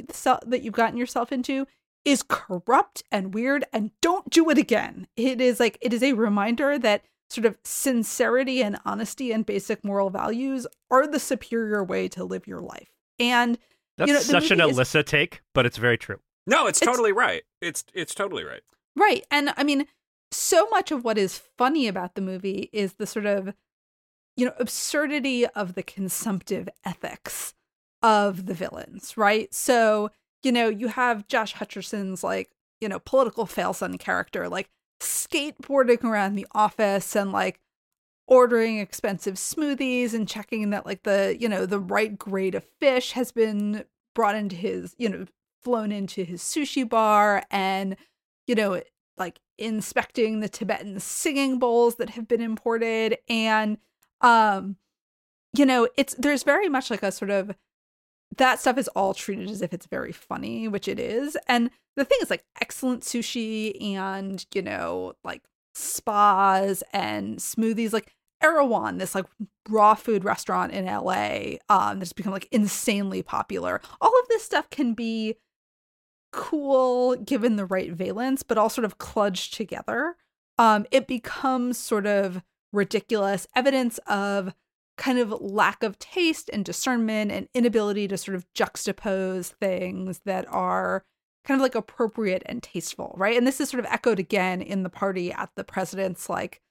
that 0.50 0.62
you've 0.64 0.74
gotten 0.74 0.98
yourself 0.98 1.32
into 1.32 1.68
is 2.06 2.24
corrupt 2.24 3.04
and 3.12 3.34
weird 3.34 3.66
and 3.74 3.92
don't 4.02 4.30
do 4.30 4.50
it 4.50 4.58
again. 4.58 5.08
It 5.18 5.42
is 5.42 5.60
like 5.60 5.78
it 5.82 5.92
is 5.94 6.02
a 6.04 6.14
reminder 6.14 6.80
that 6.80 7.04
sort 7.30 7.46
of 7.46 7.58
sincerity 7.66 8.64
and 8.64 8.80
honesty 8.86 9.32
and 9.34 9.46
basic 9.46 9.84
moral 9.84 10.10
values 10.10 10.66
are 10.90 11.06
the 11.06 11.20
superior 11.20 11.84
way 11.84 12.08
to 12.08 12.24
live 12.24 12.48
your 12.48 12.62
life. 12.62 12.88
And 13.20 13.58
That's 13.98 14.08
You 14.08 14.14
know, 14.14 14.20
such 14.22 14.52
an 14.52 14.60
movie 14.60 14.72
is- 14.72 14.78
Alyssa 14.78 15.06
take, 15.06 15.42
but 15.54 15.66
it's 15.66 15.78
very 15.78 15.98
true. 15.98 16.20
No, 16.46 16.68
it's, 16.68 16.82
It's- 16.82 16.96
totally 16.96 17.12
right. 17.12 17.44
It's 17.62 17.84
it's 17.94 18.16
totally 18.16 18.44
right. 18.46 18.62
Right. 18.96 19.26
And 19.30 19.54
I 19.58 19.64
mean, 19.66 19.88
so 20.32 20.68
much 20.70 20.92
of 20.92 21.04
what 21.04 21.18
is 21.18 21.38
funny 21.58 21.88
about 21.88 22.16
the 22.16 22.22
movie 22.22 22.70
is 22.72 22.94
the 22.94 23.06
sort 23.08 23.26
of, 23.26 23.54
you 24.38 24.46
know, 24.46 24.54
absurdity 24.60 25.46
of 25.48 25.74
the 25.74 25.84
consumptive 25.84 26.70
ethics 26.86 27.54
of 28.08 28.46
the 28.46 28.54
villains, 28.54 29.18
right? 29.18 29.54
So, 29.54 30.12
you 30.42 30.50
know, 30.54 30.70
you 30.70 30.88
have 30.88 31.28
Josh 31.28 31.54
Hutcherson's 31.54 32.24
like, 32.24 32.50
you 32.80 32.88
know, 32.88 33.00
political 33.00 33.46
failson 33.46 33.98
character, 33.98 34.48
like 34.48 34.70
skateboarding 35.02 36.06
around 36.06 36.36
the 36.36 36.48
office 36.54 37.18
and 37.18 37.34
like 37.34 37.60
ordering 38.26 38.80
expensive 38.80 39.36
smoothies 39.36 40.14
and 40.14 40.26
checking 40.26 40.70
that 40.70 40.86
like 40.86 41.04
the, 41.04 41.36
you 41.38 41.50
know, 41.50 41.66
the 41.66 41.82
right 41.82 42.18
grade 42.18 42.56
of 42.56 42.64
fish 42.80 43.12
has 43.12 43.34
been 43.34 43.84
brought 44.16 44.36
into 44.36 44.56
his, 44.56 44.96
you 44.98 45.10
know, 45.10 45.26
flown 45.62 45.92
into 45.92 46.24
his 46.24 46.42
sushi 46.42 46.88
bar 46.88 47.44
and 47.52 47.98
you 48.48 48.56
know, 48.56 48.82
like 49.18 49.42
inspecting 49.58 50.40
the 50.40 50.48
Tibetan 50.48 51.02
singing 51.02 51.60
bowls 51.60 51.96
that 51.96 52.12
have 52.12 52.26
been 52.26 52.40
imported. 52.40 53.18
And, 53.28 53.80
um, 54.22 54.78
you 55.52 55.66
know, 55.66 55.90
it's 55.98 56.16
there's 56.16 56.44
very 56.44 56.70
much 56.70 56.90
like 56.90 57.04
a 57.04 57.12
sort 57.12 57.32
of 57.32 57.52
that 58.38 58.60
stuff 58.60 58.78
is 58.78 58.88
all 58.90 59.14
treated 59.14 59.50
as 59.50 59.62
if 59.62 59.74
it's 59.74 59.86
very 59.86 60.12
funny, 60.12 60.68
which 60.68 60.88
it 60.88 61.00
is. 61.00 61.38
And 61.48 61.70
the 61.96 62.06
thing 62.06 62.20
is, 62.22 62.30
like, 62.30 62.46
excellent 62.62 63.04
sushi 63.04 63.82
and, 63.96 64.46
you 64.54 64.62
know, 64.62 65.14
like 65.24 65.44
spas 65.76 66.84
and 66.94 67.38
smoothies, 67.38 67.94
like 67.94 68.14
Erewhon, 68.42 68.98
this 69.00 69.16
like 69.16 69.26
raw 69.68 69.96
food 69.96 70.24
restaurant 70.24 70.72
in 70.72 70.86
LA, 70.86 71.58
um, 71.70 72.00
that's 72.00 72.14
become 72.14 72.34
like 72.34 72.48
insanely 72.52 73.24
popular. 73.24 73.82
All 74.00 74.14
of 74.22 74.28
this 74.30 74.44
stuff 74.44 74.70
can 74.70 74.94
be 74.94 75.36
cool 76.32 77.16
given 77.16 77.56
the 77.56 77.66
right 77.66 77.92
valence, 77.92 78.44
but 78.44 78.58
all 78.58 78.70
sort 78.70 78.86
of 78.86 79.00
kludged 79.00 79.56
together. 79.56 80.18
Um, 80.60 80.86
it 80.92 81.08
becomes 81.08 81.78
sort 81.78 82.06
of 82.06 82.44
ridiculous 82.72 83.48
evidence 83.56 84.00
of 84.08 84.54
kind 84.98 85.20
of 85.20 85.32
lack 85.40 85.84
of 85.84 86.00
taste 86.00 86.50
and 86.52 86.66
discernment 86.66 87.32
and 87.32 87.48
inability 87.54 88.08
to 88.08 88.18
sort 88.18 88.36
of 88.36 88.46
juxtapose 88.54 89.48
things 89.48 90.22
that 90.26 90.46
are 90.50 91.04
kind 91.46 91.60
of 91.60 91.62
like 91.62 91.76
appropriate 91.76 92.44
and 92.46 92.62
tasteful, 92.62 93.14
right? 93.18 93.38
And 93.38 93.48
this 93.48 93.62
is 93.62 93.70
sort 93.70 93.80
of 93.80 93.92
echoed 93.92 94.20
again 94.20 94.62
in 94.62 94.84
the 94.84 94.90
party 94.90 95.32
at 95.32 95.50
the 95.56 95.64
president's 95.64 96.30
like, 96.30 96.62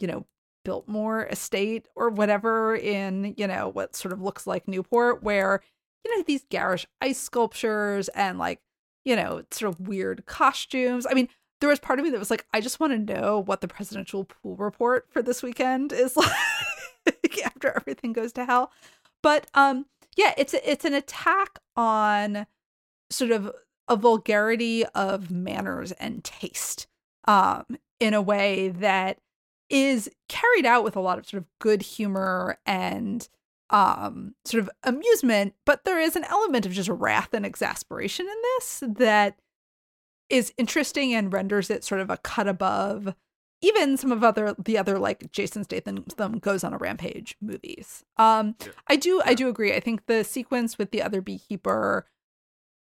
you 0.00 0.08
know, 0.08 0.26
Biltmore 0.64 1.26
estate 1.26 1.86
or 1.94 2.10
whatever 2.10 2.74
in, 2.74 3.34
you 3.36 3.46
know, 3.46 3.68
what 3.68 3.94
sort 3.94 4.12
of 4.12 4.20
looks 4.20 4.46
like 4.46 4.66
Newport, 4.66 5.22
where, 5.22 5.62
you 6.04 6.16
know, 6.16 6.24
these 6.26 6.44
garish 6.50 6.86
ice 7.00 7.18
sculptures 7.18 8.08
and 8.08 8.38
like, 8.38 8.60
you 9.04 9.14
know, 9.14 9.42
sort 9.50 9.72
of 9.72 9.86
weird 9.86 10.26
costumes. 10.26 11.06
I 11.08 11.14
mean, 11.14 11.28
there 11.60 11.68
was 11.68 11.78
part 11.78 11.98
of 11.98 12.04
me 12.04 12.10
that 12.10 12.18
was 12.18 12.30
like, 12.30 12.46
I 12.52 12.60
just 12.60 12.80
want 12.80 12.92
to 12.92 13.14
know 13.14 13.38
what 13.40 13.60
the 13.60 13.68
presidential 13.68 14.24
pool 14.24 14.56
report 14.56 15.06
for 15.10 15.22
this 15.22 15.42
weekend 15.42 15.92
is 15.92 16.16
like 16.16 16.30
after 17.44 17.72
everything 17.76 18.12
goes 18.12 18.32
to 18.34 18.44
hell. 18.44 18.72
But 19.22 19.46
um 19.54 19.86
yeah, 20.16 20.34
it's 20.36 20.54
it's 20.54 20.84
an 20.84 20.94
attack 20.94 21.58
on 21.76 22.46
sort 23.10 23.30
of 23.30 23.52
a 23.88 23.96
vulgarity 23.96 24.84
of 24.86 25.30
manners 25.30 25.92
and 25.92 26.22
taste 26.24 26.86
um 27.26 27.64
in 28.00 28.14
a 28.14 28.22
way 28.22 28.68
that 28.68 29.18
is 29.70 30.10
carried 30.28 30.66
out 30.66 30.84
with 30.84 30.96
a 30.96 31.00
lot 31.00 31.18
of 31.18 31.26
sort 31.26 31.42
of 31.42 31.48
good 31.58 31.82
humor 31.82 32.58
and 32.64 33.28
um 33.70 34.34
sort 34.46 34.62
of 34.62 34.70
amusement 34.84 35.54
but 35.66 35.84
there 35.84 36.00
is 36.00 36.16
an 36.16 36.24
element 36.24 36.64
of 36.64 36.72
just 36.72 36.88
wrath 36.88 37.34
and 37.34 37.44
exasperation 37.44 38.26
in 38.26 38.36
this 38.56 38.82
that 38.86 39.38
is 40.30 40.52
interesting 40.56 41.12
and 41.14 41.32
renders 41.32 41.70
it 41.70 41.84
sort 41.84 42.00
of 42.00 42.08
a 42.10 42.16
cut 42.18 42.48
above 42.48 43.14
even 43.60 43.96
some 43.96 44.12
of 44.12 44.22
other 44.22 44.54
the 44.58 44.78
other 44.78 44.98
like 44.98 45.30
Jason 45.32 45.64
Statham 45.64 46.38
goes 46.38 46.62
on 46.64 46.72
a 46.72 46.78
rampage 46.78 47.36
movies. 47.40 48.04
Um 48.16 48.54
Yeah. 48.60 48.72
I 48.86 48.96
do 48.96 49.22
I 49.24 49.34
do 49.34 49.48
agree. 49.48 49.74
I 49.74 49.80
think 49.80 50.06
the 50.06 50.24
sequence 50.24 50.78
with 50.78 50.90
the 50.90 51.02
other 51.02 51.20
beekeeper 51.20 52.06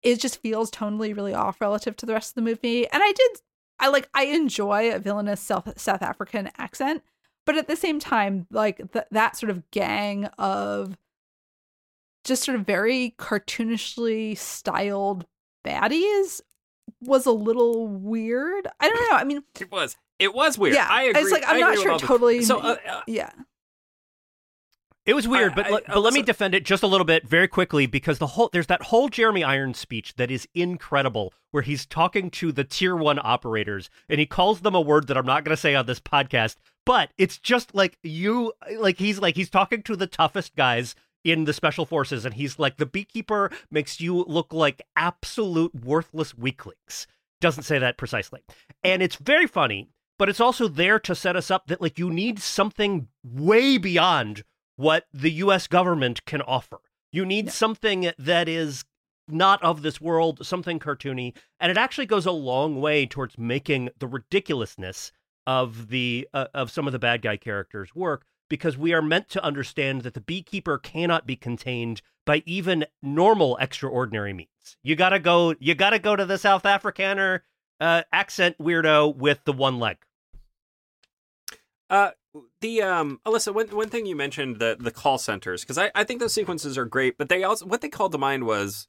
it 0.03 0.19
just 0.19 0.41
feels 0.41 0.69
tonally 0.69 1.15
really 1.15 1.33
off 1.33 1.59
relative 1.61 1.95
to 1.97 2.05
the 2.05 2.13
rest 2.13 2.31
of 2.31 2.35
the 2.35 2.41
movie. 2.49 2.87
And 2.89 3.01
I 3.03 3.11
did 3.11 3.41
I 3.79 3.87
like 3.89 4.09
I 4.13 4.25
enjoy 4.25 4.93
a 4.93 4.99
villainous 4.99 5.41
South 5.41 5.79
South 5.79 6.01
African 6.01 6.49
accent, 6.57 7.03
but 7.45 7.57
at 7.57 7.67
the 7.67 7.75
same 7.75 7.99
time, 7.99 8.47
like 8.51 8.77
th- 8.93 9.05
that 9.11 9.35
sort 9.35 9.49
of 9.49 9.69
gang 9.71 10.25
of 10.37 10.97
just 12.23 12.43
sort 12.43 12.57
of 12.57 12.65
very 12.65 13.15
cartoonishly 13.17 14.37
styled 14.37 15.25
baddies 15.65 16.41
was 17.01 17.25
a 17.25 17.31
little 17.31 17.87
weird. 17.87 18.67
I 18.79 18.89
don't 18.89 19.11
know. 19.11 19.17
I 19.17 19.23
mean, 19.23 19.43
It 19.59 19.71
was. 19.71 19.95
It 20.19 20.33
was 20.33 20.57
weird. 20.57 20.75
yeah, 20.75 20.87
I 20.89 21.03
agree. 21.03 21.21
it's 21.23 21.31
like 21.31 21.43
I'm 21.47 21.57
I 21.57 21.59
not 21.59 21.77
sure 21.77 21.99
totally. 21.99 22.41
So, 22.43 22.59
uh, 22.59 22.77
uh, 22.89 23.01
yeah, 23.07 23.31
It 25.05 25.13
was 25.13 25.27
weird, 25.27 25.53
but 25.55 25.67
I- 25.67 25.69
le- 25.69 25.77
I- 25.87 25.93
but 25.93 25.99
let 26.01 26.13
me 26.13 26.21
defend 26.23 26.55
it 26.55 26.65
just 26.65 26.81
a 26.81 26.87
little 26.87 27.05
bit 27.05 27.27
very 27.27 27.47
quickly 27.47 27.85
because 27.85 28.17
the 28.17 28.27
whole 28.27 28.49
there's 28.51 28.67
that 28.67 28.83
whole 28.83 29.07
Jeremy 29.09 29.43
Irons 29.43 29.77
speech 29.77 30.15
that 30.15 30.31
is 30.31 30.47
incredible 30.55 31.31
where 31.51 31.61
he's 31.63 31.85
talking 31.85 32.31
to 32.31 32.51
the 32.51 32.63
tier 32.63 32.95
1 32.95 33.19
operators 33.23 33.89
and 34.09 34.19
he 34.19 34.25
calls 34.25 34.61
them 34.61 34.73
a 34.73 34.81
word 34.81 35.07
that 35.07 35.17
I'm 35.17 35.25
not 35.25 35.43
going 35.43 35.55
to 35.55 35.61
say 35.61 35.75
on 35.75 35.85
this 35.85 35.99
podcast, 35.99 36.55
but 36.85 37.11
it's 37.17 37.37
just 37.37 37.75
like 37.75 37.99
you 38.01 38.53
like 38.79 38.97
he's 38.97 39.19
like 39.19 39.35
he's 39.35 39.49
talking 39.49 39.83
to 39.83 39.95
the 39.95 40.07
toughest 40.07 40.55
guys 40.55 40.95
in 41.23 41.45
the 41.45 41.53
special 41.53 41.85
forces, 41.87 42.23
and 42.23 42.35
he's 42.35 42.59
like, 42.59 42.77
the 42.77 42.85
beekeeper 42.85 43.49
makes 43.71 43.99
you 43.99 44.23
look 44.27 44.53
like 44.53 44.81
absolute 44.95 45.73
worthless 45.83 46.37
weaklings. 46.37 47.07
Doesn't 47.41 47.63
say 47.63 47.79
that 47.79 47.97
precisely. 47.97 48.41
And 48.83 49.01
it's 49.01 49.15
very 49.15 49.47
funny, 49.47 49.89
but 50.17 50.29
it's 50.29 50.39
also 50.39 50.67
there 50.67 50.99
to 50.99 51.15
set 51.15 51.35
us 51.35 51.51
up 51.51 51.67
that, 51.67 51.81
like, 51.81 51.99
you 51.99 52.09
need 52.09 52.39
something 52.39 53.07
way 53.23 53.77
beyond 53.77 54.43
what 54.75 55.05
the 55.13 55.31
US 55.31 55.67
government 55.67 56.25
can 56.25 56.41
offer. 56.41 56.79
You 57.11 57.25
need 57.25 57.45
yeah. 57.45 57.51
something 57.51 58.11
that 58.17 58.49
is 58.49 58.83
not 59.27 59.63
of 59.63 59.81
this 59.81 59.99
world, 59.99 60.45
something 60.45 60.79
cartoony, 60.79 61.33
and 61.59 61.71
it 61.71 61.77
actually 61.77 62.05
goes 62.05 62.25
a 62.25 62.31
long 62.31 62.79
way 62.79 63.05
towards 63.05 63.37
making 63.37 63.89
the 63.97 64.07
ridiculousness 64.07 65.11
of 65.47 65.89
the 65.89 66.27
uh, 66.33 66.47
of 66.53 66.71
some 66.71 66.87
of 66.87 66.93
the 66.93 66.99
bad 66.99 67.21
guy 67.21 67.37
characters 67.37 67.95
work 67.95 68.25
because 68.49 68.77
we 68.77 68.93
are 68.93 69.01
meant 69.01 69.29
to 69.29 69.43
understand 69.43 70.01
that 70.01 70.13
the 70.13 70.21
beekeeper 70.21 70.77
cannot 70.77 71.25
be 71.25 71.35
contained 71.35 72.01
by 72.25 72.43
even 72.45 72.85
normal 73.01 73.57
extraordinary 73.57 74.33
means. 74.33 74.77
You 74.83 74.95
got 74.95 75.09
to 75.09 75.19
go 75.19 75.55
you 75.59 75.75
got 75.75 75.91
to 75.91 75.99
go 75.99 76.15
to 76.15 76.25
the 76.25 76.37
South 76.37 76.63
Africaner 76.63 77.41
uh, 77.79 78.03
accent 78.11 78.57
weirdo 78.57 79.15
with 79.15 79.43
the 79.45 79.53
one 79.53 79.79
leg. 79.79 79.97
Uh 81.89 82.11
the 82.61 82.81
um 82.81 83.19
Alyssa, 83.25 83.53
one 83.53 83.67
one 83.67 83.89
thing 83.89 84.05
you 84.05 84.15
mentioned 84.15 84.59
the 84.59 84.75
the 84.79 84.91
call 84.91 85.17
centers 85.17 85.61
because 85.61 85.77
I, 85.77 85.91
I 85.93 86.03
think 86.03 86.19
those 86.19 86.33
sequences 86.33 86.77
are 86.77 86.85
great, 86.85 87.17
but 87.17 87.29
they 87.29 87.43
also 87.43 87.65
what 87.65 87.81
they 87.81 87.89
called 87.89 88.11
to 88.13 88.17
mind 88.17 88.45
was 88.45 88.87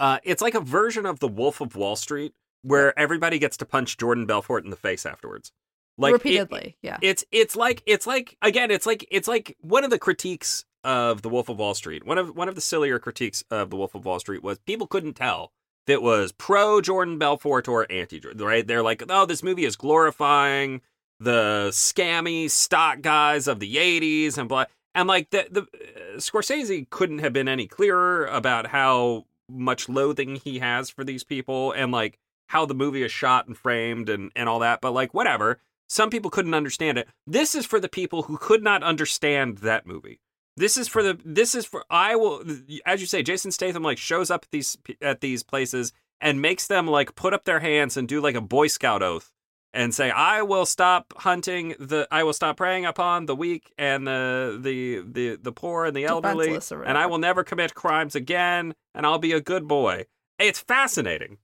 uh 0.00 0.18
it's 0.24 0.42
like 0.42 0.54
a 0.54 0.60
version 0.60 1.06
of 1.06 1.20
the 1.20 1.28
Wolf 1.28 1.60
of 1.60 1.76
Wall 1.76 1.96
Street 1.96 2.32
where 2.62 2.98
everybody 2.98 3.38
gets 3.38 3.56
to 3.58 3.66
punch 3.66 3.98
Jordan 3.98 4.26
Belfort 4.26 4.64
in 4.64 4.70
the 4.70 4.76
face 4.76 5.04
afterwards. 5.04 5.52
Like 5.98 6.14
repeatedly, 6.14 6.76
it, 6.82 6.86
yeah. 6.86 6.98
It's 7.02 7.24
it's 7.30 7.54
like 7.54 7.82
it's 7.86 8.06
like 8.06 8.36
again, 8.40 8.70
it's 8.70 8.86
like 8.86 9.06
it's 9.10 9.28
like 9.28 9.56
one 9.60 9.84
of 9.84 9.90
the 9.90 9.98
critiques 9.98 10.64
of 10.84 11.22
the 11.22 11.28
Wolf 11.28 11.48
of 11.48 11.58
Wall 11.58 11.74
Street. 11.74 12.06
One 12.06 12.18
of 12.18 12.34
one 12.34 12.48
of 12.48 12.54
the 12.54 12.60
sillier 12.60 12.98
critiques 12.98 13.44
of 13.50 13.70
the 13.70 13.76
Wolf 13.76 13.94
of 13.94 14.04
Wall 14.04 14.18
Street 14.18 14.42
was 14.42 14.58
people 14.60 14.86
couldn't 14.86 15.14
tell 15.14 15.52
it 15.86 16.02
was 16.02 16.32
pro 16.32 16.80
Jordan 16.80 17.18
Belfort 17.18 17.68
or 17.68 17.90
anti 17.90 18.20
Jordan. 18.20 18.44
Right? 18.44 18.66
They're 18.66 18.82
like, 18.82 19.02
oh, 19.08 19.26
this 19.26 19.42
movie 19.42 19.64
is 19.64 19.76
glorifying 19.76 20.80
the 21.20 21.68
scammy 21.70 22.50
stock 22.50 23.00
guys 23.00 23.46
of 23.46 23.60
the 23.60 23.76
80s 23.76 24.38
and 24.38 24.48
blah. 24.48 24.64
And 24.94 25.08
like 25.08 25.30
the, 25.30 25.46
the 25.50 25.62
uh, 25.62 26.16
Scorsese 26.16 26.88
couldn't 26.90 27.20
have 27.20 27.32
been 27.32 27.48
any 27.48 27.66
clearer 27.66 28.26
about 28.26 28.66
how 28.66 29.26
much 29.48 29.88
loathing 29.88 30.36
he 30.36 30.58
has 30.58 30.90
for 30.90 31.04
these 31.04 31.24
people 31.24 31.72
and 31.72 31.92
like 31.92 32.18
how 32.48 32.66
the 32.66 32.74
movie 32.74 33.02
is 33.02 33.12
shot 33.12 33.46
and 33.46 33.56
framed 33.56 34.08
and, 34.08 34.30
and 34.36 34.48
all 34.48 34.58
that. 34.58 34.80
But 34.80 34.92
like, 34.92 35.14
whatever. 35.14 35.60
Some 35.88 36.08
people 36.08 36.30
couldn't 36.30 36.54
understand 36.54 36.96
it. 36.96 37.06
This 37.26 37.54
is 37.54 37.66
for 37.66 37.78
the 37.78 37.88
people 37.88 38.22
who 38.22 38.38
could 38.38 38.62
not 38.62 38.82
understand 38.82 39.58
that 39.58 39.86
movie. 39.86 40.20
This 40.56 40.76
is 40.76 40.88
for 40.88 41.02
the. 41.02 41.18
This 41.24 41.54
is 41.54 41.64
for. 41.64 41.84
I 41.90 42.16
will, 42.16 42.42
as 42.84 43.00
you 43.00 43.06
say, 43.06 43.22
Jason 43.22 43.50
Statham 43.50 43.82
like 43.82 43.98
shows 43.98 44.30
up 44.30 44.44
at 44.44 44.50
these 44.50 44.76
at 45.00 45.20
these 45.20 45.42
places 45.42 45.92
and 46.20 46.42
makes 46.42 46.66
them 46.66 46.86
like 46.86 47.14
put 47.14 47.32
up 47.32 47.44
their 47.44 47.60
hands 47.60 47.96
and 47.96 48.06
do 48.06 48.20
like 48.20 48.34
a 48.34 48.40
Boy 48.40 48.66
Scout 48.66 49.02
oath 49.02 49.32
and 49.72 49.94
say, 49.94 50.10
"I 50.10 50.42
will 50.42 50.66
stop 50.66 51.14
hunting 51.16 51.74
the, 51.78 52.06
I 52.10 52.22
will 52.24 52.34
stop 52.34 52.58
preying 52.58 52.84
upon 52.84 53.26
the 53.26 53.34
weak 53.34 53.72
and 53.78 54.06
the 54.06 54.58
the 54.60 55.02
the 55.06 55.36
the 55.36 55.52
poor 55.52 55.86
and 55.86 55.96
the 55.96 56.04
elderly, 56.04 56.58
and 56.84 56.98
I 56.98 57.06
will 57.06 57.18
never 57.18 57.42
commit 57.44 57.74
crimes 57.74 58.14
again, 58.14 58.74
and 58.94 59.06
I'll 59.06 59.18
be 59.18 59.32
a 59.32 59.40
good 59.40 59.66
boy." 59.66 60.06
It's 60.38 60.60
fascinating. 60.60 61.38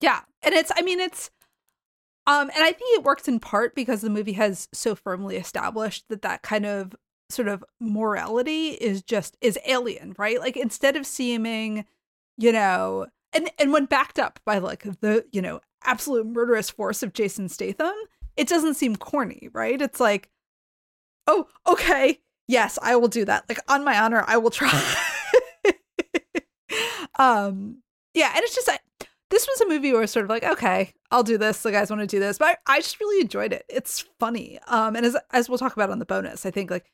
Yeah, 0.00 0.20
and 0.42 0.54
it's, 0.54 0.70
I 0.76 0.82
mean, 0.82 1.00
it's, 1.00 1.30
um, 2.26 2.50
and 2.54 2.62
I 2.62 2.72
think 2.72 2.98
it 2.98 3.04
works 3.04 3.28
in 3.28 3.40
part 3.40 3.74
because 3.74 4.02
the 4.02 4.10
movie 4.10 4.34
has 4.34 4.68
so 4.72 4.94
firmly 4.94 5.36
established 5.36 6.04
that 6.08 6.22
that 6.22 6.42
kind 6.42 6.66
of 6.66 6.94
sort 7.30 7.48
of 7.48 7.64
morality 7.80 8.70
is 8.70 9.02
just 9.02 9.36
is 9.40 9.58
alien, 9.66 10.14
right? 10.18 10.40
Like 10.40 10.56
instead 10.56 10.96
of 10.96 11.06
seeming, 11.06 11.84
you 12.36 12.52
know, 12.52 13.06
and 13.32 13.50
and 13.58 13.72
when 13.72 13.86
backed 13.86 14.18
up 14.18 14.40
by 14.44 14.58
like 14.58 14.82
the 15.00 15.24
you 15.32 15.42
know 15.42 15.60
absolute 15.84 16.26
murderous 16.26 16.70
force 16.70 17.02
of 17.02 17.12
Jason 17.12 17.48
Statham, 17.48 17.94
it 18.36 18.48
doesn't 18.48 18.74
seem 18.74 18.96
corny, 18.96 19.48
right? 19.52 19.80
It's 19.80 20.00
like, 20.00 20.28
oh, 21.26 21.46
okay, 21.66 22.20
yes, 22.48 22.78
I 22.82 22.96
will 22.96 23.08
do 23.08 23.24
that. 23.24 23.44
Like 23.48 23.60
on 23.68 23.84
my 23.84 23.98
honor, 23.98 24.24
I 24.26 24.36
will 24.36 24.50
try. 24.50 24.70
um, 27.18 27.82
yeah, 28.14 28.32
and 28.34 28.42
it's 28.42 28.54
just 28.54 28.68
I, 28.68 28.78
this 29.30 29.46
was 29.46 29.60
a 29.60 29.68
movie 29.68 29.92
where 29.92 30.06
sort 30.06 30.24
of 30.24 30.30
like, 30.30 30.44
okay, 30.44 30.92
I'll 31.10 31.22
do 31.22 31.38
this. 31.38 31.62
The 31.62 31.72
guys 31.72 31.90
want 31.90 32.00
to 32.00 32.06
do 32.06 32.20
this, 32.20 32.38
but 32.38 32.58
I, 32.66 32.76
I 32.76 32.80
just 32.80 33.00
really 33.00 33.20
enjoyed 33.20 33.52
it. 33.52 33.64
It's 33.68 34.04
funny. 34.18 34.58
Um, 34.68 34.96
and 34.96 35.04
as 35.04 35.16
as 35.32 35.48
we'll 35.48 35.58
talk 35.58 35.74
about 35.74 35.90
on 35.90 35.98
the 35.98 36.06
bonus, 36.06 36.46
I 36.46 36.50
think 36.50 36.70
like 36.70 36.90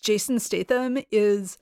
Jason 0.00 0.38
Statham 0.38 0.98
is 1.10 1.58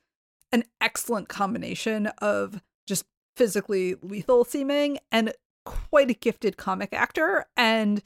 an 0.53 0.65
excellent 0.81 1.29
combination 1.29 2.07
of 2.19 2.63
just 2.87 3.05
physically 3.37 3.97
lethal 4.03 4.45
seeming 4.45 4.99
and 5.11 5.33
quite 5.65 6.11
a 6.11 6.15
gifted 6.15 6.57
comic 6.57 6.93
actor. 6.93 7.47
And 7.57 8.03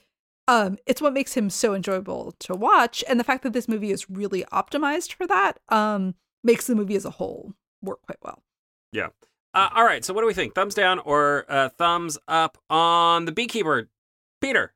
um, 0.46 0.78
it's 0.86 1.02
what 1.02 1.12
makes 1.12 1.34
him 1.34 1.50
so 1.50 1.74
enjoyable 1.74 2.34
to 2.40 2.54
watch. 2.54 3.04
And 3.08 3.20
the 3.20 3.24
fact 3.24 3.42
that 3.42 3.52
this 3.52 3.68
movie 3.68 3.90
is 3.90 4.08
really 4.08 4.44
optimized 4.52 5.12
for 5.12 5.26
that 5.26 5.58
um, 5.68 6.14
makes 6.42 6.66
the 6.66 6.74
movie 6.74 6.96
as 6.96 7.04
a 7.04 7.10
whole 7.10 7.52
work 7.82 8.00
quite 8.02 8.18
well. 8.22 8.42
Yeah. 8.92 9.08
Uh, 9.52 9.68
all 9.74 9.84
right. 9.84 10.04
So 10.04 10.14
what 10.14 10.22
do 10.22 10.26
we 10.26 10.34
think? 10.34 10.54
Thumbs 10.54 10.74
down 10.74 11.00
or 11.00 11.44
uh, 11.48 11.68
thumbs 11.70 12.16
up 12.28 12.58
on 12.70 13.24
the 13.24 13.32
beekeeper 13.32 13.88
peter 14.40 14.72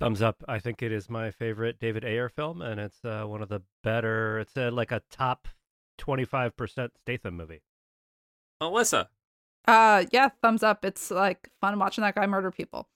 thumbs 0.00 0.22
up 0.22 0.42
i 0.48 0.58
think 0.58 0.82
it 0.82 0.92
is 0.92 1.08
my 1.08 1.30
favorite 1.30 1.78
david 1.78 2.04
ayer 2.04 2.28
film 2.28 2.60
and 2.60 2.80
it's 2.80 3.04
uh, 3.04 3.24
one 3.24 3.42
of 3.42 3.48
the 3.48 3.62
better 3.82 4.38
it's 4.40 4.56
uh, 4.56 4.70
like 4.72 4.90
a 4.90 5.02
top 5.10 5.48
25% 6.00 6.88
statham 7.02 7.36
movie 7.36 7.62
alyssa 8.60 9.06
uh, 9.66 10.04
yeah, 10.12 10.28
thumbs 10.42 10.62
up. 10.62 10.84
It's 10.84 11.10
like 11.10 11.50
fun 11.60 11.78
watching 11.78 12.02
that 12.02 12.14
guy 12.14 12.26
murder 12.26 12.50
people. 12.50 12.88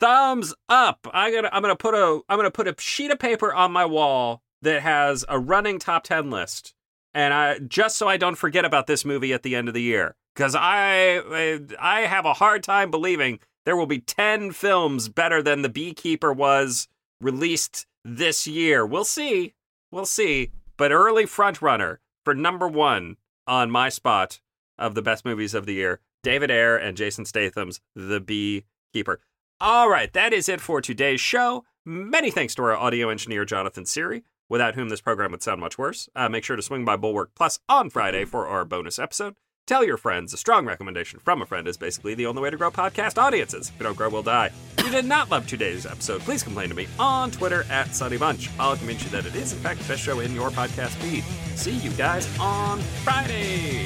Thumbs 0.00 0.54
up. 0.68 1.06
I 1.12 1.30
gonna 1.32 1.48
I'm 1.52 1.62
gonna 1.62 1.76
put 1.76 1.94
a 1.94 2.20
I'm 2.28 2.38
gonna 2.38 2.50
put 2.50 2.68
a 2.68 2.74
sheet 2.78 3.10
of 3.10 3.18
paper 3.18 3.54
on 3.54 3.72
my 3.72 3.84
wall 3.84 4.42
that 4.62 4.82
has 4.82 5.24
a 5.28 5.38
running 5.38 5.78
top 5.78 6.04
ten 6.04 6.30
list, 6.30 6.74
and 7.14 7.32
I 7.32 7.58
just 7.60 7.96
so 7.96 8.08
I 8.08 8.16
don't 8.16 8.34
forget 8.34 8.64
about 8.64 8.86
this 8.86 9.04
movie 9.04 9.32
at 9.32 9.42
the 9.42 9.54
end 9.54 9.68
of 9.68 9.74
the 9.74 9.82
year 9.82 10.16
because 10.34 10.54
I 10.54 11.62
I 11.80 12.00
have 12.00 12.26
a 12.26 12.34
hard 12.34 12.62
time 12.62 12.90
believing 12.90 13.38
there 13.66 13.76
will 13.76 13.86
be 13.86 13.98
ten 13.98 14.52
films 14.52 15.10
better 15.10 15.42
than 15.42 15.60
The 15.60 15.68
Beekeeper 15.68 16.32
was 16.32 16.88
released 17.20 17.86
this 18.04 18.46
year. 18.46 18.86
We'll 18.86 19.04
see. 19.04 19.52
We'll 19.90 20.06
see. 20.06 20.52
But 20.78 20.92
early 20.92 21.26
front 21.26 21.60
runner 21.60 22.00
for 22.24 22.34
number 22.34 22.66
one 22.68 23.16
on 23.46 23.70
my 23.70 23.90
spot 23.90 24.40
of 24.78 24.94
the 24.94 25.02
best 25.02 25.24
movies 25.24 25.52
of 25.52 25.66
the 25.66 25.74
year 25.74 26.00
David 26.22 26.50
Ayer 26.50 26.76
and 26.76 26.96
Jason 26.96 27.24
Statham's 27.24 27.80
The 27.94 28.20
Beekeeper. 28.20 29.20
All 29.60 29.88
right, 29.88 30.12
that 30.12 30.32
is 30.32 30.48
it 30.48 30.60
for 30.60 30.80
today's 30.80 31.20
show. 31.20 31.64
Many 31.84 32.30
thanks 32.30 32.54
to 32.56 32.62
our 32.62 32.76
audio 32.76 33.08
engineer, 33.08 33.44
Jonathan 33.44 33.86
Siri, 33.86 34.24
without 34.48 34.74
whom 34.74 34.88
this 34.88 35.00
program 35.00 35.30
would 35.30 35.42
sound 35.42 35.60
much 35.60 35.78
worse. 35.78 36.08
Uh, 36.14 36.28
make 36.28 36.44
sure 36.44 36.56
to 36.56 36.62
swing 36.62 36.84
by 36.84 36.96
Bulwark 36.96 37.30
Plus 37.34 37.60
on 37.68 37.90
Friday 37.90 38.24
for 38.24 38.46
our 38.46 38.64
bonus 38.64 38.98
episode. 38.98 39.36
Tell 39.66 39.84
your 39.84 39.96
friends. 39.96 40.32
A 40.32 40.36
strong 40.36 40.64
recommendation 40.64 41.18
from 41.18 41.42
a 41.42 41.46
friend 41.46 41.66
is 41.66 41.76
basically 41.76 42.14
the 42.14 42.26
only 42.26 42.40
way 42.40 42.50
to 42.50 42.56
grow 42.56 42.70
podcast 42.70 43.20
audiences. 43.20 43.68
If 43.70 43.80
you 43.80 43.84
don't 43.84 43.96
grow, 43.96 44.08
we'll 44.08 44.22
die. 44.22 44.52
If 44.78 44.84
you 44.84 44.92
did 44.92 45.06
not 45.06 45.28
love 45.28 45.48
today's 45.48 45.86
episode, 45.86 46.20
please 46.20 46.44
complain 46.44 46.68
to 46.68 46.74
me 46.76 46.86
on 47.00 47.32
Twitter 47.32 47.64
at 47.68 47.92
Sonny 47.92 48.16
Bunch. 48.16 48.48
I'll 48.60 48.76
convince 48.76 49.02
you 49.02 49.10
that 49.10 49.26
it 49.26 49.34
is, 49.34 49.52
in 49.52 49.58
fact, 49.58 49.80
the 49.80 49.88
best 49.88 50.02
show 50.02 50.20
in 50.20 50.36
your 50.36 50.50
podcast 50.50 50.90
feed. 51.02 51.24
See 51.58 51.72
you 51.72 51.90
guys 51.90 52.28
on 52.38 52.78
Friday. 53.02 53.84